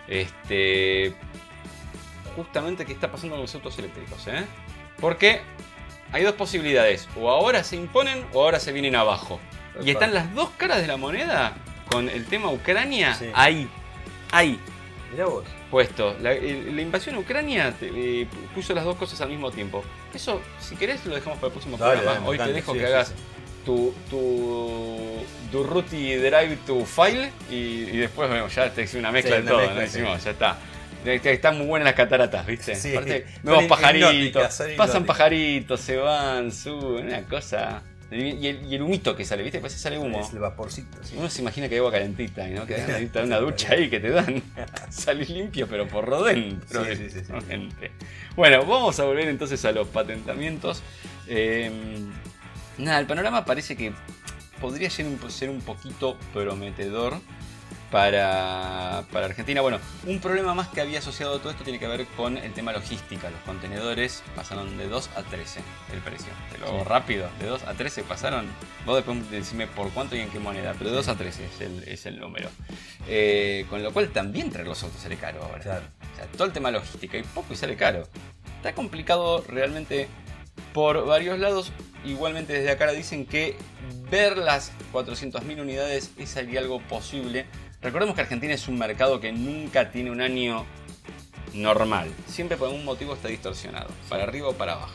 Este, 0.08 1.16
justamente 2.36 2.86
qué 2.86 2.92
está 2.92 3.10
pasando 3.10 3.36
con 3.36 3.44
los 3.44 3.56
autos 3.56 3.80
eléctricos. 3.80 4.28
¿eh? 4.28 4.46
Porque 5.00 5.42
hay 6.12 6.24
dos 6.24 6.34
posibilidades. 6.36 7.08
O 7.20 7.30
ahora 7.30 7.64
se 7.64 7.76
imponen 7.76 8.26
o 8.34 8.44
ahora 8.44 8.60
se 8.60 8.72
vienen 8.72 8.96
abajo. 8.96 9.40
Y 9.84 9.92
están 9.92 10.14
las 10.14 10.34
dos 10.36 10.50
caras 10.58 10.82
de 10.82 10.88
la 10.88 10.98
moneda 10.98 11.56
con 11.92 12.10
el 12.10 12.26
tema 12.26 12.50
Ucrania 12.50 13.14
Sí. 13.16 13.26
ahí. 13.34 13.70
Ahí. 14.32 14.60
Mirá 15.12 15.26
vos. 15.26 15.44
Puesto. 15.70 16.16
La, 16.22 16.34
la 16.34 16.82
invasión 16.82 17.16
a 17.16 17.20
Ucrania 17.20 17.74
te- 17.78 18.22
eh, 18.22 18.28
puso 18.54 18.74
las 18.74 18.84
dos 18.86 18.96
cosas 18.98 19.20
al 19.22 19.30
mismo 19.30 19.52
tiempo. 19.52 19.84
Eso, 20.14 20.42
si 20.60 20.76
querés, 20.76 21.06
lo 21.06 21.16
dejamos 21.16 21.38
para 21.40 21.48
el 21.48 21.54
próximo 21.54 21.78
Dale, 21.78 22.02
programa. 22.02 22.28
Hoy 22.28 22.38
te 22.38 22.52
dejo 22.54 22.74
sí, 22.74 22.80
que 22.80 22.86
sí, 22.86 22.92
hagas 22.92 23.08
sí. 23.10 23.14
tu, 23.66 23.94
tu 24.10 25.24
Durruti 25.52 26.16
Drive 26.16 26.58
to 26.66 26.86
File 26.86 27.32
y, 27.50 27.56
y 27.56 27.98
después 27.98 28.30
vemos, 28.30 28.54
ya 28.54 28.70
te 28.74 28.84
hice 28.84 29.00
una 29.00 29.12
mezcla 29.12 29.36
de 29.38 29.42
una 29.44 29.52
todo, 29.52 29.60
mezcla. 29.62 29.82
Decimos, 29.82 30.24
ya 30.24 30.32
está. 30.32 30.58
Están 31.06 31.58
muy 31.58 31.68
buenas 31.68 31.86
las 31.86 31.96
cataratas, 31.96 32.46
¿viste? 32.46 32.76
Sí. 32.76 32.92
Aparte, 32.92 33.26
vemos 33.44 33.66
pajaritos, 33.66 34.44
pasan 34.44 34.72
hipnóticas. 34.72 35.04
pajaritos, 35.04 35.82
se 35.82 35.98
van, 35.98 36.52
suben, 36.52 37.08
una 37.08 37.24
cosa. 37.24 37.84
Y 38.12 38.46
el, 38.46 38.66
y 38.66 38.76
el 38.76 38.82
humito 38.82 39.16
que 39.16 39.24
sale, 39.24 39.42
¿viste? 39.42 39.60
Parece 39.60 39.78
que 39.78 39.84
sale 39.84 39.98
humo. 39.98 40.20
Es 40.20 40.34
el 40.34 40.40
vaporcito. 40.40 40.98
sí. 41.02 41.16
Uno 41.18 41.30
se 41.30 41.42
imagina 41.42 41.70
que 41.70 41.76
hay 41.76 41.80
agua 41.80 41.94
calentita, 41.94 42.46
¿no? 42.48 42.66
Que 42.66 42.76
hay 42.82 43.10
una, 43.14 43.24
una 43.24 43.38
ducha 43.38 43.72
ahí 43.72 43.90
que 43.90 44.02
te 44.02 44.10
dan. 44.10 44.44
Salís 44.90 45.30
limpio, 45.30 45.66
pero 45.68 45.88
por 45.88 46.06
rodentro. 46.06 46.84
Sí, 46.84 46.96
sí, 46.98 47.10
sí. 47.10 47.22
Bueno, 48.36 48.66
vamos 48.66 49.00
a 49.00 49.06
volver 49.06 49.30
entonces 49.30 49.64
a 49.64 49.72
los 49.72 49.88
patentamientos. 49.88 50.84
Eh, 51.28 51.72
nada, 52.78 53.00
el 53.00 53.06
panorama 53.06 53.46
parece 53.46 53.78
que 53.78 53.94
podría 54.60 54.90
ser 54.90 55.06
un, 55.06 55.32
ser 55.32 55.50
un 55.50 55.62
poquito 55.62 56.18
prometedor 56.34 57.16
para, 57.92 59.04
para 59.12 59.26
Argentina. 59.26 59.62
Bueno, 59.62 59.80
un 60.08 60.20
problema 60.20 60.54
más 60.56 60.70
que 60.70 60.82
había 60.82 61.00
asociado 61.00 61.36
a 61.36 61.40
todo 61.40 61.52
esto 61.52 61.64
tiene 61.64 61.78
que 61.78 61.88
ver 61.88 62.06
con 62.18 62.38
el 62.38 62.54
tema 62.54 62.72
logística. 62.72 63.30
Los 63.30 63.42
contenedores 63.42 64.24
pasaron 64.36 64.78
de 64.78 64.88
2 64.88 65.10
a 65.16 65.24
13 65.24 65.60
el 65.94 66.00
precio. 66.00 66.32
Te 66.52 66.58
lo 66.58 66.68
Sí. 66.80 66.84
rápido. 66.86 67.30
De 67.40 67.48
2 67.48 67.64
a 67.64 67.74
13 67.74 68.04
pasaron. 68.04 68.48
Vos 68.86 68.96
después 68.96 69.30
decime 69.30 69.68
por 69.68 69.92
cuánto 69.92 70.16
y 70.16 70.22
en 70.22 70.30
qué 70.30 70.40
moneda. 70.40 70.74
Pero 70.78 70.90
de 70.90 70.96
2 70.96 71.08
a 71.10 71.16
13 71.16 71.46
es 71.46 71.62
el, 71.62 71.84
es 71.88 72.06
el 72.06 72.20
número. 72.20 72.50
Eh, 73.08 73.66
con 73.70 73.84
lo 73.84 73.92
cual 73.92 74.10
también 74.10 74.50
traer 74.50 74.68
los 74.68 74.82
autos 74.82 75.02
sale 75.02 75.18
caro 75.18 75.44
ahora. 75.44 75.60
Claro. 75.60 75.86
O 76.14 76.16
sea, 76.16 76.26
todo 76.28 76.46
el 76.46 76.54
tema 76.54 76.72
logística 76.72 77.18
y 77.18 77.24
poco 77.24 77.54
y 77.54 77.58
sale 77.58 77.76
caro. 77.76 78.08
Está 78.56 78.74
complicado 78.74 79.44
realmente 79.48 80.08
por 80.74 81.06
varios 81.06 81.38
lados. 81.40 81.74
Igualmente 82.06 82.54
desde 82.54 82.72
acá 82.72 82.90
dicen 82.92 83.26
que 83.26 83.58
ver 84.10 84.38
las 84.38 84.72
400.000 84.94 85.60
unidades 85.62 86.12
es 86.18 86.38
algo 86.38 86.80
posible. 86.84 87.46
Recordemos 87.82 88.14
que 88.14 88.22
Argentina 88.22 88.54
es 88.54 88.68
un 88.68 88.78
mercado 88.78 89.20
que 89.20 89.32
nunca 89.32 89.90
tiene 89.90 90.12
un 90.12 90.22
año 90.22 90.66
normal. 91.54 92.12
Siempre 92.28 92.56
por 92.56 92.68
algún 92.68 92.86
motivo 92.86 93.16
está 93.16 93.28
distorsionado, 93.28 93.90
para 94.08 94.24
arriba 94.24 94.50
o 94.50 94.54
para 94.54 94.74
abajo. 94.74 94.94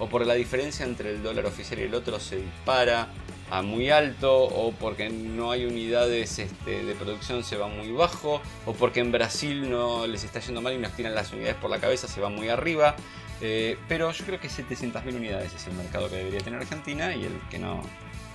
O 0.00 0.08
por 0.08 0.26
la 0.26 0.34
diferencia 0.34 0.84
entre 0.84 1.10
el 1.12 1.22
dólar 1.22 1.46
oficial 1.46 1.78
y 1.78 1.82
el 1.84 1.94
otro 1.94 2.18
se 2.18 2.38
dispara 2.38 3.08
a 3.50 3.62
muy 3.62 3.90
alto, 3.90 4.42
o 4.42 4.72
porque 4.72 5.10
no 5.10 5.52
hay 5.52 5.64
unidades 5.64 6.40
este, 6.40 6.82
de 6.82 6.94
producción 6.94 7.44
se 7.44 7.56
va 7.56 7.68
muy 7.68 7.92
bajo, 7.92 8.42
o 8.66 8.72
porque 8.72 8.98
en 8.98 9.12
Brasil 9.12 9.70
no 9.70 10.08
les 10.08 10.24
está 10.24 10.40
yendo 10.40 10.60
mal 10.60 10.72
y 10.72 10.78
nos 10.78 10.90
tiran 10.92 11.14
las 11.14 11.32
unidades 11.32 11.54
por 11.56 11.70
la 11.70 11.78
cabeza, 11.78 12.08
se 12.08 12.20
va 12.20 12.30
muy 12.30 12.48
arriba. 12.48 12.96
Eh, 13.40 13.76
pero 13.88 14.10
yo 14.10 14.24
creo 14.24 14.40
que 14.40 14.48
700.000 14.48 15.14
unidades 15.14 15.54
es 15.54 15.66
el 15.68 15.74
mercado 15.74 16.10
que 16.10 16.16
debería 16.16 16.40
tener 16.40 16.60
Argentina 16.60 17.14
y 17.14 17.24
el 17.24 17.38
que 17.48 17.60
no, 17.60 17.80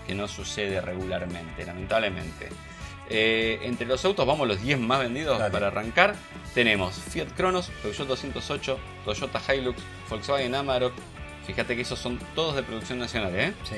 que 0.08 0.16
no 0.16 0.30
sucede 0.30 0.80
regularmente, 0.80 1.66
lamentablemente. 1.66 2.48
Eh, 3.10 3.60
entre 3.64 3.88
los 3.88 4.06
autos, 4.06 4.26
vamos 4.28 4.48
los 4.48 4.62
10 4.62 4.80
más 4.80 5.00
vendidos 5.00 5.40
Dale. 5.40 5.52
para 5.52 5.68
arrancar. 5.68 6.16
Tenemos 6.54 6.96
Fiat 6.96 7.30
Cronos, 7.36 7.72
Peugeot 7.82 8.08
208, 8.08 8.80
Toyota 9.06 9.42
Hilux, 9.54 9.82
Volkswagen 10.10 10.54
Amarok. 10.56 10.94
Fíjate 11.48 11.76
que 11.76 11.82
esos 11.82 11.98
son 12.00 12.20
todos 12.36 12.56
de 12.56 12.64
producción 12.64 13.00
nacional, 13.00 13.34
¿eh? 13.36 13.54
Sí. 13.64 13.76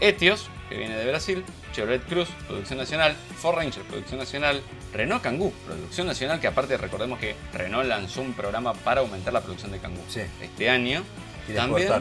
Etios, 0.00 0.48
que 0.68 0.76
viene 0.78 0.96
de 0.96 1.04
Brasil, 1.06 1.44
Chevrolet 1.72 2.02
Cruz, 2.06 2.28
producción 2.48 2.78
nacional, 2.78 3.14
Ford 3.36 3.56
Ranger, 3.56 3.82
producción 3.84 4.18
nacional, 4.18 4.62
Renault 4.92 5.22
Kangoo, 5.22 5.52
producción 5.66 6.06
nacional, 6.06 6.40
que 6.40 6.46
aparte 6.48 6.76
recordemos 6.76 7.18
que 7.18 7.36
Renault 7.52 7.86
lanzó 7.86 8.20
un 8.22 8.32
programa 8.32 8.72
para 8.72 9.02
aumentar 9.02 9.32
la 9.32 9.42
producción 9.42 9.70
de 9.70 9.78
Kangoo 9.78 10.02
Sí. 10.08 10.22
este 10.40 10.70
año. 10.70 11.02
Quiere 11.46 11.60
También, 11.60 11.92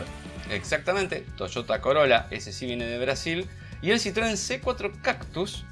exactamente, 0.49 1.25
Toyota 1.37 1.79
Corolla, 1.81 2.27
ese 2.31 2.51
sí 2.53 2.65
viene 2.65 2.85
de 2.85 2.97
Brasil. 2.99 3.47
Y 3.81 3.91
el 3.91 3.99
Citroën 3.99 4.35
C4 4.35 5.01
Cactus 5.01 5.65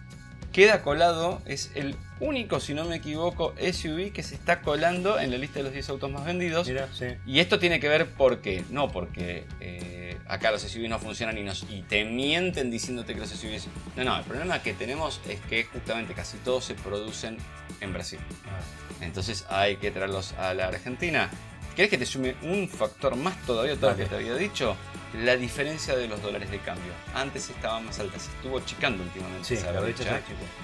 queda 0.60 0.82
colado, 0.82 1.42
es 1.46 1.72
el 1.76 1.96
único, 2.20 2.60
si 2.60 2.74
no 2.74 2.84
me 2.84 2.98
equivoco, 2.98 3.54
SUV 3.56 4.12
que 4.12 4.24
se 4.24 4.36
está 4.36 4.60
colando 4.60 5.18
en 5.18 5.32
la 5.32 5.38
lista 5.38 5.60
de 5.60 5.64
los 5.64 5.72
10 5.72 5.88
autos 5.88 6.12
más 6.12 6.26
vendidos. 6.26 6.68
Sí. 6.68 7.06
Y 7.26 7.40
esto 7.40 7.60
tiene 7.60 7.80
que 7.80 7.88
ver 7.88 8.10
porque, 8.18 8.66
no 8.70 8.92
porque 8.92 9.46
eh, 9.62 10.18
acá 10.28 10.52
los 10.52 10.64
SUVs 10.64 10.90
no 10.90 11.00
funcionan 11.00 11.38
y, 11.38 11.44
nos, 11.44 11.66
y 11.70 11.84
te 11.84 12.04
mienten 12.04 12.70
diciéndote 12.72 13.14
que 13.14 13.22
los 13.22 13.30
SUVs... 13.30 13.70
No, 13.96 14.04
no, 14.04 14.18
el 14.18 14.26
problema 14.26 14.62
que 14.62 14.74
tenemos 14.74 15.22
es 15.30 15.40
que 15.40 15.64
justamente 15.64 16.14
casi 16.14 16.36
todos 16.40 16.66
se 16.66 16.76
producen 16.76 17.38
en 17.80 17.94
Brasil. 17.94 18.20
Ah, 18.46 18.60
Entonces 19.00 19.46
hay 19.48 19.78
que 19.78 19.92
traerlos 19.92 20.34
a 20.34 20.54
la 20.54 20.68
Argentina. 20.68 21.30
¿Querés 21.76 21.90
que 21.90 21.98
te 21.98 22.06
sume 22.06 22.36
un 22.42 22.68
factor 22.68 23.16
más 23.16 23.42
todavía 23.46 23.76
todo 23.76 23.92
lo 23.92 23.98
que 23.98 24.06
te 24.06 24.16
había 24.16 24.36
dicho? 24.36 24.76
La 25.24 25.36
diferencia 25.38 25.96
de 25.96 26.08
los 26.08 26.22
dólares 26.22 26.52
de 26.52 26.60
cambio. 26.60 26.92
Antes 27.16 27.50
estaba 27.50 27.80
más 27.80 28.00
alta, 28.00 28.20
se 28.20 28.30
estuvo 28.30 28.60
achicando 28.60 29.02
últimamente 29.02 29.44
Sí, 29.48 29.54
esa 29.56 29.72
la 29.72 29.80
brecha 29.80 30.04
brecha. 30.04 30.22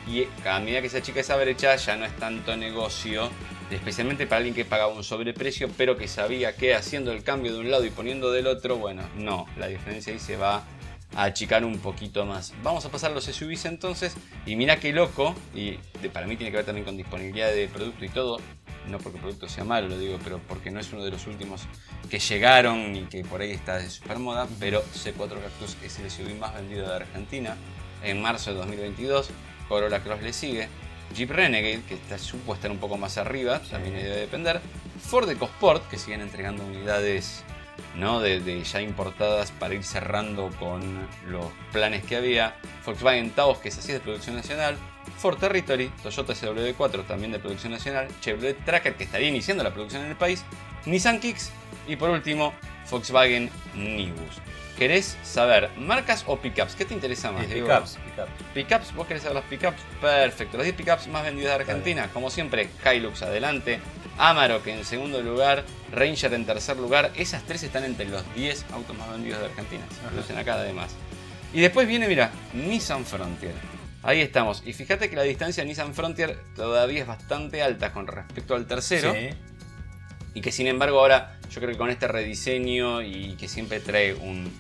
Y 0.07 0.27
a 0.47 0.59
medida 0.59 0.81
que 0.81 0.89
se 0.89 0.97
achica 0.99 1.21
esa 1.21 1.35
brecha 1.37 1.75
ya 1.77 1.95
no 1.95 2.05
es 2.05 2.15
tanto 2.17 2.55
negocio, 2.55 3.31
especialmente 3.71 4.27
para 4.27 4.37
alguien 4.37 4.53
que 4.53 4.65
pagaba 4.65 4.93
un 4.93 5.03
sobreprecio, 5.03 5.69
pero 5.77 5.97
que 5.97 6.07
sabía 6.07 6.55
que 6.55 6.75
haciendo 6.75 7.11
el 7.11 7.23
cambio 7.23 7.53
de 7.53 7.59
un 7.59 7.71
lado 7.71 7.85
y 7.85 7.89
poniendo 7.89 8.31
del 8.31 8.47
otro, 8.47 8.75
bueno, 8.77 9.01
no, 9.15 9.47
la 9.57 9.67
diferencia 9.67 10.13
ahí 10.13 10.19
se 10.19 10.37
va 10.37 10.63
a 11.15 11.23
achicar 11.23 11.63
un 11.63 11.79
poquito 11.79 12.25
más. 12.25 12.53
Vamos 12.61 12.85
a 12.85 12.89
pasar 12.89 13.11
a 13.11 13.13
los 13.15 13.23
SUVs 13.23 13.65
entonces, 13.65 14.15
y 14.45 14.55
mira 14.55 14.79
qué 14.79 14.91
loco, 14.91 15.33
y 15.55 15.77
para 16.13 16.27
mí 16.27 16.35
tiene 16.35 16.51
que 16.51 16.57
ver 16.57 16.65
también 16.65 16.85
con 16.85 16.97
disponibilidad 16.97 17.51
de 17.51 17.67
producto 17.67 18.05
y 18.05 18.09
todo, 18.09 18.39
no 18.87 18.99
porque 18.99 19.17
el 19.17 19.23
producto 19.23 19.49
sea 19.49 19.63
malo, 19.63 19.87
lo 19.87 19.97
digo, 19.97 20.19
pero 20.23 20.39
porque 20.47 20.71
no 20.71 20.79
es 20.79 20.91
uno 20.93 21.03
de 21.03 21.11
los 21.11 21.27
últimos 21.27 21.63
que 22.09 22.19
llegaron 22.19 22.95
y 22.95 23.03
que 23.03 23.23
por 23.23 23.41
ahí 23.41 23.51
está 23.51 23.77
de 23.77 23.89
super 23.89 24.19
moda, 24.19 24.47
pero 24.59 24.83
C4 24.83 25.41
Cactus 25.41 25.77
es 25.83 25.99
el 25.99 26.11
SUV 26.11 26.35
más 26.37 26.53
vendido 26.53 26.87
de 26.87 26.95
Argentina 26.95 27.55
en 28.03 28.21
marzo 28.21 28.51
de 28.51 28.57
2022. 28.57 29.29
Corolla 29.67 30.01
Cross 30.01 30.21
le 30.21 30.33
sigue. 30.33 30.67
Jeep 31.13 31.29
Renegade, 31.29 31.81
que 31.83 31.95
está, 31.95 32.17
un 32.69 32.77
poco 32.77 32.97
más 32.97 33.17
arriba, 33.17 33.59
también 33.59 33.95
debe 33.95 34.17
depender. 34.17 34.61
Ford 34.99 35.29
EcoSport, 35.29 35.87
que 35.89 35.97
siguen 35.97 36.21
entregando 36.21 36.63
unidades 36.63 37.43
¿no? 37.95 38.19
de 38.19 38.63
ya 38.63 38.81
importadas 38.81 39.51
para 39.51 39.73
ir 39.75 39.83
cerrando 39.83 40.49
con 40.59 41.07
los 41.27 41.45
planes 41.71 42.03
que 42.03 42.15
había. 42.15 42.55
Volkswagen 42.85 43.31
Taos, 43.31 43.59
que 43.59 43.69
es 43.69 43.77
así 43.77 43.91
de 43.91 43.99
producción 43.99 44.35
nacional. 44.35 44.77
Ford 45.17 45.37
Territory, 45.37 45.91
Toyota 46.01 46.33
SW4, 46.33 47.05
también 47.05 47.31
de 47.31 47.39
producción 47.39 47.71
nacional. 47.71 48.07
Chevrolet 48.21 48.63
Tracker, 48.65 48.95
que 48.95 49.05
estaría 49.05 49.29
iniciando 49.29 49.63
la 49.63 49.73
producción 49.73 50.03
en 50.03 50.09
el 50.09 50.15
país. 50.15 50.43
Nissan 50.85 51.19
Kicks. 51.19 51.51
Y 51.87 51.95
por 51.95 52.09
último, 52.09 52.53
Volkswagen 52.89 53.49
Nibus. 53.75 54.41
¿Querés 54.77 55.17
saber 55.23 55.69
marcas 55.77 56.25
o 56.27 56.37
pickups? 56.37 56.75
¿Qué 56.75 56.83
te 56.83 56.93
interesa 56.93 57.31
más? 57.31 57.45
Pickups, 57.45 57.97
pickups. 57.97 58.31
Pickups, 58.53 58.93
¿vos 58.93 59.07
querés 59.07 59.23
saber 59.23 59.35
los 59.37 59.45
pickups? 59.45 59.77
Perfecto. 60.01 60.57
Los 60.57 60.65
10 60.65 60.75
pickups 60.75 61.07
más 61.07 61.23
vendidos 61.23 61.49
de 61.51 61.55
Argentina, 61.55 62.09
como 62.13 62.29
siempre, 62.29 62.69
Hilux 62.83 63.21
adelante, 63.21 63.79
Amarok 64.17 64.67
en 64.67 64.83
segundo 64.83 65.21
lugar, 65.21 65.63
Ranger 65.93 66.33
en 66.33 66.45
tercer 66.45 66.75
lugar. 66.75 67.11
Esas 67.15 67.43
tres 67.43 67.63
están 67.63 67.85
entre 67.85 68.05
los 68.07 68.23
10 68.35 68.65
autos 68.73 68.97
más 68.97 69.09
vendidos 69.11 69.39
de 69.39 69.45
Argentina. 69.45 69.83
Se 69.89 70.07
producen 70.09 70.37
acá 70.37 70.55
además. 70.55 70.93
Y 71.53 71.61
después 71.61 71.87
viene, 71.87 72.09
mira, 72.09 72.31
Nissan 72.53 73.05
Frontier. 73.05 73.53
Ahí 74.05 74.21
estamos. 74.21 74.61
Y 74.65 74.73
fíjate 74.73 75.09
que 75.09 75.15
la 75.15 75.23
distancia 75.23 75.63
de 75.63 75.67
Nissan 75.69 75.95
Frontier 75.95 76.37
todavía 76.55 77.01
es 77.01 77.07
bastante 77.07 77.63
alta 77.63 77.91
con 77.91 78.05
respecto 78.05 78.53
al 78.53 78.67
tercero. 78.67 79.11
Sí. 79.13 79.29
Y 80.35 80.41
que 80.41 80.51
sin 80.51 80.67
embargo 80.67 80.99
ahora 80.99 81.39
yo 81.49 81.59
creo 81.59 81.71
que 81.71 81.77
con 81.77 81.89
este 81.89 82.07
rediseño 82.07 83.01
y 83.01 83.36
que 83.36 83.47
siempre 83.47 83.80
trae 83.80 84.13
un, 84.13 84.51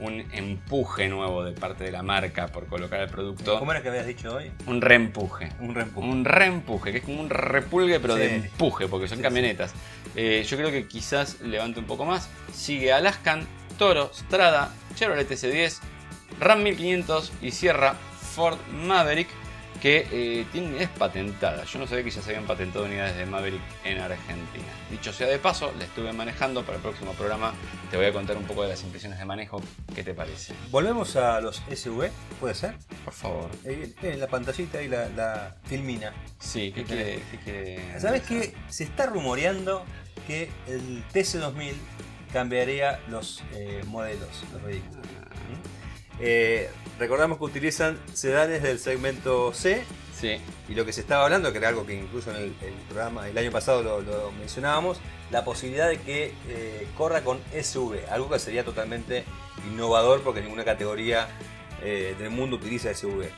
un 0.00 0.24
empuje 0.32 1.08
nuevo 1.08 1.44
de 1.44 1.52
parte 1.52 1.84
de 1.84 1.92
la 1.92 2.02
marca 2.02 2.48
por 2.48 2.66
colocar 2.66 3.00
el 3.00 3.08
producto. 3.08 3.60
¿Cómo 3.60 3.70
era 3.70 3.80
que 3.80 3.90
habías 3.90 4.06
dicho 4.06 4.34
hoy? 4.34 4.50
Un 4.66 4.80
reempuje. 4.80 5.50
Un 5.60 5.72
reempuje. 5.74 6.08
Un 6.08 6.24
reempuje, 6.24 6.90
que 6.90 6.98
es 6.98 7.04
como 7.04 7.20
un 7.20 7.30
repulgue 7.30 8.00
pero 8.00 8.16
de 8.16 8.34
empuje, 8.36 8.88
porque 8.88 9.06
son 9.06 9.18
Sí, 9.18 9.22
camionetas. 9.22 9.72
Eh, 10.16 10.44
yo 10.48 10.56
creo 10.56 10.72
que 10.72 10.88
quizás 10.88 11.40
levante 11.42 11.78
un 11.78 11.86
poco 11.86 12.06
más. 12.06 12.28
Sigue 12.52 12.92
Alaskan, 12.92 13.46
Toro, 13.78 14.10
Strada, 14.12 14.72
Chevrolet 14.96 15.30
S10, 15.30 15.78
Ram 16.40 16.62
1500 16.64 17.32
y 17.40 17.52
cierra 17.52 17.94
Ford 18.34 18.58
Maverick. 18.72 19.28
que 19.82 20.06
eh, 20.12 20.46
tiene 20.52 20.68
unidades 20.68 20.88
patentadas. 20.96 21.68
Yo 21.70 21.78
no 21.78 21.86
sabía 21.86 22.04
que 22.04 22.10
ya 22.10 22.22
se 22.22 22.30
habían 22.30 22.46
patentado 22.46 22.84
unidades 22.86 23.16
de 23.16 23.26
Maverick 23.26 23.60
en 23.84 23.98
Argentina. 24.00 24.64
Dicho 24.90 25.12
sea 25.12 25.26
de 25.26 25.38
paso, 25.38 25.72
la 25.78 25.84
estuve 25.84 26.10
manejando. 26.12 26.62
Para 26.64 26.76
el 26.76 26.82
próximo 26.82 27.12
programa 27.12 27.52
te 27.90 27.96
voy 27.98 28.06
a 28.06 28.12
contar 28.12 28.36
un 28.38 28.44
poco 28.44 28.62
de 28.62 28.68
las 28.70 28.82
impresiones 28.82 29.18
de 29.18 29.24
manejo. 29.26 29.60
¿Qué 29.94 30.02
te 30.02 30.14
parece? 30.14 30.54
Volvemos 30.70 31.16
a 31.16 31.40
los 31.42 31.62
SV, 31.70 32.10
¿puede 32.40 32.54
ser? 32.54 32.76
Por 33.04 33.12
favor. 33.12 33.50
Eh, 33.64 33.92
en 34.02 34.20
la 34.20 34.26
pantallita 34.28 34.80
y 34.80 34.88
la, 34.88 35.08
la 35.10 35.56
filmina. 35.64 36.14
Sí, 36.38 36.72
¿qué 36.72 36.84
quiere, 36.84 37.20
qué 37.30 37.38
quiere 37.38 37.76
¿Sabes 38.00 38.04
analizar? 38.04 38.28
que 38.28 38.54
se 38.68 38.84
está 38.84 39.06
rumoreando 39.06 39.84
que 40.26 40.50
el 40.66 41.04
TC2000 41.12 41.74
cambiaría 42.32 43.00
los 43.08 43.42
eh, 43.52 43.82
modelos, 43.86 44.44
los 44.52 44.62
vehículos? 44.62 45.04
¿Mm? 45.04 45.83
Eh, 46.20 46.70
recordamos 46.98 47.38
que 47.38 47.44
utilizan 47.44 47.98
sedanes 48.12 48.62
del 48.62 48.78
segmento 48.78 49.52
C 49.52 49.84
Sí, 50.14 50.36
y 50.68 50.74
lo 50.74 50.84
que 50.84 50.92
se 50.92 51.00
estaba 51.00 51.24
hablando, 51.24 51.50
que 51.50 51.58
era 51.58 51.68
algo 51.68 51.84
que 51.84 51.94
incluso 51.94 52.30
en 52.30 52.36
el, 52.36 52.44
el 52.62 52.72
programa 52.88 53.28
el 53.28 53.36
año 53.36 53.50
pasado 53.50 53.82
lo, 53.82 54.00
lo 54.00 54.30
mencionábamos, 54.32 54.98
la 55.30 55.44
posibilidad 55.44 55.88
de 55.88 55.98
que 55.98 56.32
eh, 56.48 56.86
corra 56.96 57.22
con 57.22 57.38
SV, 57.52 58.08
algo 58.10 58.30
que 58.30 58.38
sería 58.38 58.64
totalmente 58.64 59.24
innovador 59.68 60.22
porque 60.22 60.40
ninguna 60.40 60.64
categoría 60.64 61.28
eh, 61.82 62.14
del 62.16 62.30
mundo 62.30 62.56
utiliza 62.56 62.94
SV. 62.94 63.28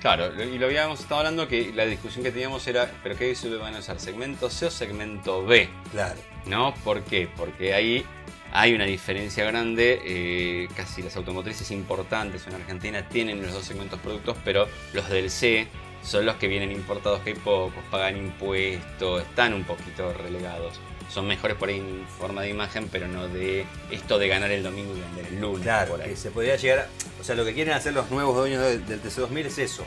claro, 0.00 0.42
y 0.42 0.58
lo 0.58 0.66
habíamos 0.66 1.00
estado 1.00 1.20
hablando 1.20 1.46
que 1.46 1.72
la 1.72 1.86
discusión 1.86 2.24
que 2.24 2.32
teníamos 2.32 2.66
era, 2.66 2.90
¿pero 3.04 3.16
qué 3.16 3.32
SUV 3.34 3.60
van 3.60 3.76
a 3.76 3.78
usar? 3.78 4.00
¿Segmento 4.00 4.50
C 4.50 4.66
o 4.66 4.70
segmento 4.70 5.46
B? 5.46 5.68
Claro. 5.92 6.20
¿No? 6.46 6.74
¿Por 6.82 7.02
qué? 7.02 7.28
Porque 7.36 7.72
ahí 7.72 8.04
hay 8.52 8.74
una 8.74 8.84
diferencia 8.84 9.44
grande. 9.44 10.00
eh, 10.04 10.68
casi 10.76 11.02
las 11.02 11.16
automotrices 11.16 11.70
importantes 11.70 12.46
en 12.46 12.54
Argentina 12.54 13.06
tienen 13.08 13.42
los 13.42 13.52
dos 13.52 13.64
segmentos 13.64 13.98
productos, 14.00 14.36
pero 14.44 14.68
los 14.92 15.08
del 15.08 15.30
C 15.30 15.68
son 16.02 16.24
los 16.26 16.36
que 16.36 16.48
vienen 16.48 16.72
importados, 16.72 17.20
que 17.20 17.30
hay 17.30 17.36
pocos, 17.36 17.82
pagan 17.90 18.16
impuestos, 18.16 19.22
están 19.22 19.54
un 19.54 19.64
poquito 19.64 20.12
relegados. 20.14 20.78
Son 21.10 21.26
mejores 21.26 21.56
por 21.56 21.68
ahí 21.68 21.78
en 21.78 22.06
forma 22.18 22.42
de 22.42 22.50
imagen, 22.50 22.88
pero 22.90 23.08
no 23.08 23.26
de 23.28 23.66
esto 23.90 24.18
de 24.18 24.28
ganar 24.28 24.50
el 24.52 24.62
domingo 24.62 24.96
y 24.96 25.00
vender 25.00 25.26
el 25.26 25.40
lunes. 25.40 25.62
Claro, 25.62 25.90
por 25.92 26.00
ahí. 26.02 26.10
que 26.10 26.16
se 26.16 26.30
podría 26.30 26.56
llegar 26.56 26.78
a- 26.80 27.20
O 27.20 27.24
sea, 27.24 27.34
lo 27.34 27.44
que 27.44 27.52
quieren 27.52 27.74
hacer 27.74 27.92
los 27.94 28.10
nuevos 28.10 28.36
dueños 28.36 28.62
del, 28.62 28.86
del 28.86 29.02
TC2000 29.02 29.46
es 29.46 29.58
eso. 29.58 29.84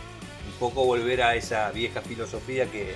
Un 0.47 0.59
poco 0.59 0.85
volver 0.85 1.21
a 1.23 1.35
esa 1.35 1.71
vieja 1.71 2.01
filosofía 2.01 2.65
que, 2.65 2.93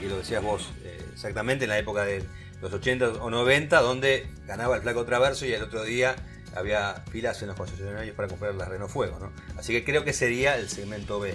que 0.00 0.06
lo 0.08 0.18
decías 0.18 0.42
vos 0.42 0.68
eh, 0.84 1.00
exactamente 1.12 1.64
en 1.64 1.70
la 1.70 1.78
época 1.78 2.04
de 2.04 2.24
los 2.60 2.72
80 2.72 3.08
o 3.20 3.30
90, 3.30 3.80
donde 3.80 4.26
ganaba 4.46 4.76
el 4.76 4.82
flaco 4.82 5.04
traverso 5.04 5.46
y 5.46 5.52
el 5.52 5.62
otro 5.62 5.84
día 5.84 6.16
había 6.54 7.02
filas 7.10 7.40
en 7.42 7.48
los 7.48 7.56
concesionarios 7.56 8.14
para 8.16 8.28
comprar 8.28 8.54
la 8.54 8.64
Renault 8.64 8.90
Fuego. 8.90 9.18
¿no? 9.18 9.32
Así 9.58 9.72
que 9.72 9.84
creo 9.84 10.04
que 10.04 10.12
sería 10.12 10.56
el 10.56 10.68
segmento 10.68 11.20
B. 11.20 11.34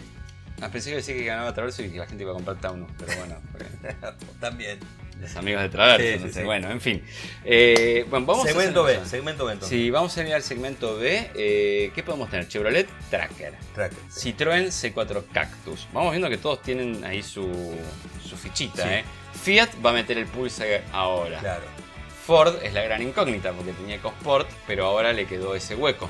Pensé 0.71 0.91
que 0.91 0.97
decía 0.97 1.15
que 1.15 1.25
ganaba 1.25 1.53
Traverso 1.53 1.83
y 1.83 1.89
que 1.89 1.97
la 1.97 2.07
gente 2.07 2.23
iba 2.23 2.31
a 2.31 2.35
comprar 2.35 2.59
Taunus, 2.59 2.89
pero 2.97 3.11
bueno, 3.17 3.35
porque 3.51 3.65
También. 4.39 4.79
los 5.19 5.35
amigos 5.35 5.61
de 5.61 5.69
Traverso, 5.69 6.23
Sí, 6.23 6.29
sí, 6.29 6.39
sí. 6.39 6.43
Bueno, 6.43 6.71
en 6.71 6.79
fin. 6.79 7.03
Eh, 7.43 8.05
bueno, 8.09 8.25
vamos 8.25 8.47
segmento 8.47 8.81
a 8.81 8.85
B, 8.85 8.99
segmento 9.05 9.45
B 9.45 9.53
entonces. 9.53 9.77
Si 9.77 9.89
vamos 9.89 10.17
a 10.17 10.25
ir 10.25 10.33
al 10.33 10.43
segmento 10.43 10.97
B, 10.97 11.31
eh, 11.35 11.91
¿qué 11.93 12.03
podemos 12.03 12.29
tener? 12.29 12.47
Chevrolet 12.47 12.87
Tracker. 13.09 13.53
Tracker, 13.75 13.99
sí. 14.09 14.33
Citroën 14.33 14.67
C4 14.67 15.23
Cactus. 15.33 15.87
Vamos 15.91 16.11
viendo 16.11 16.29
que 16.29 16.37
todos 16.37 16.61
tienen 16.61 17.03
ahí 17.03 17.21
su, 17.23 17.75
su 18.23 18.37
fichita. 18.37 18.83
Sí. 18.83 18.89
¿eh? 18.89 19.03
Fiat 19.43 19.69
va 19.85 19.89
a 19.91 19.93
meter 19.93 20.17
el 20.17 20.25
Pulsar 20.25 20.83
ahora. 20.93 21.39
Claro. 21.39 21.63
Ford 22.25 22.55
es 22.63 22.73
la 22.73 22.81
gran 22.83 23.01
incógnita 23.01 23.51
porque 23.51 23.73
tenía 23.73 23.95
EcoSport, 23.95 24.49
pero 24.65 24.85
ahora 24.85 25.11
le 25.11 25.25
quedó 25.25 25.55
ese 25.55 25.75
hueco 25.75 26.09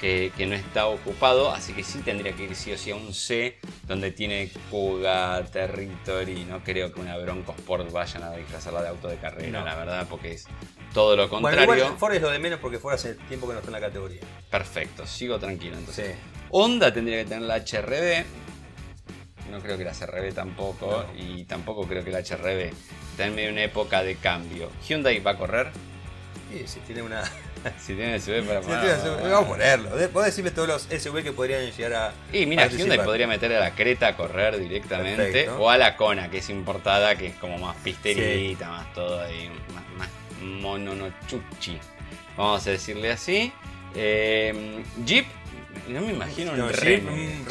que, 0.00 0.32
que 0.36 0.44
no 0.46 0.54
está 0.56 0.86
ocupado, 0.88 1.52
así 1.52 1.72
que 1.72 1.82
sí 1.84 2.00
tendría 2.00 2.32
que 2.32 2.42
ir 2.44 2.56
sí 2.56 2.72
o 2.72 2.76
sí 2.76 2.90
a 2.90 2.96
un 2.96 3.14
C 3.14 3.56
donde 3.86 4.10
tiene 4.10 4.50
Kuga, 4.70 5.42
Territory. 5.44 6.44
No 6.44 6.62
creo 6.64 6.92
que 6.92 7.00
una 7.00 7.16
Bronco 7.16 7.54
Sport 7.56 7.92
vayan 7.92 8.24
a 8.24 8.32
disfrazarla 8.32 8.82
de 8.82 8.88
auto 8.88 9.06
de 9.08 9.16
carrera, 9.18 9.60
No. 9.60 9.64
la 9.64 9.74
verdad, 9.76 10.06
porque 10.10 10.32
es 10.32 10.46
todo 10.92 11.14
lo 11.16 11.28
Bueno, 11.28 11.46
contrario. 11.48 11.74
igual 11.84 11.98
Ford 11.98 12.14
es 12.14 12.22
lo 12.22 12.30
de 12.30 12.38
menos 12.40 12.58
porque 12.58 12.78
Ford 12.80 12.94
hace 12.94 13.14
tiempo 13.14 13.46
que 13.46 13.52
no 13.52 13.60
está 13.60 13.68
en 13.70 13.74
la 13.80 13.80
categoría. 13.80 14.20
Perfecto, 14.50 15.06
sigo 15.06 15.38
tranquilo 15.38 15.78
entonces. 15.78 16.08
Sí. 16.16 16.40
Honda 16.50 16.92
tendría 16.92 17.18
que 17.22 17.24
tener 17.28 17.42
la 17.42 17.56
HRB. 17.58 18.24
No 19.50 19.60
creo 19.60 19.78
que 19.78 19.84
la 19.84 19.92
CRB 19.92 20.34
tampoco. 20.34 21.06
No. 21.08 21.20
Y 21.20 21.44
tampoco 21.44 21.86
creo 21.86 22.04
que 22.04 22.10
la 22.10 22.20
HRB 22.20 22.70
está 23.10 23.26
en 23.26 23.34
medio 23.34 23.48
de 23.48 23.52
una 23.52 23.64
época 23.64 24.02
de 24.02 24.16
cambio. 24.16 24.70
Hyundai 24.86 25.20
va 25.20 25.32
a 25.32 25.36
correr. 25.36 25.70
Y 26.52 26.66
si 26.66 26.80
tiene 26.80 27.02
una. 27.02 27.22
Si 27.80 27.94
tiene 27.94 28.20
SUV 28.20 28.46
para 28.46 28.62
si 28.62 28.68
vamos 28.68 29.44
a 29.44 29.48
ponerlo. 29.48 29.90
Vos 30.12 30.24
decime 30.24 30.52
todos 30.52 30.68
los 30.68 30.82
SUV 30.82 31.24
que 31.24 31.32
podrían 31.32 31.68
llegar 31.68 31.94
a. 31.94 32.12
Y 32.32 32.46
mira. 32.46 32.68
Hyundai 32.68 33.02
podría 33.02 33.26
meter 33.26 33.52
a 33.54 33.58
la 33.58 33.74
Creta 33.74 34.08
a 34.08 34.16
correr 34.16 34.56
directamente. 34.56 35.16
Perfecto. 35.16 35.58
O 35.58 35.68
a 35.68 35.76
la 35.76 35.96
Kona, 35.96 36.30
que 36.30 36.38
es 36.38 36.48
importada, 36.48 37.16
que 37.16 37.28
es 37.28 37.34
como 37.34 37.58
más 37.58 37.74
pisterita, 37.78 38.68
más 38.68 38.92
todo 38.94 39.20
ahí. 39.20 39.50
Más, 39.74 39.84
más 39.98 40.08
mononochuchi. 40.40 41.80
Vamos 42.36 42.64
a 42.66 42.70
decirle 42.70 43.10
así. 43.10 43.52
Eh, 43.96 44.84
Jeep. 45.04 45.26
No 45.88 46.00
me 46.00 46.12
imagino 46.12 46.52
un 46.52 46.58
No, 46.58 46.68
Renegade. 46.68 47.02
un. 47.08 47.46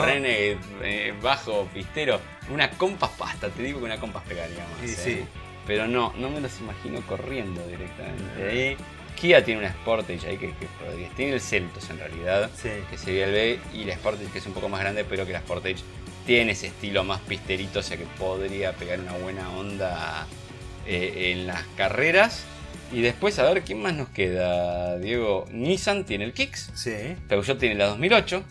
Renegade, 0.00 0.58
eh, 0.82 1.14
bajo, 1.22 1.66
pistero. 1.72 2.20
Una 2.50 2.70
compas 2.70 3.10
pasta, 3.10 3.48
te 3.48 3.62
digo 3.62 3.78
que 3.78 3.84
una 3.86 3.98
compas 3.98 4.22
pegaría 4.24 4.58
más. 4.58 4.80
Sí, 4.90 4.94
eh. 4.96 5.02
sí. 5.04 5.24
Pero 5.66 5.86
no, 5.86 6.14
no 6.16 6.30
me 6.30 6.40
los 6.40 6.58
imagino 6.60 7.00
corriendo 7.02 7.66
directamente 7.66 8.48
ahí. 8.50 8.76
Kia 9.20 9.44
tiene 9.44 9.60
una 9.60 9.70
Sportage 9.72 10.26
ahí 10.28 10.38
que, 10.38 10.48
que. 10.54 10.66
Tiene 11.16 11.32
el 11.34 11.40
Celtos 11.40 11.90
en 11.90 11.98
realidad 11.98 12.50
Sí. 12.54 12.70
que 12.90 12.96
sería 12.96 13.24
el 13.26 13.32
B, 13.32 13.58
y 13.74 13.84
la 13.84 13.94
Sportage 13.96 14.30
que 14.30 14.38
es 14.38 14.46
un 14.46 14.52
poco 14.54 14.68
más 14.68 14.80
grande, 14.80 15.04
pero 15.04 15.26
que 15.26 15.32
la 15.32 15.40
Sportage 15.40 15.82
tiene 16.24 16.52
ese 16.52 16.68
estilo 16.68 17.04
más 17.04 17.20
pisterito, 17.20 17.80
o 17.80 17.82
sea 17.82 17.96
que 17.96 18.04
podría 18.18 18.72
pegar 18.72 19.00
una 19.00 19.12
buena 19.14 19.50
onda 19.50 20.26
eh, 20.86 21.32
en 21.32 21.46
las 21.46 21.62
carreras. 21.76 22.44
Y 22.90 23.02
después, 23.02 23.38
a 23.38 23.42
ver, 23.42 23.62
¿quién 23.62 23.82
más 23.82 23.94
nos 23.94 24.08
queda? 24.08 24.98
Diego, 24.98 25.46
Nissan 25.50 26.04
tiene 26.04 26.24
el 26.24 26.32
Kicks, 26.32 26.70
Sí. 26.74 26.94
Peugeot 27.28 27.58
tiene 27.58 27.74
la 27.74 27.86
2008, 27.88 28.42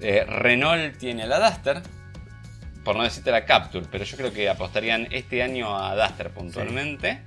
eh, 0.00 0.24
Renault 0.24 0.96
tiene 0.98 1.26
la 1.26 1.50
Duster, 1.50 1.82
por 2.84 2.96
no 2.96 3.02
decirte 3.02 3.30
la 3.32 3.44
Capture, 3.44 3.86
pero 3.90 4.04
yo 4.04 4.16
creo 4.16 4.32
que 4.32 4.48
apostarían 4.48 5.08
este 5.10 5.42
año 5.42 5.76
a 5.76 5.96
Duster 5.96 6.30
puntualmente. 6.30 7.22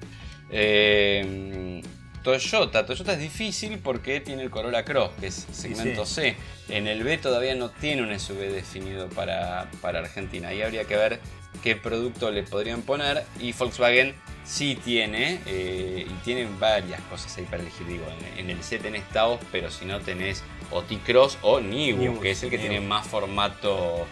Eh, 0.50 1.82
Toyota, 2.24 2.86
Toyota 2.86 3.14
es 3.14 3.20
difícil 3.20 3.80
porque 3.80 4.22
tiene 4.22 4.44
el 4.44 4.50
Corolla 4.50 4.86
Cross, 4.86 5.12
que 5.20 5.28
es 5.28 5.46
segmento 5.52 6.06
C. 6.06 6.38
En 6.70 6.88
el 6.88 7.04
B 7.04 7.18
todavía 7.18 7.54
no 7.54 7.70
tiene 7.70 8.02
un 8.02 8.18
SUV 8.18 8.50
definido 8.50 9.10
para, 9.10 9.70
para 9.82 10.00
Argentina. 10.00 10.48
Ahí 10.48 10.62
habría 10.62 10.86
que 10.86 10.96
ver 10.96 11.20
qué 11.62 11.76
producto 11.76 12.32
le 12.32 12.44
podrían 12.44 12.82
poner. 12.82 13.26
Y 13.42 13.52
Volkswagen 13.52 14.16
sí 14.46 14.76
tiene, 14.84 15.40
eh, 15.46 16.06
y 16.08 16.14
tienen 16.24 16.60
varias 16.60 17.02
cosas 17.04 17.36
ahí 17.38 17.46
para 17.46 17.62
elegir. 17.62 17.88
Digo, 17.88 18.06
en, 18.36 18.40
en 18.40 18.50
el 18.50 18.64
C 18.64 18.80
tenés 18.80 19.08
Taos, 19.10 19.40
pero 19.52 19.70
si 19.72 19.86
no 19.86 20.00
tenés 20.02 20.44
o 20.72 20.82
T-Cross 20.82 21.40
o 21.42 21.60
Nibu, 21.60 22.20
que 22.20 22.32
es 22.32 22.44
el 22.44 22.50
que 22.50 22.58
Nibu. 22.58 22.70
tiene 22.70 22.86
más 22.86 23.08
formato 23.08 24.06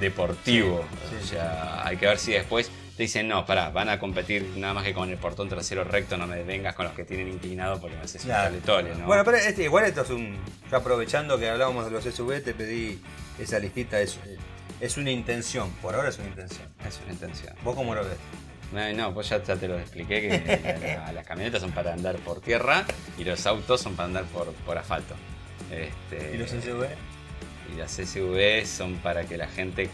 deportivo. 0.00 0.84
Sí, 1.08 1.16
o 1.16 1.20
sí, 1.20 1.28
sea, 1.28 1.86
hay 1.86 1.96
que 1.96 2.06
ver 2.06 2.18
si 2.18 2.32
después 2.32 2.70
te 2.96 3.04
dicen, 3.04 3.28
no, 3.28 3.46
pará, 3.46 3.70
van 3.70 3.88
a 3.88 4.00
competir 4.00 4.42
nada 4.56 4.74
más 4.74 4.84
que 4.84 4.92
con 4.92 5.08
el 5.08 5.16
portón 5.18 5.48
trasero 5.48 5.84
recto, 5.84 6.16
no 6.16 6.26
me 6.26 6.42
vengas 6.42 6.74
con 6.74 6.84
los 6.84 6.94
que 6.94 7.04
tienen 7.04 7.28
inclinado 7.28 7.80
porque 7.80 7.96
me 7.96 8.02
haces 8.02 8.24
un 8.24 8.98
¿no? 8.98 9.06
Bueno, 9.06 9.24
pero 9.24 9.36
este, 9.36 9.62
igual 9.62 9.84
esto 9.84 10.02
es 10.02 10.10
un. 10.10 10.36
ya 10.68 10.78
aprovechando 10.78 11.38
que 11.38 11.48
hablábamos 11.48 11.84
de 11.84 11.92
los 11.92 12.02
SUV, 12.02 12.42
te 12.42 12.54
pedí 12.54 13.00
esa 13.38 13.60
listita. 13.60 14.00
Es, 14.00 14.18
es 14.80 14.96
una 14.96 15.12
intención. 15.12 15.70
Por 15.80 15.94
ahora 15.94 16.08
es 16.08 16.18
una 16.18 16.26
intención. 16.26 16.66
es 16.86 16.98
una 17.04 17.12
intención. 17.12 17.54
¿Vos 17.62 17.76
cómo 17.76 17.94
lo 17.94 18.02
ves? 18.02 18.16
No, 18.72 18.92
no, 18.92 19.14
pues 19.14 19.28
ya, 19.30 19.42
ya 19.42 19.56
te 19.56 19.66
lo 19.66 19.78
expliqué 19.78 20.20
que 20.20 20.96
la- 20.96 21.12
las 21.12 21.26
camionetas 21.26 21.60
son 21.62 21.72
para 21.72 21.92
andar 21.94 22.16
por 22.16 22.40
tierra 22.40 22.84
y 23.16 23.24
los 23.24 23.46
autos 23.46 23.80
son 23.80 23.94
para 23.96 24.06
andar 24.08 24.24
por, 24.24 24.52
por 24.52 24.76
asfalto. 24.76 25.14
Este, 25.70 26.34
¿Y 26.34 26.38
los 26.38 26.50
SUV? 26.50 26.86
y 27.72 27.76
las 27.78 27.92
SUV 27.92 28.66
son 28.66 28.96
para 28.96 29.24
que 29.24 29.36
la 29.36 29.46
gente 29.48 29.88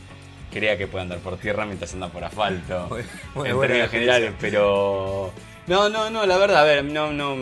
crea 0.52 0.76
que 0.76 0.86
puede 0.86 1.02
andar 1.02 1.18
por 1.18 1.36
tierra 1.38 1.66
mientras 1.66 1.92
anda 1.94 2.08
por 2.08 2.24
asfalto. 2.24 2.88
Muy- 2.88 3.04
muy 3.34 3.48
en 3.50 3.60
términos 3.60 3.90
generales, 3.90 4.32
pero. 4.40 5.32
No, 5.66 5.88
no, 5.88 6.10
no, 6.10 6.26
la 6.26 6.36
verdad, 6.36 6.60
a 6.62 6.64
ver, 6.64 6.84
no, 6.84 7.12
no. 7.12 7.36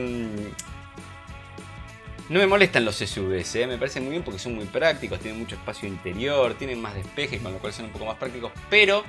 No 2.33 2.39
me 2.39 2.47
molestan 2.47 2.87
los 2.87 2.97
SUVs, 2.97 3.57
¿eh? 3.57 3.67
me 3.67 3.77
parecen 3.77 4.05
muy 4.05 4.13
bien 4.13 4.23
porque 4.23 4.39
son 4.39 4.55
muy 4.55 4.65
prácticos, 4.65 5.21
tienen 5.21 5.39
mucho 5.39 5.55
espacio 5.55 5.87
interior, 5.87 6.55
tienen 6.55 6.81
más 6.81 6.95
despeje, 6.95 7.39
con 7.39 7.53
lo 7.53 7.59
cual 7.59 7.75
son 7.75 7.85
un 7.85 7.91
poco 7.91 8.07
más 8.07 8.17
prácticos, 8.17 8.51
pero 8.71 9.05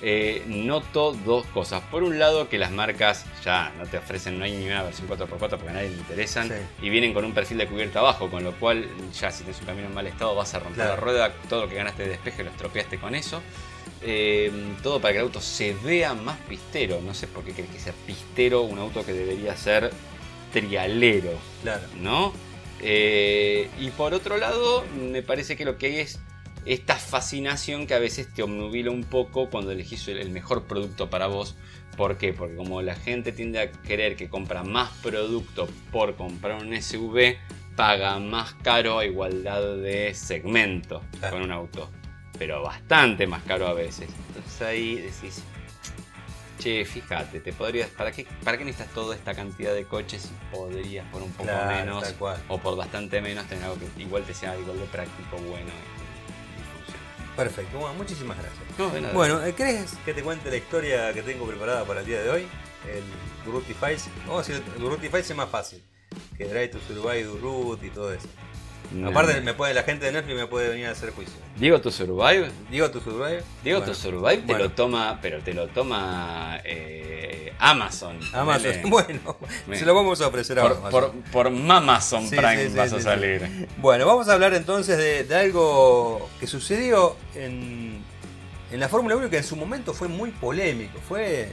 eh, 0.00 0.44
noto 0.46 1.12
dos 1.24 1.44
cosas. 1.46 1.82
Por 1.90 2.04
un 2.04 2.20
lado, 2.20 2.48
que 2.48 2.56
las 2.56 2.70
marcas 2.70 3.24
ya 3.44 3.72
no 3.76 3.84
te 3.86 3.98
ofrecen, 3.98 4.38
no 4.38 4.44
hay 4.44 4.52
ni 4.52 4.66
una 4.66 4.84
versión 4.84 5.08
4x4 5.08 5.38
porque 5.38 5.68
a 5.70 5.72
nadie 5.72 5.88
le 5.90 5.96
interesan, 5.96 6.46
Sí. 6.48 6.54
y 6.86 6.90
vienen 6.90 7.12
con 7.14 7.24
un 7.24 7.32
perfil 7.32 7.58
de 7.58 7.66
cubierta 7.66 7.98
abajo, 7.98 8.30
con 8.30 8.44
lo 8.44 8.52
cual 8.52 8.86
ya 9.12 9.32
si 9.32 9.42
tienes 9.42 9.58
un 9.60 9.66
camino 9.66 9.88
en 9.88 9.94
mal 9.94 10.06
estado 10.06 10.36
vas 10.36 10.54
a 10.54 10.60
romper 10.60 10.74
Claro. 10.76 10.90
la 10.90 10.96
rueda, 11.00 11.32
todo 11.48 11.62
lo 11.62 11.68
que 11.68 11.74
ganaste 11.74 12.04
de 12.04 12.10
despeje 12.10 12.44
lo 12.44 12.50
estropeaste 12.50 12.98
con 12.98 13.16
eso. 13.16 13.42
Eh, 14.02 14.52
todo 14.84 15.00
para 15.00 15.14
que 15.14 15.18
el 15.18 15.24
auto 15.24 15.40
se 15.40 15.74
vea 15.82 16.14
más 16.14 16.36
pistero. 16.48 17.00
No 17.04 17.12
sé 17.12 17.26
por 17.26 17.42
qué 17.42 17.52
crees 17.54 17.70
que 17.70 17.80
sea 17.80 17.92
pistero 18.06 18.62
un 18.62 18.78
auto 18.78 19.04
que 19.04 19.12
debería 19.12 19.56
ser 19.56 19.90
trialero, 20.52 21.32
Claro. 21.64 21.82
¿no? 22.00 22.32
Eh, 22.80 23.68
y 23.78 23.90
por 23.90 24.14
otro 24.14 24.36
lado, 24.36 24.84
me 24.96 25.22
parece 25.22 25.56
que 25.56 25.64
lo 25.64 25.78
que 25.78 25.86
hay 25.86 25.96
es 25.98 26.20
esta 26.64 26.96
fascinación 26.96 27.86
que 27.86 27.94
a 27.94 27.98
veces 27.98 28.32
te 28.32 28.42
obnubila 28.42 28.90
un 28.90 29.04
poco 29.04 29.48
cuando 29.50 29.72
elegís 29.72 30.06
el 30.08 30.30
mejor 30.30 30.64
producto 30.64 31.08
para 31.10 31.26
vos. 31.26 31.56
¿Por 31.96 32.16
qué? 32.18 32.32
Porque 32.32 32.54
como 32.56 32.82
la 32.82 32.94
gente 32.94 33.32
tiende 33.32 33.58
a 33.60 33.72
querer 33.72 34.16
que 34.16 34.28
compra 34.28 34.62
más 34.62 34.90
producto 35.02 35.68
por 35.90 36.14
comprar 36.14 36.62
un 36.62 36.80
SUV, 36.80 37.36
paga 37.74 38.18
más 38.18 38.54
caro 38.62 38.98
a 38.98 39.04
igualdad 39.06 39.76
de 39.76 40.12
segmento 40.14 41.02
Claro. 41.18 41.36
con 41.36 41.44
un 41.44 41.52
auto. 41.52 41.90
Pero 42.38 42.62
bastante 42.62 43.26
más 43.26 43.42
caro 43.44 43.66
a 43.66 43.72
veces. 43.72 44.08
Entonces 44.28 44.62
ahí 44.62 44.94
decís, 44.96 45.42
che, 46.58 46.84
fíjate, 46.84 47.40
te 47.40 47.52
podrías, 47.52 47.88
¿para 47.90 48.12
qué, 48.12 48.26
¿para 48.44 48.58
qué 48.58 48.64
necesitas 48.64 48.92
toda 48.94 49.14
esta 49.14 49.34
cantidad 49.34 49.74
de 49.74 49.84
coches 49.84 50.22
si 50.22 50.56
podrías 50.56 51.06
por 51.12 51.22
un 51.22 51.30
poco 51.32 51.44
Claro, 51.44 51.86
menos 51.86 52.04
o 52.48 52.58
por 52.58 52.76
bastante 52.76 53.20
menos 53.20 53.46
tener 53.46 53.64
algo 53.64 53.76
que 53.78 54.02
igual 54.02 54.24
te 54.24 54.34
sea 54.34 54.58
igual 54.58 54.78
de 54.78 54.86
práctico, 54.86 55.36
bueno 55.36 55.70
y, 55.70 56.60
y 56.60 56.64
funcione? 56.74 57.36
Perfecto, 57.36 57.78
bueno, 57.78 57.94
muchísimas 57.94 58.36
gracias. 58.36 58.78
No, 58.78 58.90
de 58.90 59.00
nada. 59.00 59.14
Bueno, 59.14 59.44
¿eh, 59.44 59.54
¿crees 59.56 59.94
que 60.04 60.12
te 60.12 60.22
cuente 60.22 60.50
la 60.50 60.56
historia 60.56 61.12
que 61.12 61.22
tengo 61.22 61.46
preparada 61.46 61.84
para 61.84 62.00
el 62.00 62.06
día 62.06 62.20
de 62.22 62.30
hoy? 62.30 62.46
El 62.86 63.02
Durruti 63.44 63.74
Files. 63.74 64.08
Vamos 64.26 64.48
a 64.48 64.52
decir, 64.52 64.64
el 64.74 64.80
Durruti 64.80 65.08
Files 65.08 65.30
es 65.30 65.36
más 65.36 65.48
fácil 65.48 65.82
que 66.36 66.44
Drive 66.44 66.68
to 66.68 66.78
Survive, 66.86 67.24
Durruti 67.24 67.86
y 67.86 67.90
todo 67.90 68.12
eso. 68.12 68.28
No. 68.90 69.10
Aparte, 69.10 69.40
me 69.42 69.52
puede, 69.52 69.74
la 69.74 69.82
gente 69.82 70.06
de 70.06 70.12
Netflix 70.12 70.34
me 70.36 70.46
puede 70.46 70.70
venir 70.70 70.86
a 70.86 70.92
hacer 70.92 71.10
juicio. 71.12 71.34
Digo 71.56 71.78
tu 71.80 71.90
Survive. 71.90 72.50
Digo 72.70 72.90
to 72.90 73.00
Survive. 73.00 73.42
Digo 73.62 73.78
Bueno, 73.80 73.92
tu 73.92 73.94
Survive 73.94 74.36
te 74.38 74.42
bueno. 74.46 74.58
lo 74.64 74.70
toma, 74.72 75.18
pero 75.20 75.40
te 75.40 75.52
lo 75.52 75.68
toma 75.68 76.58
eh, 76.64 77.52
Amazon. 77.58 78.18
Amazon. 78.32 78.62
Dale. 78.72 78.82
Bueno, 78.88 79.36
se 79.74 79.84
lo 79.84 79.94
vamos 79.94 80.20
a 80.22 80.28
ofrecer 80.28 80.58
a 80.58 80.62
Por, 80.62 80.72
Amazon. 80.72 80.90
por, 80.90 81.12
por 81.30 81.50
Mamazon 81.50 82.26
Sí, 82.28 82.36
Prime 82.36 82.70
sí, 82.70 82.76
vas 82.76 82.88
sí, 82.90 82.96
a 82.96 83.00
salir. 83.02 83.68
Bueno, 83.76 84.06
vamos 84.06 84.26
a 84.28 84.32
hablar 84.32 84.54
entonces 84.54 84.96
de, 84.96 85.24
de 85.24 85.34
algo 85.36 86.26
que 86.40 86.46
sucedió 86.46 87.16
en, 87.34 88.02
en 88.72 88.80
la 88.80 88.88
Fórmula 88.88 89.16
1 89.16 89.26
y 89.26 89.30
que 89.30 89.36
en 89.38 89.44
su 89.44 89.56
momento 89.56 89.92
fue 89.92 90.08
muy 90.08 90.30
polémico. 90.30 90.98
Fue 91.06 91.50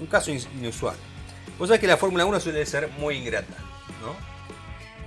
un 0.00 0.06
caso 0.08 0.32
in- 0.32 0.42
inusual. 0.58 0.96
Vos 1.60 1.68
sabés 1.68 1.80
que 1.80 1.86
la 1.86 1.96
Fórmula 1.96 2.24
1 2.26 2.40
suele 2.40 2.66
ser 2.66 2.88
muy 2.98 3.14
ingrata, 3.18 3.54
¿no? 4.02 4.35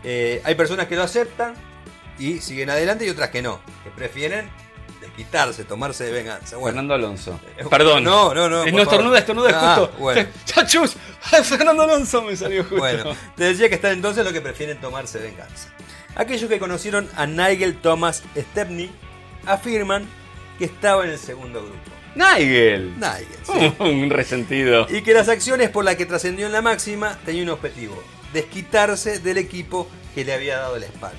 Eh, 0.04 0.42
hay 0.44 0.56
personas 0.56 0.88
que 0.88 0.96
lo 0.96 1.04
aceptan 1.04 1.54
y 2.18 2.40
siguen 2.40 2.70
adelante 2.70 3.06
y 3.06 3.10
otras 3.10 3.30
que 3.30 3.42
no, 3.42 3.60
que 3.84 3.90
prefieren 3.92 4.50
desquitarse, 5.02 5.64
tomarse 5.64 6.04
de 6.06 6.12
venganza. 6.12 6.58
Bueno, 6.58 6.74
Fernando 6.76 6.94
Alonso. 6.94 7.40
Eh, 7.58 7.66
Perdón. 7.70 8.04
No, 8.04 8.34
no, 8.34 8.50
no. 8.50 8.64
Por 8.64 8.74
no, 8.74 8.82
estornuda, 8.82 9.20
estornuda 9.20 9.50
Ah, 9.54 9.76
justo. 9.80 9.96
bueno. 9.98 10.28
¡Chachus! 10.46 10.96
Fernando 11.44 11.84
Alonso 11.84 12.22
me 12.22 12.36
salió 12.36 12.64
justo. 12.64 12.78
Bueno, 12.78 13.16
te 13.36 13.46
decía 13.46 13.70
que 13.70 13.76
están 13.76 13.94
entonces 13.94 14.24
los 14.24 14.34
que 14.34 14.42
prefieren 14.42 14.80
tomarse 14.80 15.20
venganza. 15.20 15.70
Aquellos 16.16 16.50
que 16.50 16.60
conocieron 16.60 17.10
a 17.16 17.26
Nigel 17.26 17.78
Thomas 17.78 18.24
Stepney 18.38 18.92
afirman 19.46 20.06
que 20.58 20.66
estaba 20.66 21.06
en 21.06 21.12
el 21.12 21.20
segundo 21.20 21.62
grupo. 21.62 21.78
Nigel. 22.16 22.94
Nigel, 23.00 23.28
sí. 23.44 23.74
Un 23.84 24.10
resentido. 24.10 24.88
Y 24.90 25.02
que 25.02 25.14
las 25.14 25.30
acciones 25.30 25.70
por 25.70 25.86
las 25.86 25.96
que 25.96 26.06
trascendió 26.06 26.46
en 26.48 26.52
la 26.52 26.62
máxima 26.62 27.18
tenían 27.26 27.46
un 27.46 27.54
objetivo, 27.54 28.02
desquitarse 28.34 29.20
del 29.20 29.38
equipo 29.38 29.88
que 30.16 30.24
le 30.26 30.34
había 30.34 30.58
dado 30.58 30.78
la 30.78 30.86
espalda. 30.86 31.18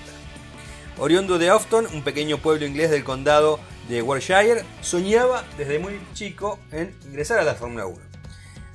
Oriundo 0.98 1.38
de 1.38 1.50
Ofton, 1.50 1.86
un 1.92 2.02
pequeño 2.02 2.38
pueblo 2.38 2.66
inglés 2.66 2.90
del 2.90 3.04
condado 3.04 3.58
de 3.88 4.02
Warshire, 4.02 4.64
soñaba 4.82 5.44
desde 5.56 5.78
muy 5.78 5.98
chico 6.14 6.58
en 6.72 6.94
ingresar 7.06 7.38
a 7.38 7.44
la 7.44 7.54
Fórmula 7.54 7.86
1. 7.86 7.98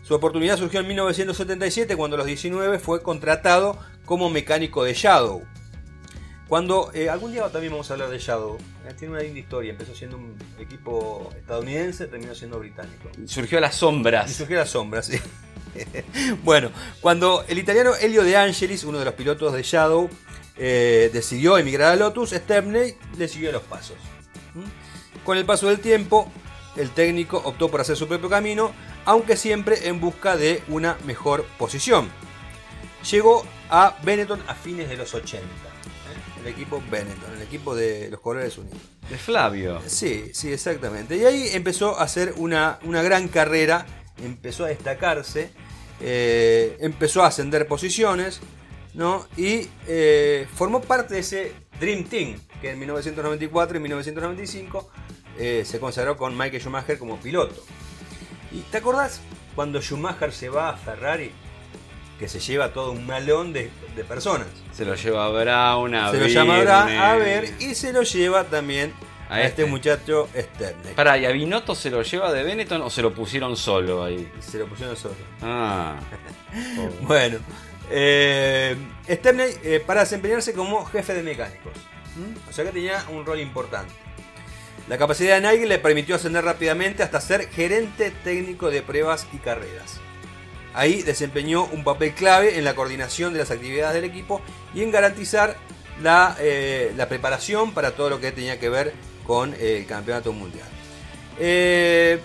Su 0.04 0.14
oportunidad 0.16 0.58
surgió 0.58 0.80
en 0.82 0.88
1977 0.88 1.96
cuando 1.96 2.16
a 2.16 2.18
los 2.20 2.28
19 2.28 2.80
fue 2.80 3.02
contratado 3.02 3.78
como 4.06 4.30
mecánico 4.30 4.84
de 4.84 4.94
Shadow. 4.94 5.44
Cuando 6.48 6.92
eh, 6.94 7.10
algún 7.10 7.32
día 7.32 7.50
también 7.50 7.74
vamos 7.74 7.90
a 7.90 7.94
hablar 7.96 8.10
de 8.10 8.20
Shadow. 8.20 8.58
Eh, 8.88 8.94
Tiene 9.00 9.16
una 9.16 9.24
linda 9.24 9.40
historia. 9.40 9.72
Empezó 9.72 9.96
siendo 9.96 10.18
un 10.18 10.38
equipo 10.60 11.32
estadounidense, 11.36 12.06
terminó 12.06 12.36
siendo 12.36 12.60
británico. 12.60 13.10
Surgió 13.26 13.58
a 13.58 13.62
las 13.62 13.76
Y 13.76 13.80
sombras. 13.80 14.32
surgió 14.32 14.58
la 14.58 14.68
sombra, 14.68 15.02
sí. 15.02 15.18
bueno, 16.44 16.72
cuando 17.02 17.44
el 17.48 17.60
italiano 17.60 17.96
Elio 17.96 18.24
De 18.24 18.38
Angelis, 18.38 18.84
uno 18.84 19.00
de 19.00 19.06
los 19.06 19.14
pilotos 19.14 19.54
de 19.54 19.64
Shadow, 19.64 20.10
eh, 20.58 21.10
decidió 21.12 21.58
emigrar 21.58 21.92
a 21.92 21.96
Lotus, 21.96 22.32
Stepney 22.32 22.96
le 23.18 23.28
siguió 23.28 23.52
los 23.52 23.64
pasos. 23.64 23.98
¿Mm? 24.54 25.24
Con 25.26 25.38
el 25.38 25.46
paso 25.46 25.68
del 25.68 25.80
tiempo, 25.80 26.32
el 26.78 26.90
técnico 26.92 27.42
optó 27.44 27.70
por 27.70 27.82
hacer 27.82 27.96
su 27.96 28.08
propio 28.08 28.30
camino, 28.30 28.72
aunque 29.06 29.38
siempre 29.38 29.88
en 29.88 30.00
busca 30.00 30.38
de 30.38 30.64
una 30.68 30.98
mejor 31.06 31.46
posición. 31.58 32.10
Llegó 33.10 33.46
a 33.70 33.98
Benetton 34.04 34.42
a 34.48 34.56
fines 34.56 34.90
de 34.90 34.98
los 34.98 35.14
80. 35.14 35.46
¿eh? 35.46 36.42
El 36.42 36.48
equipo 36.48 36.82
Benetton, 36.90 37.34
el 37.36 37.42
equipo 37.42 37.76
de 37.76 38.10
los 38.10 38.20
Colores 38.20 38.58
Unidos. 38.58 38.78
De 39.10 39.18
Flavio. 39.18 39.82
Sí, 39.86 40.32
sí, 40.34 40.52
exactamente. 40.52 41.16
Y 41.18 41.26
ahí 41.26 41.50
empezó 41.54 42.00
a 42.00 42.04
hacer 42.04 42.34
una, 42.38 42.80
una 42.84 43.04
gran 43.04 43.28
carrera, 43.28 43.86
empezó 44.24 44.66
a 44.66 44.68
destacarse, 44.68 45.50
eh, 46.02 46.78
empezó 46.80 47.24
a 47.24 47.28
ascender 47.28 47.68
posiciones, 47.68 48.42
¿no? 48.94 49.28
Y 49.38 49.68
eh, 49.88 50.48
formó 50.54 50.82
parte 50.82 51.16
de 51.16 51.20
ese 51.22 51.54
Dream 51.80 52.06
Team, 52.06 52.40
que 52.62 52.72
en 52.72 52.80
1994 52.80 53.78
y 53.78 53.80
1995 53.82 54.90
eh, 55.38 55.64
se 55.66 55.80
consagró 55.80 56.18
con 56.18 56.38
Michael 56.38 56.62
Schumacher 56.62 56.98
como 56.98 57.18
piloto. 57.20 57.62
¿Y 58.52 58.60
te 58.62 58.78
acordás 58.78 59.22
cuando 59.54 59.82
Schumacher 59.82 60.32
se 60.32 60.50
va 60.50 60.70
a 60.70 60.78
Ferrari? 60.78 61.32
Que 62.20 62.30
se 62.30 62.40
lleva 62.40 62.72
todo 62.72 62.92
un 62.92 63.06
malón 63.06 63.52
de, 63.52 63.70
de 63.94 64.04
personas. 64.06 64.48
Se 64.74 64.86
lo 64.86 64.96
lleva 64.96 65.26
a 65.26 65.30
Brown, 65.30 65.94
a 65.96 66.12
se 66.12 66.18
lo 66.18 66.28
llamará 66.28 66.86
Birne. 66.86 67.00
a 67.00 67.16
ver 67.16 67.54
y 67.60 67.76
se 67.76 67.92
lo 67.92 68.04
lleva 68.04 68.46
también 68.46 68.94
a, 69.30 69.36
A 69.36 69.42
este, 69.42 69.62
este. 69.62 69.66
muchacho 69.66 70.30
Stepney. 70.36 70.94
Pará, 70.94 71.18
¿y 71.18 71.26
a 71.26 71.32
Binotto 71.32 71.76
se 71.76 71.90
lo 71.90 72.02
lleva 72.02 72.32
de 72.32 72.44
Benetton 72.44 72.82
o 72.82 72.90
se 72.90 73.02
lo 73.02 73.14
pusieron 73.14 73.58
solo 73.58 74.04
ahí? 74.04 74.32
Se 74.40 74.58
lo 74.58 74.68
pusieron 74.68 74.96
solo. 74.96 75.16
Ah. 75.42 76.00
Bueno, 77.02 77.40
eh, 77.90 78.78
Stepney 79.10 79.56
eh, 79.64 79.84
para 79.86 80.02
desempeñarse 80.02 80.54
como 80.54 80.86
jefe 80.86 81.14
de 81.14 81.24
mecánicos. 81.24 81.74
¿Mm? 82.16 82.50
O 82.50 82.54
sea 82.54 82.64
que 82.64 82.72
tenía 82.72 83.04
un 83.12 83.26
rol 83.26 83.40
importante. 83.40 83.94
La 84.88 84.98
capacidad 84.98 85.42
de 85.42 85.50
Nigel 85.50 85.70
le 85.70 85.80
permitió 85.80 86.16
ascender 86.16 86.46
rápidamente 86.46 87.04
hasta 87.04 87.20
ser 87.20 87.50
gerente 87.50 88.12
técnico 88.24 88.70
de 88.70 88.84
pruebas 88.84 89.28
y 89.34 89.38
carreras. 89.38 90.00
Ahí 90.74 91.02
desempeñó 91.02 91.66
un 91.66 91.84
papel 91.84 92.14
clave 92.14 92.58
en 92.58 92.66
la 92.66 92.76
coordinación 92.76 93.34
de 93.34 93.40
las 93.40 93.50
actividades 93.50 93.96
del 93.96 94.04
equipo 94.04 94.42
y 94.74 94.84
en 94.84 94.92
garantizar 94.92 95.56
la, 96.02 96.36
eh, 96.40 96.94
la 96.98 97.08
preparación 97.10 97.74
para 97.74 97.96
todo 97.96 98.10
lo 98.10 98.20
que 98.20 98.32
tenía 98.32 98.60
que 98.60 98.70
ver 98.70 98.94
con 99.26 99.54
el 99.60 99.86
campeonato 99.86 100.32
mundial. 100.34 100.68
Eh, 101.40 102.20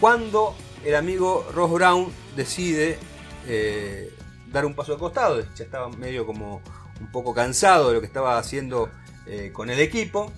cuando 0.00 0.54
el 0.84 0.94
amigo 0.94 1.46
Ross 1.54 1.70
Brown 1.72 2.12
decide 2.34 2.98
eh, 3.46 4.12
dar 4.48 4.66
un 4.66 4.74
paso 4.74 4.92
al 4.92 4.98
costado, 4.98 5.40
ya 5.54 5.64
estaba 5.64 5.88
medio 5.88 6.26
como 6.26 6.60
un 7.00 7.10
poco 7.12 7.34
cansado 7.34 7.88
de 7.88 7.94
lo 7.94 8.00
que 8.00 8.06
estaba 8.06 8.38
haciendo 8.38 8.90
eh, 9.26 9.50
con 9.52 9.70
el 9.70 9.80
equipo. 9.80 10.32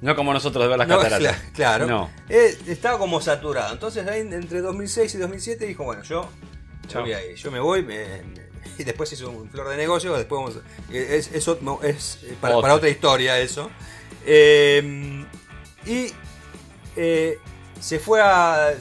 No 0.00 0.14
como 0.16 0.32
nosotros 0.32 0.62
de 0.64 0.68
ver 0.68 0.78
las 0.78 0.88
No, 0.88 0.98
cataratas. 1.00 1.36
cla- 1.42 1.52
claro. 1.52 1.86
No. 1.86 2.10
Estaba 2.28 2.98
como 2.98 3.20
saturado. 3.20 3.72
Entonces 3.74 4.06
ahí 4.06 4.20
entre 4.20 4.60
2006 4.60 5.14
y 5.14 5.18
2007 5.18 5.66
dijo, 5.66 5.84
bueno, 5.84 6.02
yo, 6.02 6.28
ahí, 7.14 7.34
yo 7.36 7.50
me 7.50 7.60
voy, 7.60 7.82
me- 7.82 8.22
me- 8.22 8.44
y 8.78 8.84
después 8.84 9.12
hizo 9.12 9.30
un 9.30 9.48
flor 9.50 9.68
de 9.68 9.76
negocio, 9.76 10.14
después 10.16 10.40
vamos 10.42 10.56
a- 10.56 10.92
es, 10.94 11.28
para 12.40 12.74
otra 12.74 12.88
historia 12.88 13.38
eso. 13.38 13.70
Eh, 14.26 15.24
y 15.86 16.12
eh, 16.96 17.38
se 17.80 17.98
fue 17.98 18.20
a, 18.22 18.74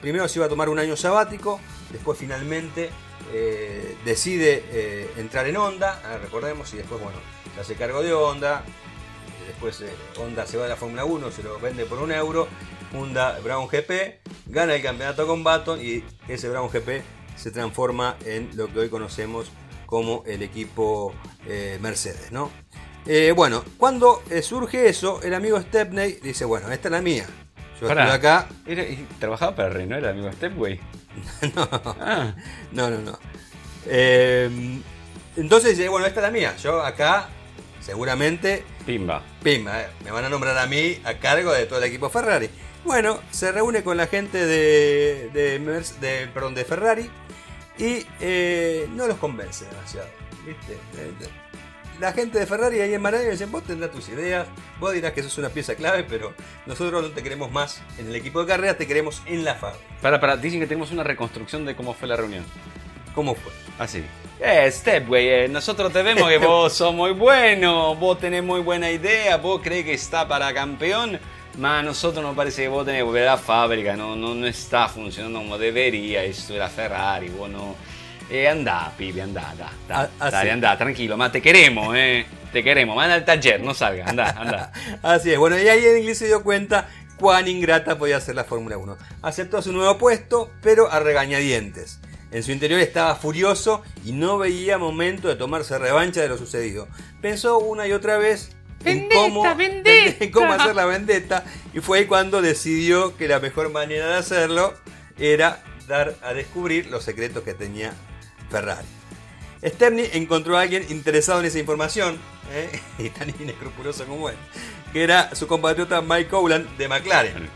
primero 0.00 0.28
se 0.28 0.38
iba 0.38 0.46
a 0.46 0.48
tomar 0.48 0.68
un 0.68 0.78
año 0.78 0.96
sabático, 0.96 1.60
después 1.90 2.18
finalmente 2.18 2.90
eh, 3.32 3.96
decide 4.04 4.64
eh, 4.70 5.10
entrar 5.16 5.46
en 5.48 5.56
Honda, 5.56 6.00
ah, 6.04 6.18
recordemos, 6.18 6.72
y 6.74 6.76
después, 6.76 7.02
bueno, 7.02 7.18
se 7.54 7.60
hace 7.60 7.74
cargo 7.74 8.02
de 8.02 8.12
Honda, 8.12 8.64
después 9.48 9.82
Honda 10.18 10.46
se 10.46 10.58
va 10.58 10.64
de 10.64 10.70
la 10.70 10.76
Fórmula 10.76 11.04
1, 11.04 11.30
se 11.32 11.42
lo 11.42 11.58
vende 11.58 11.86
por 11.86 11.98
un 11.98 12.12
euro, 12.12 12.46
funda 12.92 13.38
Brown 13.40 13.66
GP, 13.66 14.20
gana 14.46 14.74
el 14.74 14.82
campeonato 14.82 15.26
con 15.26 15.42
Baton 15.42 15.80
y 15.80 16.04
ese 16.28 16.48
Brown 16.48 16.68
GP 16.68 17.02
se 17.36 17.50
transforma 17.50 18.16
en 18.24 18.50
lo 18.56 18.72
que 18.72 18.78
hoy 18.80 18.88
conocemos 18.88 19.50
como 19.86 20.22
el 20.26 20.42
equipo 20.42 21.14
Mercedes, 21.80 22.32
¿no? 22.32 22.50
Eh, 23.06 23.32
bueno, 23.36 23.64
cuando 23.76 24.22
eh, 24.30 24.42
surge 24.42 24.88
eso, 24.88 25.22
el 25.22 25.34
amigo 25.34 25.60
Stepney 25.60 26.18
dice, 26.22 26.44
bueno, 26.44 26.70
esta 26.72 26.88
es 26.88 26.92
la 26.92 27.00
mía. 27.00 27.24
Yo 27.80 27.86
Pará. 27.88 28.04
estoy 28.04 28.18
acá. 28.18 28.48
Era- 28.66 28.84
trabajaba 29.20 29.54
para 29.54 29.68
Renault, 29.68 30.02
era 30.02 30.10
amigo 30.10 30.32
Stepway. 30.32 30.80
no, 31.54 31.68
Ah, 32.00 32.34
no, 32.72 32.90
no. 32.90 32.98
no. 32.98 33.18
Eh, 33.86 34.80
entonces 35.36 35.76
dice, 35.76 35.88
bueno, 35.88 36.06
esta 36.06 36.20
es 36.20 36.24
la 36.26 36.30
mía. 36.32 36.56
Yo 36.56 36.82
acá, 36.82 37.28
seguramente, 37.80 38.64
pimba. 38.84 39.22
Pimba, 39.42 39.82
eh, 39.82 39.86
me 40.04 40.10
van 40.10 40.24
a 40.24 40.28
nombrar 40.28 40.56
a 40.58 40.66
mí 40.66 40.98
a 41.04 41.14
cargo 41.14 41.52
de 41.52 41.66
todo 41.66 41.78
el 41.78 41.84
equipo 41.84 42.08
Ferrari. 42.10 42.50
Bueno, 42.84 43.20
se 43.30 43.52
reúne 43.52 43.82
con 43.82 43.96
la 43.96 44.06
gente 44.06 44.44
de, 44.46 45.30
de, 45.32 45.60
Merce- 45.60 45.96
de- 46.00 46.26
perdón, 46.28 46.54
de 46.54 46.64
Ferrari 46.64 47.10
y 47.78 48.06
eh, 48.20 48.88
no 48.92 49.06
los 49.06 49.18
convence 49.18 49.64
demasiado. 49.66 50.08
¿viste? 50.46 50.76
La 52.00 52.12
gente 52.12 52.38
de 52.38 52.46
Ferrari 52.46 52.80
ahí 52.80 52.92
en 52.92 53.00
Maranello 53.00 53.30
dicen, 53.30 53.50
vos 53.50 53.62
tendrás 53.62 53.90
tus 53.90 54.08
ideas, 54.10 54.46
vos 54.78 54.92
dirás 54.92 55.12
que 55.12 55.22
sos 55.22 55.38
una 55.38 55.48
pieza 55.48 55.74
clave, 55.74 56.04
pero 56.04 56.34
nosotros 56.66 57.02
no 57.02 57.08
te 57.10 57.22
queremos 57.22 57.50
más 57.50 57.80
en 57.98 58.08
el 58.08 58.14
equipo 58.14 58.40
de 58.40 58.46
carreras, 58.46 58.76
te 58.76 58.86
queremos 58.86 59.22
en 59.24 59.44
la 59.44 59.54
fábrica. 59.54 59.82
Para, 60.02 60.20
para, 60.20 60.36
dicen 60.36 60.60
que 60.60 60.66
tenemos 60.66 60.92
una 60.92 61.02
reconstrucción 61.04 61.64
de 61.64 61.74
cómo 61.74 61.94
fue 61.94 62.08
la 62.08 62.16
reunión. 62.16 62.44
¿Cómo 63.14 63.34
fue? 63.34 63.50
Así. 63.78 64.04
Eh, 64.38 64.70
Stepway, 64.70 65.28
eh, 65.28 65.48
nosotros 65.48 65.90
te 65.90 66.02
vemos 66.02 66.28
que 66.28 66.36
vos 66.46 66.74
sos 66.74 66.92
muy 66.92 67.12
bueno, 67.12 67.94
vos 67.94 68.18
tenés 68.18 68.42
muy 68.42 68.60
buena 68.60 68.90
idea, 68.90 69.38
vos 69.38 69.62
crees 69.62 69.86
que 69.86 69.94
está 69.94 70.28
para 70.28 70.52
campeón, 70.52 71.18
ma 71.56 71.78
a 71.78 71.82
nosotros 71.82 72.22
nos 72.22 72.36
parece 72.36 72.64
que 72.64 72.68
vos 72.68 72.84
tenés 72.84 73.00
que 73.00 73.04
volver 73.04 73.22
a 73.26 73.32
la 73.32 73.38
fábrica, 73.38 73.96
no, 73.96 74.14
no, 74.14 74.34
no 74.34 74.46
está 74.46 74.86
funcionando 74.88 75.38
como 75.38 75.56
debería, 75.56 76.22
esto 76.24 76.54
era 76.54 76.68
Ferrari, 76.68 77.30
vos 77.30 77.48
no... 77.48 77.74
Eh, 78.28 78.48
andá, 78.48 78.92
pibe, 78.98 79.22
andá, 79.22 79.50
andá, 79.50 79.68
andá, 79.82 80.10
Ah, 80.18 80.30
dale, 80.30 80.36
así. 80.36 80.48
andá, 80.50 80.76
tranquilo, 80.76 81.16
ma, 81.16 81.30
te 81.30 81.40
queremos, 81.40 81.94
eh, 81.96 82.26
te 82.52 82.64
queremos, 82.64 82.96
manda 82.96 83.14
al 83.14 83.24
taller, 83.24 83.60
no 83.60 83.72
salga, 83.72 84.06
andá, 84.06 84.30
andá. 84.30 84.72
Así 85.02 85.32
es, 85.32 85.38
bueno, 85.38 85.56
y 85.60 85.68
ahí 85.68 85.84
el 85.84 85.98
inglés 85.98 86.18
se 86.18 86.26
dio 86.26 86.42
cuenta 86.42 86.88
cuán 87.18 87.46
ingrata 87.46 87.96
podía 87.98 88.20
ser 88.20 88.34
la 88.34 88.42
Fórmula 88.44 88.78
1. 88.78 88.96
Aceptó 89.22 89.62
su 89.62 89.72
nuevo 89.72 89.96
puesto, 89.96 90.50
pero 90.60 90.90
a 90.90 90.98
regañadientes. 90.98 92.00
En 92.32 92.42
su 92.42 92.50
interior 92.50 92.80
estaba 92.80 93.14
furioso 93.14 93.82
y 94.04 94.10
no 94.12 94.38
veía 94.38 94.76
momento 94.76 95.28
de 95.28 95.36
tomarse 95.36 95.78
revancha 95.78 96.20
de 96.20 96.28
lo 96.28 96.36
sucedido. 96.36 96.88
Pensó 97.22 97.58
una 97.58 97.86
y 97.86 97.92
otra 97.92 98.18
vez 98.18 98.56
en 98.84 99.08
cómo, 99.08 99.42
vendetta. 99.54 100.24
en 100.24 100.30
cómo 100.32 100.52
hacer 100.52 100.74
la 100.74 100.84
vendetta 100.84 101.44
y 101.72 101.78
fue 101.80 102.00
ahí 102.00 102.06
cuando 102.06 102.42
decidió 102.42 103.16
que 103.16 103.28
la 103.28 103.38
mejor 103.38 103.70
manera 103.70 104.08
de 104.08 104.14
hacerlo 104.16 104.74
era 105.18 105.62
dar 105.86 106.16
a 106.22 106.34
descubrir 106.34 106.88
los 106.88 107.04
secretos 107.04 107.44
que 107.44 107.54
tenía 107.54 107.94
Ferrari. 108.50 108.86
Stepney 109.64 110.10
encontró 110.12 110.56
a 110.56 110.62
alguien 110.62 110.84
interesado 110.90 111.40
en 111.40 111.46
esa 111.46 111.58
información, 111.58 112.18
¿eh? 112.52 112.80
y 112.98 113.08
tan 113.10 113.30
inescrupuloso 113.30 114.04
como 114.06 114.28
él, 114.28 114.36
que 114.92 115.02
era 115.02 115.34
su 115.34 115.46
compatriota 115.46 116.00
Mike 116.02 116.28
Cowland 116.28 116.76
de 116.76 116.88
McLaren. 116.88 117.48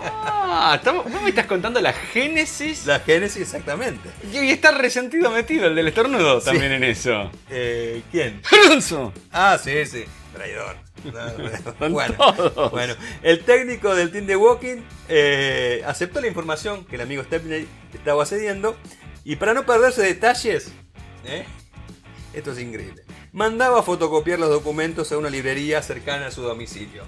Ah, 0.00 0.80
vos 0.84 1.22
me 1.22 1.30
estás 1.30 1.46
contando 1.46 1.80
la 1.80 1.92
génesis 1.92 2.86
La 2.86 3.00
génesis 3.00 3.42
exactamente. 3.42 4.08
y 4.32 4.50
está 4.50 4.70
resentido 4.70 5.28
metido 5.30 5.66
el 5.66 5.74
del 5.74 5.88
estornudo 5.88 6.40
Sí. 6.40 6.46
también 6.46 6.72
en 6.72 6.84
eso. 6.84 7.30
Eh, 7.50 8.02
¿Quién? 8.12 8.40
Alonso. 8.64 9.12
Ah, 9.32 9.58
sí, 9.62 9.84
sí, 9.86 10.04
traidor. 10.34 10.76
Bueno, 11.90 12.16
bueno, 12.72 12.94
el 13.22 13.44
técnico 13.44 13.94
del 13.94 14.10
team 14.10 14.26
de 14.26 14.36
Walking 14.36 14.82
eh, 15.08 15.82
aceptó 15.86 16.20
la 16.20 16.26
información 16.26 16.84
que 16.84 16.96
el 16.96 17.02
amigo 17.02 17.22
Stepney 17.22 17.66
estaba 17.94 18.26
cediendo 18.26 18.76
y 19.28 19.36
para 19.36 19.52
no 19.52 19.66
perderse 19.66 20.00
detalles, 20.00 20.72
¿eh? 21.26 21.44
esto 22.32 22.52
es 22.52 22.58
increíble, 22.60 23.02
mandaba 23.30 23.82
fotocopiar 23.82 24.38
los 24.38 24.48
documentos 24.48 25.12
a 25.12 25.18
una 25.18 25.28
librería 25.28 25.82
cercana 25.82 26.28
a 26.28 26.30
su 26.30 26.40
domicilio. 26.40 27.02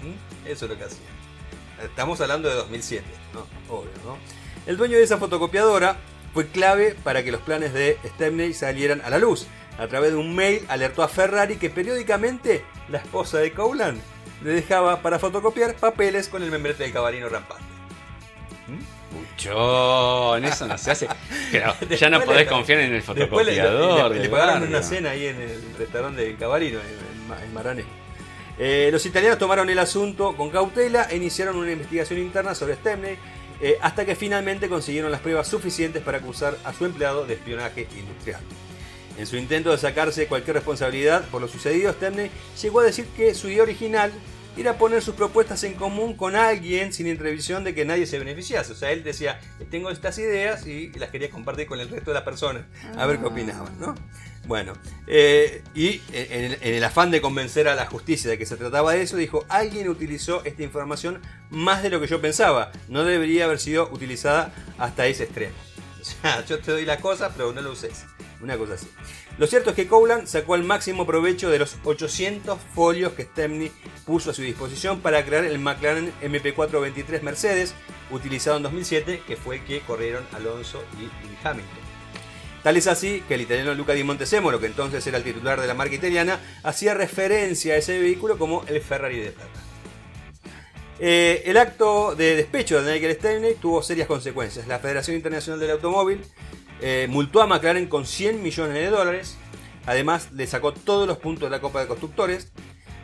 ¿Mm? 0.00 0.48
Eso 0.48 0.66
es 0.66 0.70
lo 0.70 0.78
que 0.78 0.84
hacía. 0.84 1.08
Estamos 1.82 2.20
hablando 2.20 2.48
de 2.48 2.54
2007, 2.54 3.04
¿no? 3.34 3.48
Obvio, 3.68 3.90
¿no? 4.04 4.16
El 4.64 4.76
dueño 4.76 4.96
de 4.96 5.02
esa 5.02 5.18
fotocopiadora 5.18 5.96
fue 6.32 6.46
clave 6.46 6.94
para 7.02 7.24
que 7.24 7.32
los 7.32 7.40
planes 7.40 7.74
de 7.74 7.98
Stepney 8.14 8.54
salieran 8.54 9.00
a 9.00 9.10
la 9.10 9.18
luz. 9.18 9.48
A 9.76 9.88
través 9.88 10.12
de 10.12 10.18
un 10.18 10.36
mail 10.36 10.64
alertó 10.68 11.02
a 11.02 11.08
Ferrari 11.08 11.56
que 11.56 11.68
periódicamente 11.68 12.64
la 12.88 12.98
esposa 12.98 13.38
de 13.38 13.50
Cowland 13.50 14.00
le 14.44 14.52
dejaba 14.52 15.02
para 15.02 15.18
fotocopiar 15.18 15.74
papeles 15.74 16.28
con 16.28 16.44
el 16.44 16.52
membrete 16.52 16.84
del 16.84 16.92
cabalino 16.92 17.28
rampante. 17.28 17.64
¿Mm? 18.68 18.95
Muchón, 19.36 20.44
eso 20.46 20.66
no 20.66 20.78
se 20.78 20.90
hace. 20.90 21.08
Pero 21.52 21.74
ya 21.98 22.08
no 22.08 22.22
podés 22.22 22.48
confiar 22.48 22.80
en 22.80 22.86
el 22.86 22.92
le, 22.94 23.02
fotocopiador. 23.02 24.16
le- 24.16 24.28
pagaron 24.30 24.54
barrio. 24.54 24.68
una 24.68 24.82
cena 24.82 25.10
ahí 25.10 25.26
en 25.26 25.40
el 25.40 25.60
restaurante 25.78 26.22
del 26.22 26.36
Cabalino, 26.36 26.78
en, 26.80 27.76
en. 27.78 27.84
Eh, 28.58 28.88
los 28.90 29.04
italianos 29.04 29.38
tomaron 29.38 29.68
el 29.68 29.78
asunto 29.78 30.34
con 30.34 30.48
cautela 30.48 31.08
e 31.10 31.16
iniciaron 31.16 31.56
una 31.56 31.70
investigación 31.72 32.18
interna 32.18 32.54
sobre 32.54 32.74
Stepney, 32.76 33.18
eh, 33.60 33.76
hasta 33.82 34.06
que 34.06 34.16
finalmente 34.16 34.68
consiguieron 34.68 35.10
las 35.10 35.20
pruebas 35.20 35.46
suficientes 35.48 36.02
para 36.02 36.18
acusar 36.18 36.56
a 36.64 36.72
su 36.72 36.86
empleado 36.86 37.26
de 37.26 37.34
espionaje 37.34 37.86
industrial. 37.98 38.40
En 39.18 39.26
su 39.26 39.36
intento 39.36 39.70
de 39.70 39.78
sacarse 39.78 40.26
cualquier 40.26 40.56
responsabilidad 40.56 41.24
por 41.30 41.42
lo 41.42 41.48
sucedido, 41.48 41.92
Stepney 41.92 42.30
llegó 42.62 42.80
a 42.80 42.84
decir 42.84 43.06
que 43.16 43.34
su 43.34 43.48
idea 43.48 43.62
original 43.62 44.12
era 44.56 44.78
poner 44.78 45.02
sus 45.02 45.14
propuestas 45.14 45.62
en 45.64 45.74
común 45.74 46.16
con 46.16 46.36
alguien 46.36 46.92
sin 46.92 47.16
previsión 47.16 47.64
de 47.64 47.74
que 47.74 47.84
nadie 47.84 48.06
se 48.06 48.18
beneficiase. 48.18 48.72
O 48.72 48.76
sea, 48.76 48.90
él 48.90 49.04
decía, 49.04 49.40
tengo 49.70 49.90
estas 49.90 50.18
ideas 50.18 50.66
y 50.66 50.90
las 50.92 51.10
quería 51.10 51.30
compartir 51.30 51.66
con 51.66 51.80
el 51.80 51.88
resto 51.88 52.10
de 52.10 52.14
las 52.14 52.22
personas, 52.22 52.64
a 52.96 53.06
ver 53.06 53.18
qué 53.18 53.26
opinaban, 53.26 53.78
¿no? 53.78 53.94
Bueno, 54.46 54.74
eh, 55.08 55.62
y 55.74 56.00
en 56.12 56.44
el, 56.44 56.58
en 56.60 56.74
el 56.74 56.84
afán 56.84 57.10
de 57.10 57.20
convencer 57.20 57.66
a 57.66 57.74
la 57.74 57.86
justicia 57.86 58.30
de 58.30 58.38
que 58.38 58.46
se 58.46 58.56
trataba 58.56 58.92
de 58.92 59.02
eso, 59.02 59.16
dijo, 59.16 59.44
alguien 59.48 59.88
utilizó 59.88 60.44
esta 60.44 60.62
información 60.62 61.20
más 61.50 61.82
de 61.82 61.90
lo 61.90 62.00
que 62.00 62.06
yo 62.06 62.20
pensaba, 62.20 62.70
no 62.88 63.04
debería 63.04 63.44
haber 63.44 63.58
sido 63.58 63.88
utilizada 63.90 64.52
hasta 64.78 65.06
ese 65.06 65.24
extremo. 65.24 65.54
O 66.06 66.08
sea, 66.08 66.44
yo 66.46 66.60
te 66.60 66.70
doy 66.70 66.84
la 66.84 67.00
cosa, 67.00 67.32
pero 67.36 67.52
no 67.52 67.60
lo 67.60 67.72
uses. 67.72 68.04
Una 68.40 68.56
cosa 68.56 68.74
así. 68.74 68.86
Lo 69.38 69.46
cierto 69.46 69.70
es 69.70 69.76
que 69.76 69.86
Cowland 69.86 70.26
sacó 70.26 70.54
el 70.54 70.64
máximo 70.64 71.06
provecho 71.06 71.50
de 71.50 71.58
los 71.58 71.76
800 71.84 72.58
folios 72.74 73.12
que 73.12 73.24
Stepney 73.24 73.70
puso 74.06 74.30
a 74.30 74.34
su 74.34 74.40
disposición 74.40 75.00
para 75.00 75.24
crear 75.26 75.44
el 75.44 75.58
McLaren 75.58 76.10
MP423 76.22 77.20
Mercedes, 77.20 77.74
utilizado 78.10 78.56
en 78.56 78.62
2007, 78.62 79.22
que 79.26 79.36
fue 79.36 79.56
el 79.56 79.64
que 79.64 79.80
corrieron 79.80 80.24
Alonso 80.32 80.82
y, 80.98 81.10
Hamilton. 81.46 81.86
Tal 82.62 82.78
es 82.78 82.86
así 82.86 83.22
que 83.28 83.34
el 83.34 83.42
italiano 83.42 83.74
Luca 83.74 83.92
Di 83.92 84.04
Montezemolo, 84.04 84.58
que 84.58 84.66
entonces 84.66 85.06
era 85.06 85.18
el 85.18 85.24
titular 85.24 85.60
de 85.60 85.66
la 85.66 85.74
marca 85.74 85.94
italiana, 85.94 86.40
hacía 86.62 86.94
referencia 86.94 87.74
a 87.74 87.76
ese 87.76 87.98
vehículo 87.98 88.38
como 88.38 88.64
el 88.66 88.80
Ferrari 88.80 89.20
de 89.20 89.32
plata. 89.32 89.60
Eh, 90.98 91.42
el 91.44 91.58
acto 91.58 92.14
de 92.16 92.36
despecho 92.36 92.82
de 92.82 92.94
Nigel 92.94 93.14
Stepney 93.16 93.54
tuvo 93.60 93.82
serias 93.82 94.08
consecuencias. 94.08 94.66
La 94.66 94.78
Federación 94.78 95.14
Internacional 95.14 95.60
del 95.60 95.72
Automóvil 95.72 96.22
eh, 96.80 97.06
multó 97.08 97.42
a 97.42 97.46
McLaren 97.46 97.86
con 97.88 98.06
100 98.06 98.42
millones 98.42 98.74
de 98.74 98.86
dólares. 98.88 99.36
Además, 99.86 100.28
le 100.32 100.46
sacó 100.46 100.72
todos 100.72 101.06
los 101.06 101.18
puntos 101.18 101.48
de 101.48 101.50
la 101.56 101.60
Copa 101.60 101.80
de 101.80 101.86
Constructores. 101.86 102.50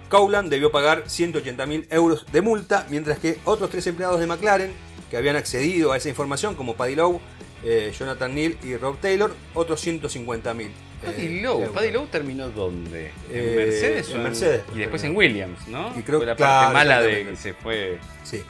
Cowland 0.09 0.51
debió 0.51 0.70
pagar 0.70 1.05
180 1.07 1.64
mil 1.66 1.87
euros 1.91 2.27
de 2.33 2.43
multa, 2.43 2.87
mientras 2.91 3.18
que 3.18 3.39
otros 3.45 3.70
tres 3.70 3.87
empleados 3.87 4.20
de 4.20 4.27
McLaren 4.27 4.73
que 5.11 5.16
habían 5.16 5.37
accedido 5.37 5.93
a 5.93 5.97
esa 5.97 6.09
información, 6.09 6.55
como 6.55 6.75
Paddy 6.75 6.97
Lowe, 6.97 7.20
eh, 7.64 7.93
Jonathan 7.99 8.35
Neal 8.35 8.57
y 8.62 8.77
Rob 8.77 8.99
Taylor, 8.99 9.33
otros 9.55 9.81
150 9.81 10.53
mil. 10.55 10.70
Paddy 11.05 11.41
Lowe, 11.41 11.66
Paddy 11.68 11.91
Lowe 11.93 12.07
terminó 12.09 12.49
dónde? 12.51 13.07
¿En 13.31 13.37
Eh, 13.39 13.55
Mercedes? 13.57 14.11
en 14.11 14.23
Mercedes, 14.23 14.62
Y 14.75 14.79
después 14.81 15.03
en 15.05 15.16
Williams, 15.16 15.66
¿no? 15.68 15.93
Y 15.99 16.03
creo- 16.03 16.18
Fue 16.18 16.27
la 16.27 16.37
claro, 16.37 16.61
parte 16.61 16.75
mala 16.75 17.03
de 17.03 17.27
que 17.27 17.37
se 17.37 17.55
fue. 17.55 17.99
Sí. 18.25 18.43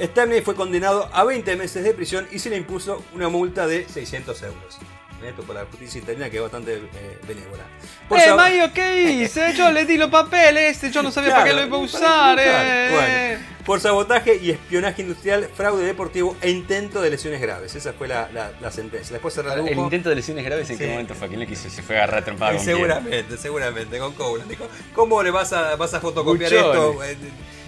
Stepney 0.00 0.40
fue 0.40 0.54
condenado 0.54 1.08
a 1.12 1.24
20 1.24 1.56
meses 1.56 1.84
de 1.84 1.94
prisión 1.94 2.26
y 2.32 2.38
se 2.38 2.50
le 2.50 2.56
impuso 2.56 3.04
una 3.14 3.28
multa 3.28 3.66
de 3.66 3.86
600 3.88 4.42
euros. 4.42 4.78
Esto 5.24 5.42
por 5.42 5.54
la 5.54 5.64
justicia 5.64 6.00
italiana 6.02 6.28
que 6.28 6.36
es 6.36 6.42
bastante 6.42 6.74
eh, 6.74 7.18
benévola. 7.26 7.62
Por 8.10 8.18
¡Eh, 8.18 8.34
Mayo, 8.34 8.70
qué 8.74 9.04
hice! 9.04 9.54
Yo 9.56 9.70
le 9.72 9.86
di 9.86 9.96
los 9.96 10.10
papeles, 10.10 10.72
este, 10.72 10.90
yo 10.90 11.02
no 11.02 11.10
sabía 11.10 11.30
para 11.30 11.44
qué 11.44 11.52
lo 11.54 11.64
iba 11.64 11.76
a 11.78 11.80
usar, 11.80 12.38
eh. 12.38 12.90
Bueno, 12.92 13.44
por 13.64 13.80
sabotaje 13.80 14.36
y 14.36 14.50
espionaje 14.50 15.00
industrial, 15.00 15.48
fraude 15.54 15.82
deportivo 15.86 16.36
e 16.42 16.50
intento 16.50 17.00
de 17.00 17.08
lesiones 17.08 17.40
graves. 17.40 17.74
Esa 17.74 17.94
fue 17.94 18.06
la, 18.06 18.28
la- 18.34 18.52
la 18.60 18.70
sentencia. 18.70 19.14
Después 19.14 19.32
se 19.32 19.40
redujo. 19.40 19.66
El 19.66 19.78
intento 19.78 20.10
de 20.10 20.16
lesiones 20.16 20.44
graves, 20.44 20.68
¿en 20.68 20.76
Sí. 20.76 20.84
qué 20.84 20.90
momento 20.90 21.14
fue? 21.14 21.28
¿Quién 21.28 21.40
le 21.40 21.46
quiso? 21.46 21.70
Se 21.70 21.82
fue 21.82 21.94
a 21.96 22.02
agarrar 22.02 22.20
a 22.20 22.24
trompada 22.26 22.52
Y 22.52 22.56
con 22.56 22.64
quién? 22.66 22.76
seguramente, 22.76 23.38
seguramente, 23.38 23.98
con 23.98 24.12
Cowland. 24.12 24.50
Dijo, 24.50 24.68
¿cómo 24.94 25.22
le 25.22 25.30
vas 25.30 25.54
a, 25.54 25.74
vas 25.76 25.94
a 25.94 26.00
fotocopiar 26.00 26.52
esto 26.52 27.02
en, 27.02 27.16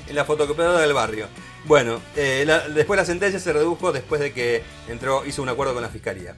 en 0.08 0.14
la 0.14 0.26
fotocopiadora 0.26 0.80
del 0.80 0.92
barrio? 0.92 1.28
Bueno, 1.66 2.00
eh, 2.14 2.46
después 2.74 2.96
la 2.96 3.04
sentencia 3.04 3.40
se 3.40 3.52
redujo 3.52 3.90
después 3.90 4.20
de 4.20 4.32
que 4.32 4.62
entró, 4.88 5.26
hizo 5.26 5.42
un 5.42 5.48
acuerdo 5.48 5.74
con 5.74 5.82
la 5.82 5.88
fiscalía. 5.88 6.36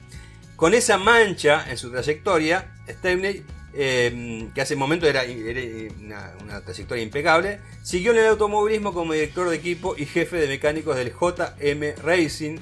Con 0.55 0.73
esa 0.73 0.97
mancha 0.97 1.69
en 1.69 1.77
su 1.77 1.91
trayectoria, 1.91 2.73
Stepney, 2.89 3.45
eh, 3.75 4.49
que 4.55 4.61
hace 4.61 4.73
un 4.73 4.79
momento 4.79 5.05
era, 5.05 5.23
era 5.23 5.93
una, 5.99 6.33
una 6.41 6.61
trayectoria 6.61 7.03
impecable, 7.03 7.59
siguió 7.83 8.11
en 8.11 8.17
el 8.17 8.25
automovilismo 8.25 8.91
como 8.91 9.13
director 9.13 9.47
de 9.49 9.55
equipo 9.55 9.95
y 9.95 10.07
jefe 10.07 10.37
de 10.37 10.47
mecánicos 10.47 10.95
del 10.95 11.13
JM 11.13 12.03
Racing 12.03 12.57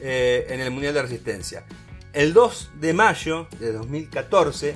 eh, 0.00 0.46
en 0.48 0.60
el 0.60 0.70
Mundial 0.70 0.94
de 0.94 1.02
Resistencia. 1.02 1.64
El 2.14 2.32
2 2.32 2.70
de 2.80 2.94
mayo 2.94 3.46
de 3.58 3.72
2014, 3.72 4.74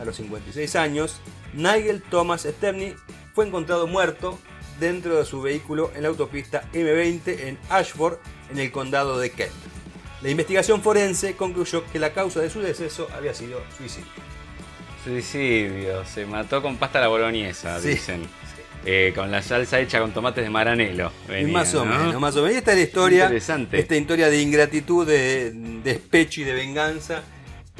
a 0.00 0.04
los 0.06 0.16
56 0.16 0.74
años, 0.76 1.20
Nigel 1.52 2.02
Thomas 2.02 2.42
Stepney 2.42 2.94
fue 3.34 3.46
encontrado 3.46 3.86
muerto 3.86 4.38
dentro 4.82 5.16
de 5.16 5.24
su 5.24 5.40
vehículo 5.40 5.90
en 5.96 6.02
la 6.02 6.08
autopista 6.08 6.64
M20 6.74 7.40
en 7.46 7.58
Ashford, 7.70 8.18
en 8.50 8.58
el 8.58 8.70
condado 8.70 9.18
de 9.18 9.30
Kent. 9.30 9.52
La 10.20 10.28
investigación 10.28 10.82
forense 10.82 11.34
concluyó 11.36 11.84
que 11.90 11.98
la 11.98 12.12
causa 12.12 12.40
de 12.40 12.50
su 12.50 12.60
deceso 12.60 13.08
había 13.16 13.32
sido 13.32 13.60
suicidio. 13.78 14.10
Suicidio, 15.04 16.04
se 16.04 16.26
mató 16.26 16.62
con 16.62 16.76
pasta 16.76 16.98
a 16.98 17.02
la 17.02 17.08
boloñesa, 17.08 17.80
Sí. 17.80 17.88
dicen. 17.88 18.22
Eh, 18.84 19.12
con 19.14 19.30
la 19.30 19.42
salsa 19.42 19.78
hecha 19.78 20.00
con 20.00 20.12
tomates 20.12 20.42
de 20.42 20.50
maranelo. 20.50 21.12
Y 21.28 21.30
venía, 21.30 21.52
más 21.52 21.72
o 21.74 21.84
¿no? 21.84 21.94
menos, 21.94 22.20
más 22.20 22.34
o 22.36 22.40
menos. 22.42 22.54
Y 22.54 22.58
esta 22.58 22.72
es 22.72 22.78
la 22.78 22.82
historia, 22.82 23.24
Interesante. 23.26 23.78
esta 23.78 23.94
historia 23.96 24.28
de 24.28 24.40
ingratitud, 24.42 25.06
de 25.06 25.52
despecho 25.84 26.40
y 26.40 26.44
de 26.44 26.52
venganza 26.52 27.22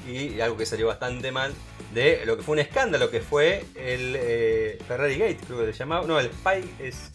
y 0.09 0.41
algo 0.41 0.57
que 0.57 0.67
salió 0.67 0.87
bastante 0.87 1.33
mal 1.33 1.53
de 1.95 2.23
lo 2.25 2.37
que 2.37 2.43
fue 2.43 2.55
un 2.55 2.59
escándalo 2.61 3.11
que 3.11 3.21
fue 3.21 3.65
el 3.77 4.17
eh, 4.19 4.79
Ferrari 4.89 5.19
Gate, 5.19 5.39
creo 5.47 5.65
que 5.67 5.73
se 5.73 5.81
llamaba. 5.81 6.07
No, 6.07 6.19
el 6.19 6.27
Spy 6.27 6.65
es. 6.79 7.13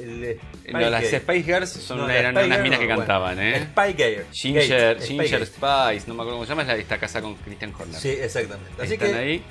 El 0.00 0.38
Spy 0.62 0.72
No, 0.72 0.90
las. 0.90 1.04
Spice 1.04 1.42
Girls 1.42 1.70
son, 1.70 1.98
No, 1.98 2.08
eran 2.08 2.34
Spy 2.34 2.46
unas 2.46 2.62
minas 2.62 2.78
que 2.78 2.86
bueno, 2.86 3.00
cantaban, 3.00 3.38
¿eh? 3.40 3.68
Spy 3.72 3.92
Gate. 3.92 4.26
Ginger, 4.32 4.94
Gate, 4.96 5.06
Ginger. 5.06 5.46
Spice, 5.46 6.04
no 6.08 6.14
me 6.14 6.22
acuerdo 6.22 6.32
cómo 6.32 6.44
se 6.44 6.50
llama, 6.50 6.62
es 6.62 6.68
la 6.68 6.74
que 6.74 6.80
está 6.80 6.98
casada 6.98 7.22
con 7.22 7.34
Christian 7.36 7.74
Horner. 7.78 8.00
Sí, 8.00 8.08
exactamente. 8.10 8.82
Así 8.82 8.94
Están 8.94 9.10
que 9.12 9.16
ahí. 9.16 9.42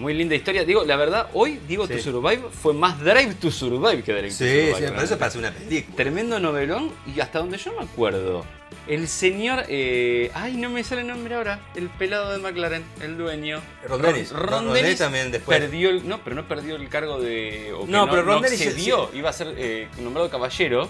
Muy 0.00 0.14
linda 0.14 0.34
historia. 0.34 0.64
Digo, 0.64 0.82
la 0.84 0.96
verdad, 0.96 1.28
hoy 1.34 1.60
Digo 1.68 1.86
Sí. 1.86 1.92
to 1.94 1.98
Survive 2.02 2.42
fue 2.50 2.72
más 2.72 2.98
Drive 3.00 3.34
to 3.34 3.50
Survive 3.50 4.02
que 4.02 4.12
Drive 4.12 4.28
to 4.30 4.34
Sí, 4.34 4.44
Survive. 4.72 4.88
sí, 4.98 5.04
eso 5.04 5.18
parece 5.18 5.38
una 5.38 5.50
película. 5.52 5.94
Tremendo 5.96 6.40
novelón 6.40 6.90
y 7.06 7.20
hasta 7.20 7.38
donde 7.40 7.58
yo 7.58 7.72
me 7.78 7.84
acuerdo, 7.84 8.44
el 8.86 9.06
señor, 9.08 9.64
eh, 9.68 10.30
ay, 10.34 10.56
no 10.56 10.70
me 10.70 10.82
sale 10.84 11.02
el 11.02 11.06
nombre 11.08 11.34
ahora, 11.34 11.60
el 11.74 11.90
pelado 11.90 12.32
de 12.32 12.38
McLaren, 12.38 12.82
el 13.02 13.18
dueño. 13.18 13.60
Ron 13.86 14.00
Dennis. 14.00 14.30
Ron, 14.32 14.40
Ron 14.40 14.48
Ron 14.50 14.64
Dennis 14.68 14.82
Dennis 14.82 14.98
también 14.98 15.30
después. 15.30 15.58
Perdió 15.60 15.90
el, 15.90 16.08
no, 16.08 16.24
pero 16.24 16.34
no 16.34 16.48
perdió 16.48 16.76
el 16.76 16.88
cargo 16.88 17.20
de. 17.20 17.72
o 17.76 17.84
que 17.84 17.92
No, 17.92 18.08
pero 18.08 18.22
Ron 18.22 18.40
Dennis 18.42 18.58
se- 18.58 18.68
accedió, 18.68 19.10
iba 19.12 19.28
a 19.28 19.32
ser 19.34 19.54
eh, 19.58 19.88
nombrado 20.00 20.30
caballero, 20.30 20.88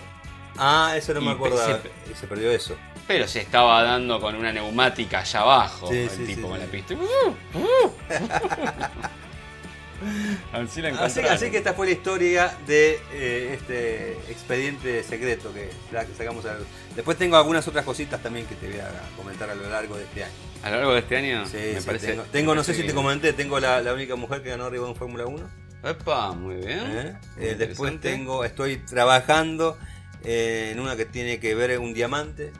Ah, 0.56 0.94
eso 0.96 1.14
no 1.14 1.20
me 1.20 1.34
se- 1.56 2.14
Se, 2.14 2.26
perdió 2.26 2.50
eso. 2.50 2.76
Pero 3.10 3.26
se 3.26 3.40
estaba 3.40 3.82
dando 3.82 4.20
con 4.20 4.36
una 4.36 4.52
neumática 4.52 5.18
allá 5.18 5.40
abajo, 5.40 5.88
Sí, 5.90 5.98
el 5.98 6.10
sí, 6.10 6.24
tipo 6.26 6.42
sí, 6.42 6.48
con 6.48 6.58
la 6.60 6.66
pista. 6.66 6.94
Uh. 7.52 7.90
Así 10.52 10.80
la 10.80 10.88
Así, 10.90 11.18
encontraron. 11.18 11.32
así 11.32 11.50
que 11.50 11.58
esta 11.58 11.74
fue 11.74 11.86
la 11.86 11.92
historia 11.92 12.56
de 12.68 13.00
eh, 13.12 13.50
este 13.52 14.12
expediente 14.30 15.02
secreto 15.02 15.52
que, 15.52 15.70
sacamos 16.16 16.46
a. 16.46 16.56
Después 16.94 17.18
tengo 17.18 17.36
algunas 17.36 17.66
otras 17.66 17.84
cositas 17.84 18.22
también 18.22 18.46
que 18.46 18.54
te 18.54 18.68
voy 18.68 18.78
a 18.78 18.88
comentar 19.16 19.50
a 19.50 19.56
lo 19.56 19.68
largo 19.68 19.96
de 19.96 20.04
este 20.04 20.22
año. 20.24 20.32
A 20.62 20.70
lo 20.70 20.76
largo 20.76 20.92
de 20.92 20.98
este 21.00 21.16
año, 21.16 21.44
Sí, 21.46 21.58
me 21.74 21.82
parece. 21.82 22.16
tengo, 22.30 22.52
me 22.52 22.56
no 22.58 22.64
sé 22.64 22.74
si 22.74 22.84
te 22.84 22.94
comenté, 22.94 23.32
tengo 23.32 23.58
la, 23.58 23.82
la 23.82 23.92
única 23.92 24.14
mujer 24.14 24.40
que 24.42 24.50
ganó 24.50 24.66
arriba 24.66 24.88
en 24.88 24.94
Fórmula 24.94 25.26
1. 25.26 25.50
Epa, 25.82 26.30
muy 26.32 26.54
bien. 26.64 26.78
¿eh? 26.78 27.16
Muy 27.36 27.44
Eh, 27.44 27.54
después 27.56 28.00
tengo, 28.00 28.44
estoy 28.44 28.76
trabajando 28.78 29.76
en 30.22 30.78
una 30.78 30.96
que 30.96 31.04
tiene 31.06 31.40
que 31.40 31.56
ver 31.56 31.76
un 31.80 31.92
diamante. 31.92 32.52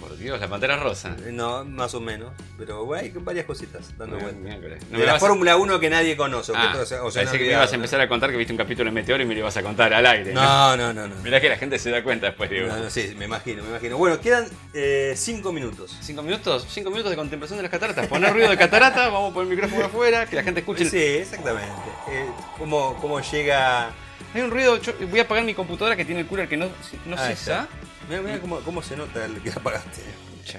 Por 0.00 0.16
Dios, 0.16 0.40
la 0.40 0.48
pantera 0.48 0.76
rosa. 0.76 1.16
Eh, 1.26 1.30
No, 1.32 1.64
más 1.64 1.94
o 1.94 2.00
menos. 2.00 2.32
Pero 2.56 2.92
hay 2.94 3.10
varias 3.10 3.46
cositas 3.46 3.96
dando 3.98 4.16
miércoles. 4.32 4.82
No 4.90 4.98
de 4.98 5.06
la 5.06 5.12
vas 5.14 5.22
a- 5.22 5.26
Fórmula 5.26 5.56
1 5.56 5.80
que 5.80 5.90
nadie 5.90 6.16
conoce. 6.16 6.52
Ah, 6.54 6.70
o 6.70 6.72
que- 6.72 6.78
o 6.80 6.86
sea, 6.86 6.98
que 7.22 7.26
me 7.30 7.30
olvidado, 7.32 7.62
ibas 7.62 7.72
a 7.72 7.74
empezar 7.76 8.00
a 8.00 8.08
contar 8.08 8.30
que 8.30 8.36
viste 8.36 8.52
un 8.52 8.56
capítulo 8.58 8.86
de 8.90 8.92
Meteoro 8.94 9.22
y 9.22 9.26
me 9.26 9.34
lo 9.34 9.40
ibas 9.40 9.56
a 9.56 9.62
contar 9.62 9.92
al 9.92 10.06
aire. 10.06 10.32
No, 10.32 10.76
no, 10.76 10.92
no, 10.92 11.06
no. 11.08 11.14
Mirá 11.22 11.40
que 11.40 11.48
la 11.48 11.56
gente 11.56 11.78
se 11.78 11.90
da 11.90 12.02
cuenta 12.02 12.26
después, 12.26 12.48
Diego. 12.50 12.68
No, 12.68 12.76
no, 12.78 12.90
sí, 12.90 13.14
me 13.18 13.24
imagino, 13.26 13.62
me 13.62 13.70
imagino. 13.70 13.96
Bueno, 13.98 14.20
quedan 14.20 14.46
eh, 14.74 15.14
cinco 15.16 15.52
minutos. 15.52 15.96
Cinco 16.00 16.22
minutos, 16.22 16.66
cinco 16.70 16.90
minutos 16.90 17.10
de 17.10 17.16
contemplación 17.16 17.56
de 17.58 17.62
las 17.64 17.70
cataratas. 17.70 18.06
Poner 18.06 18.32
ruido 18.32 18.50
de 18.50 18.56
catarata, 18.56 19.08
vamos 19.10 19.30
a 19.30 19.34
poner 19.34 19.50
el 19.52 19.56
micrófono 19.56 19.86
afuera, 19.86 20.26
que 20.26 20.36
la 20.36 20.42
gente 20.42 20.60
escuche. 20.60 20.84
el- 20.84 20.90
Sí, 20.90 20.96
exactamente. 20.98 21.72
Eh, 22.10 22.26
¿cómo, 22.58 22.96
¿Cómo 23.00 23.20
llega...? 23.20 23.90
Hay 24.34 24.42
un 24.42 24.50
ruido, 24.50 24.76
yo 24.82 24.92
voy 25.10 25.20
a 25.20 25.22
apagar 25.22 25.44
mi 25.44 25.54
computadora 25.54 25.96
que 25.96 26.04
tiene 26.04 26.20
el 26.20 26.26
cooler 26.26 26.48
que 26.48 26.56
no, 26.56 26.66
no 27.06 27.16
Ahí 27.18 27.34
cesa. 27.34 27.66
Mira, 28.08 28.22
mira 28.22 28.38
cómo, 28.40 28.60
cómo 28.60 28.82
se 28.82 28.96
nota 28.96 29.24
el 29.24 29.40
que 29.42 29.50
apagaste. 29.50 30.00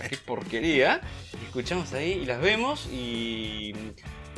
Qué 0.09 0.17
porquería. 0.17 1.01
Escuchamos 1.47 1.93
ahí 1.93 2.19
y 2.21 2.25
las 2.25 2.39
vemos 2.41 2.87
y. 2.91 3.73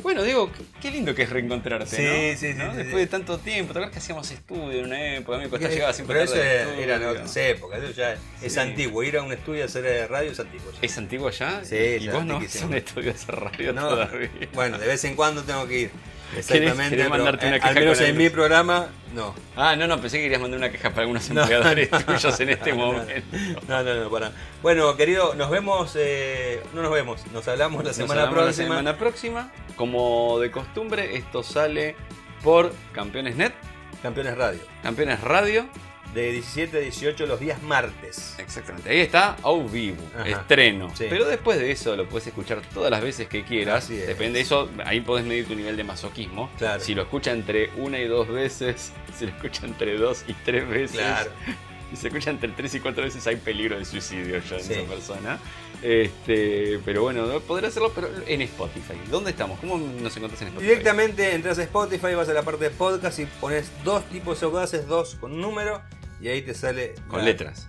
Bueno, 0.02 0.24
Diego, 0.24 0.50
qué, 0.80 0.90
lindo 0.90 1.14
que 1.14 1.22
es 1.22 1.30
reencontrarte, 1.30 1.86
Sí, 1.94 2.02
¿no? 2.02 2.12
sí, 2.12 2.36
sí, 2.36 2.54
¿No? 2.58 2.72
sí, 2.72 2.78
Después 2.78 2.88
sí. 2.94 3.00
de 3.00 3.06
tanto 3.06 3.38
tiempo, 3.38 3.72
¿te 3.72 3.78
acuerdas 3.78 3.92
que 3.92 3.98
hacíamos 4.00 4.28
estudio 4.32 4.80
en 4.80 4.86
una 4.86 5.14
época? 5.16 5.36
A 5.36 5.38
mí 5.38 5.44
me 5.44 5.50
costaba 5.50 5.72
llegar 5.72 5.94
siempre 5.94 6.14
Pero 6.14 6.24
eso 6.24 6.34
era, 6.42 6.62
estudio. 6.62 6.82
era 6.82 6.96
en 6.96 7.04
otras 7.04 7.36
épocas, 7.36 7.82
eso 7.84 7.92
ya 7.92 8.16
es 8.42 8.58
antiguo. 8.58 9.04
Ir 9.04 9.18
a 9.18 9.22
un 9.22 9.32
estudio 9.32 9.62
a 9.62 9.66
hacer 9.66 10.10
radio 10.10 10.32
es 10.32 10.40
antiguo. 10.40 10.72
ya. 10.72 10.78
¿Es 10.82 10.98
antiguo 10.98 11.30
ya? 11.30 11.64
Sí, 11.64 11.76
¿Y 12.00 12.08
vos 12.08 12.24
no 12.24 12.34
antiquísimo. 12.36 12.64
son 12.68 12.74
estudios 12.78 13.26
de 13.26 13.32
radio 13.32 13.72
No, 13.74 13.88
todavía? 13.90 14.30
Bueno, 14.54 14.78
de 14.78 14.86
vez 14.88 15.04
en 15.04 15.14
cuando 15.14 15.44
tengo 15.44 15.68
que 15.68 15.78
ir. 15.82 15.90
¿Querés- 16.32 16.38
Exactamente. 16.38 16.96
querés 16.96 17.08
mandarte 17.10 17.46
una 17.46 17.56
eh, 17.56 17.58
queja 17.60 17.68
al 17.68 17.74
menos 17.74 17.98
con 17.98 18.06
en 18.06 18.12
el- 18.12 18.16
mi 18.18 18.30
programa, 18.30 18.86
no. 19.14 19.34
Ah, 19.56 19.76
no, 19.76 19.86
no, 19.86 20.00
pensé 20.00 20.16
que 20.16 20.22
querías 20.24 20.40
mandar 20.40 20.58
una 20.58 20.70
queja 20.70 20.90
para 20.90 21.02
algunos 21.02 21.28
No. 21.30 21.40
empleadores 21.42 21.90
tuyos 21.90 22.40
en 22.40 22.48
este 22.48 22.72
momento. 22.74 23.36
No, 23.68 23.82
no, 23.82 23.94
no, 23.94 24.10
para. 24.10 24.32
Bueno, 24.62 24.96
querido, 24.96 25.34
nos 25.34 25.50
vemos. 25.50 25.92
eh, 25.96 26.62
no 26.74 26.82
nos 26.82 26.92
vemos, 26.92 27.26
nos 27.32 27.46
hablamos 27.48 27.82
la 27.84 27.88
Nos 27.90 27.96
semana 27.96 28.22
hablamos 28.22 28.44
próxima. 28.44 28.68
La 28.68 28.74
semana 28.80 28.98
próxima. 28.98 29.52
Como 29.76 30.38
de 30.40 30.50
costumbre, 30.50 31.16
esto 31.16 31.42
sale 31.42 31.96
por 32.42 32.72
Campeones 32.92 33.36
Net, 33.36 33.52
Campeones 34.02 34.36
Radio. 34.36 34.60
Campeones 34.82 35.20
Radio. 35.20 35.66
De 36.14 36.30
17 36.32 36.76
a 36.76 36.80
18 36.80 37.24
los 37.26 37.40
días 37.40 37.62
martes. 37.62 38.34
Exactamente. 38.38 38.90
Ahí 38.90 39.00
está 39.00 39.36
Au 39.42 39.66
Vivo, 39.66 40.02
Ajá. 40.14 40.28
estreno. 40.28 40.90
Sí. 40.94 41.06
Pero 41.08 41.24
después 41.26 41.58
de 41.58 41.70
eso 41.70 41.96
lo 41.96 42.06
puedes 42.08 42.26
escuchar 42.26 42.60
todas 42.74 42.90
las 42.90 43.00
veces 43.02 43.28
que 43.28 43.44
quieras. 43.44 43.88
Es. 43.88 44.06
Depende 44.06 44.38
de 44.38 44.42
eso, 44.44 44.68
ahí 44.84 45.00
podés 45.00 45.24
medir 45.24 45.46
tu 45.46 45.54
nivel 45.54 45.76
de 45.76 45.84
masoquismo. 45.84 46.50
Claro. 46.58 46.82
Si 46.82 46.94
lo 46.94 47.02
escucha 47.02 47.32
entre 47.32 47.70
una 47.78 47.98
y 47.98 48.06
dos 48.08 48.28
veces, 48.28 48.92
si 49.18 49.24
lo 49.26 49.32
escucha 49.32 49.64
entre 49.66 49.96
dos 49.96 50.24
y 50.28 50.34
tres 50.34 50.68
veces. 50.68 50.98
Claro. 51.00 51.30
Si 51.92 51.96
se 51.98 52.08
escucha 52.08 52.30
entre 52.30 52.48
tres 52.48 52.74
y 52.74 52.80
cuatro 52.80 53.04
veces 53.04 53.26
hay 53.26 53.36
peligro 53.36 53.78
de 53.78 53.84
suicidio 53.84 54.38
ya 54.38 54.56
en 54.56 54.62
Sí. 54.64 54.72
esa 54.72 54.82
persona. 54.88 55.38
Este, 55.82 56.80
pero 56.86 57.02
bueno, 57.02 57.28
podrá 57.40 57.68
hacerlo 57.68 57.92
pero 57.94 58.08
en 58.26 58.40
Spotify. 58.40 58.94
¿Dónde 59.10 59.30
estamos? 59.32 59.60
¿Cómo 59.60 59.76
nos 59.76 60.16
encontrás 60.16 60.40
en 60.40 60.48
Spotify? 60.48 60.70
Directamente 60.70 61.34
entras 61.34 61.58
a 61.58 61.62
Spotify, 61.64 62.14
vas 62.14 62.30
a 62.30 62.32
la 62.32 62.42
parte 62.44 62.64
de 62.64 62.70
podcast 62.70 63.18
y 63.18 63.26
pones 63.26 63.70
dos 63.84 64.04
tipos 64.06 64.40
de 64.40 64.46
audaces, 64.46 64.86
dos 64.86 65.16
con 65.16 65.38
número, 65.38 65.82
y 66.22 66.28
ahí 66.28 66.42
te 66.42 66.54
sale. 66.54 66.94
Con 67.08 67.18
la- 67.18 67.24
letras. 67.26 67.68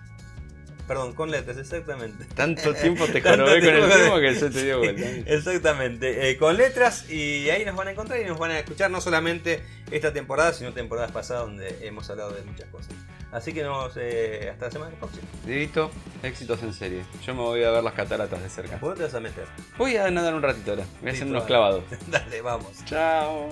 Perdón, 0.87 1.13
con 1.13 1.31
letras, 1.31 1.57
exactamente. 1.57 2.25
Tanto 2.35 2.73
tiempo 2.81 3.07
te 3.07 3.21
jorobé 3.21 3.61
con 3.61 3.69
el 3.69 3.89
tiempo. 3.89 4.17
que 4.19 4.35
se 4.35 4.49
te 4.49 4.65
dio 4.65 4.79
vuelta. 4.79 5.07
Exactamente, 5.33 6.29
eh, 6.29 6.37
con 6.37 6.57
letras 6.57 7.09
y 7.09 7.49
ahí 7.49 7.63
nos 7.63 7.75
van 7.75 7.87
a 7.87 7.91
encontrar 7.91 8.19
y 8.19 8.25
nos 8.25 8.37
van 8.37 8.51
a 8.51 8.59
escuchar 8.59 8.91
no 8.91 8.99
solamente 8.99 9.63
esta 9.91 10.11
temporada, 10.11 10.51
sino 10.51 10.73
temporadas 10.73 11.11
pasadas 11.11 11.45
donde 11.45 11.87
hemos 11.87 12.09
hablado 12.09 12.31
de 12.31 12.41
muchas 12.43 12.67
cosas. 12.67 12.93
Así 13.31 13.53
que 13.53 13.63
nos 13.63 13.93
eh, 13.95 14.49
hasta 14.51 14.65
la 14.65 14.71
semana 14.71 14.95
próxima. 14.97 15.23
Dieguito, 15.45 15.89
éxitos 16.21 16.61
en 16.61 16.73
serie. 16.73 17.03
Yo 17.25 17.33
me 17.33 17.41
voy 17.41 17.63
a 17.63 17.71
ver 17.71 17.83
las 17.83 17.93
cataratas 17.93 18.43
de 18.43 18.49
cerca. 18.49 18.77
¿Vos 18.77 18.95
te 18.95 19.03
vas 19.03 19.13
a 19.15 19.19
meter? 19.21 19.45
Voy 19.77 19.95
a 19.97 20.11
nadar 20.11 20.35
un 20.35 20.41
ratito 20.43 20.71
ahora. 20.71 20.85
Voy 21.01 21.09
a 21.09 21.13
hacer 21.13 21.27
unos 21.27 21.45
clavados. 21.45 21.83
Dale, 22.07 22.41
vamos. 22.41 22.83
Chao. 22.85 23.49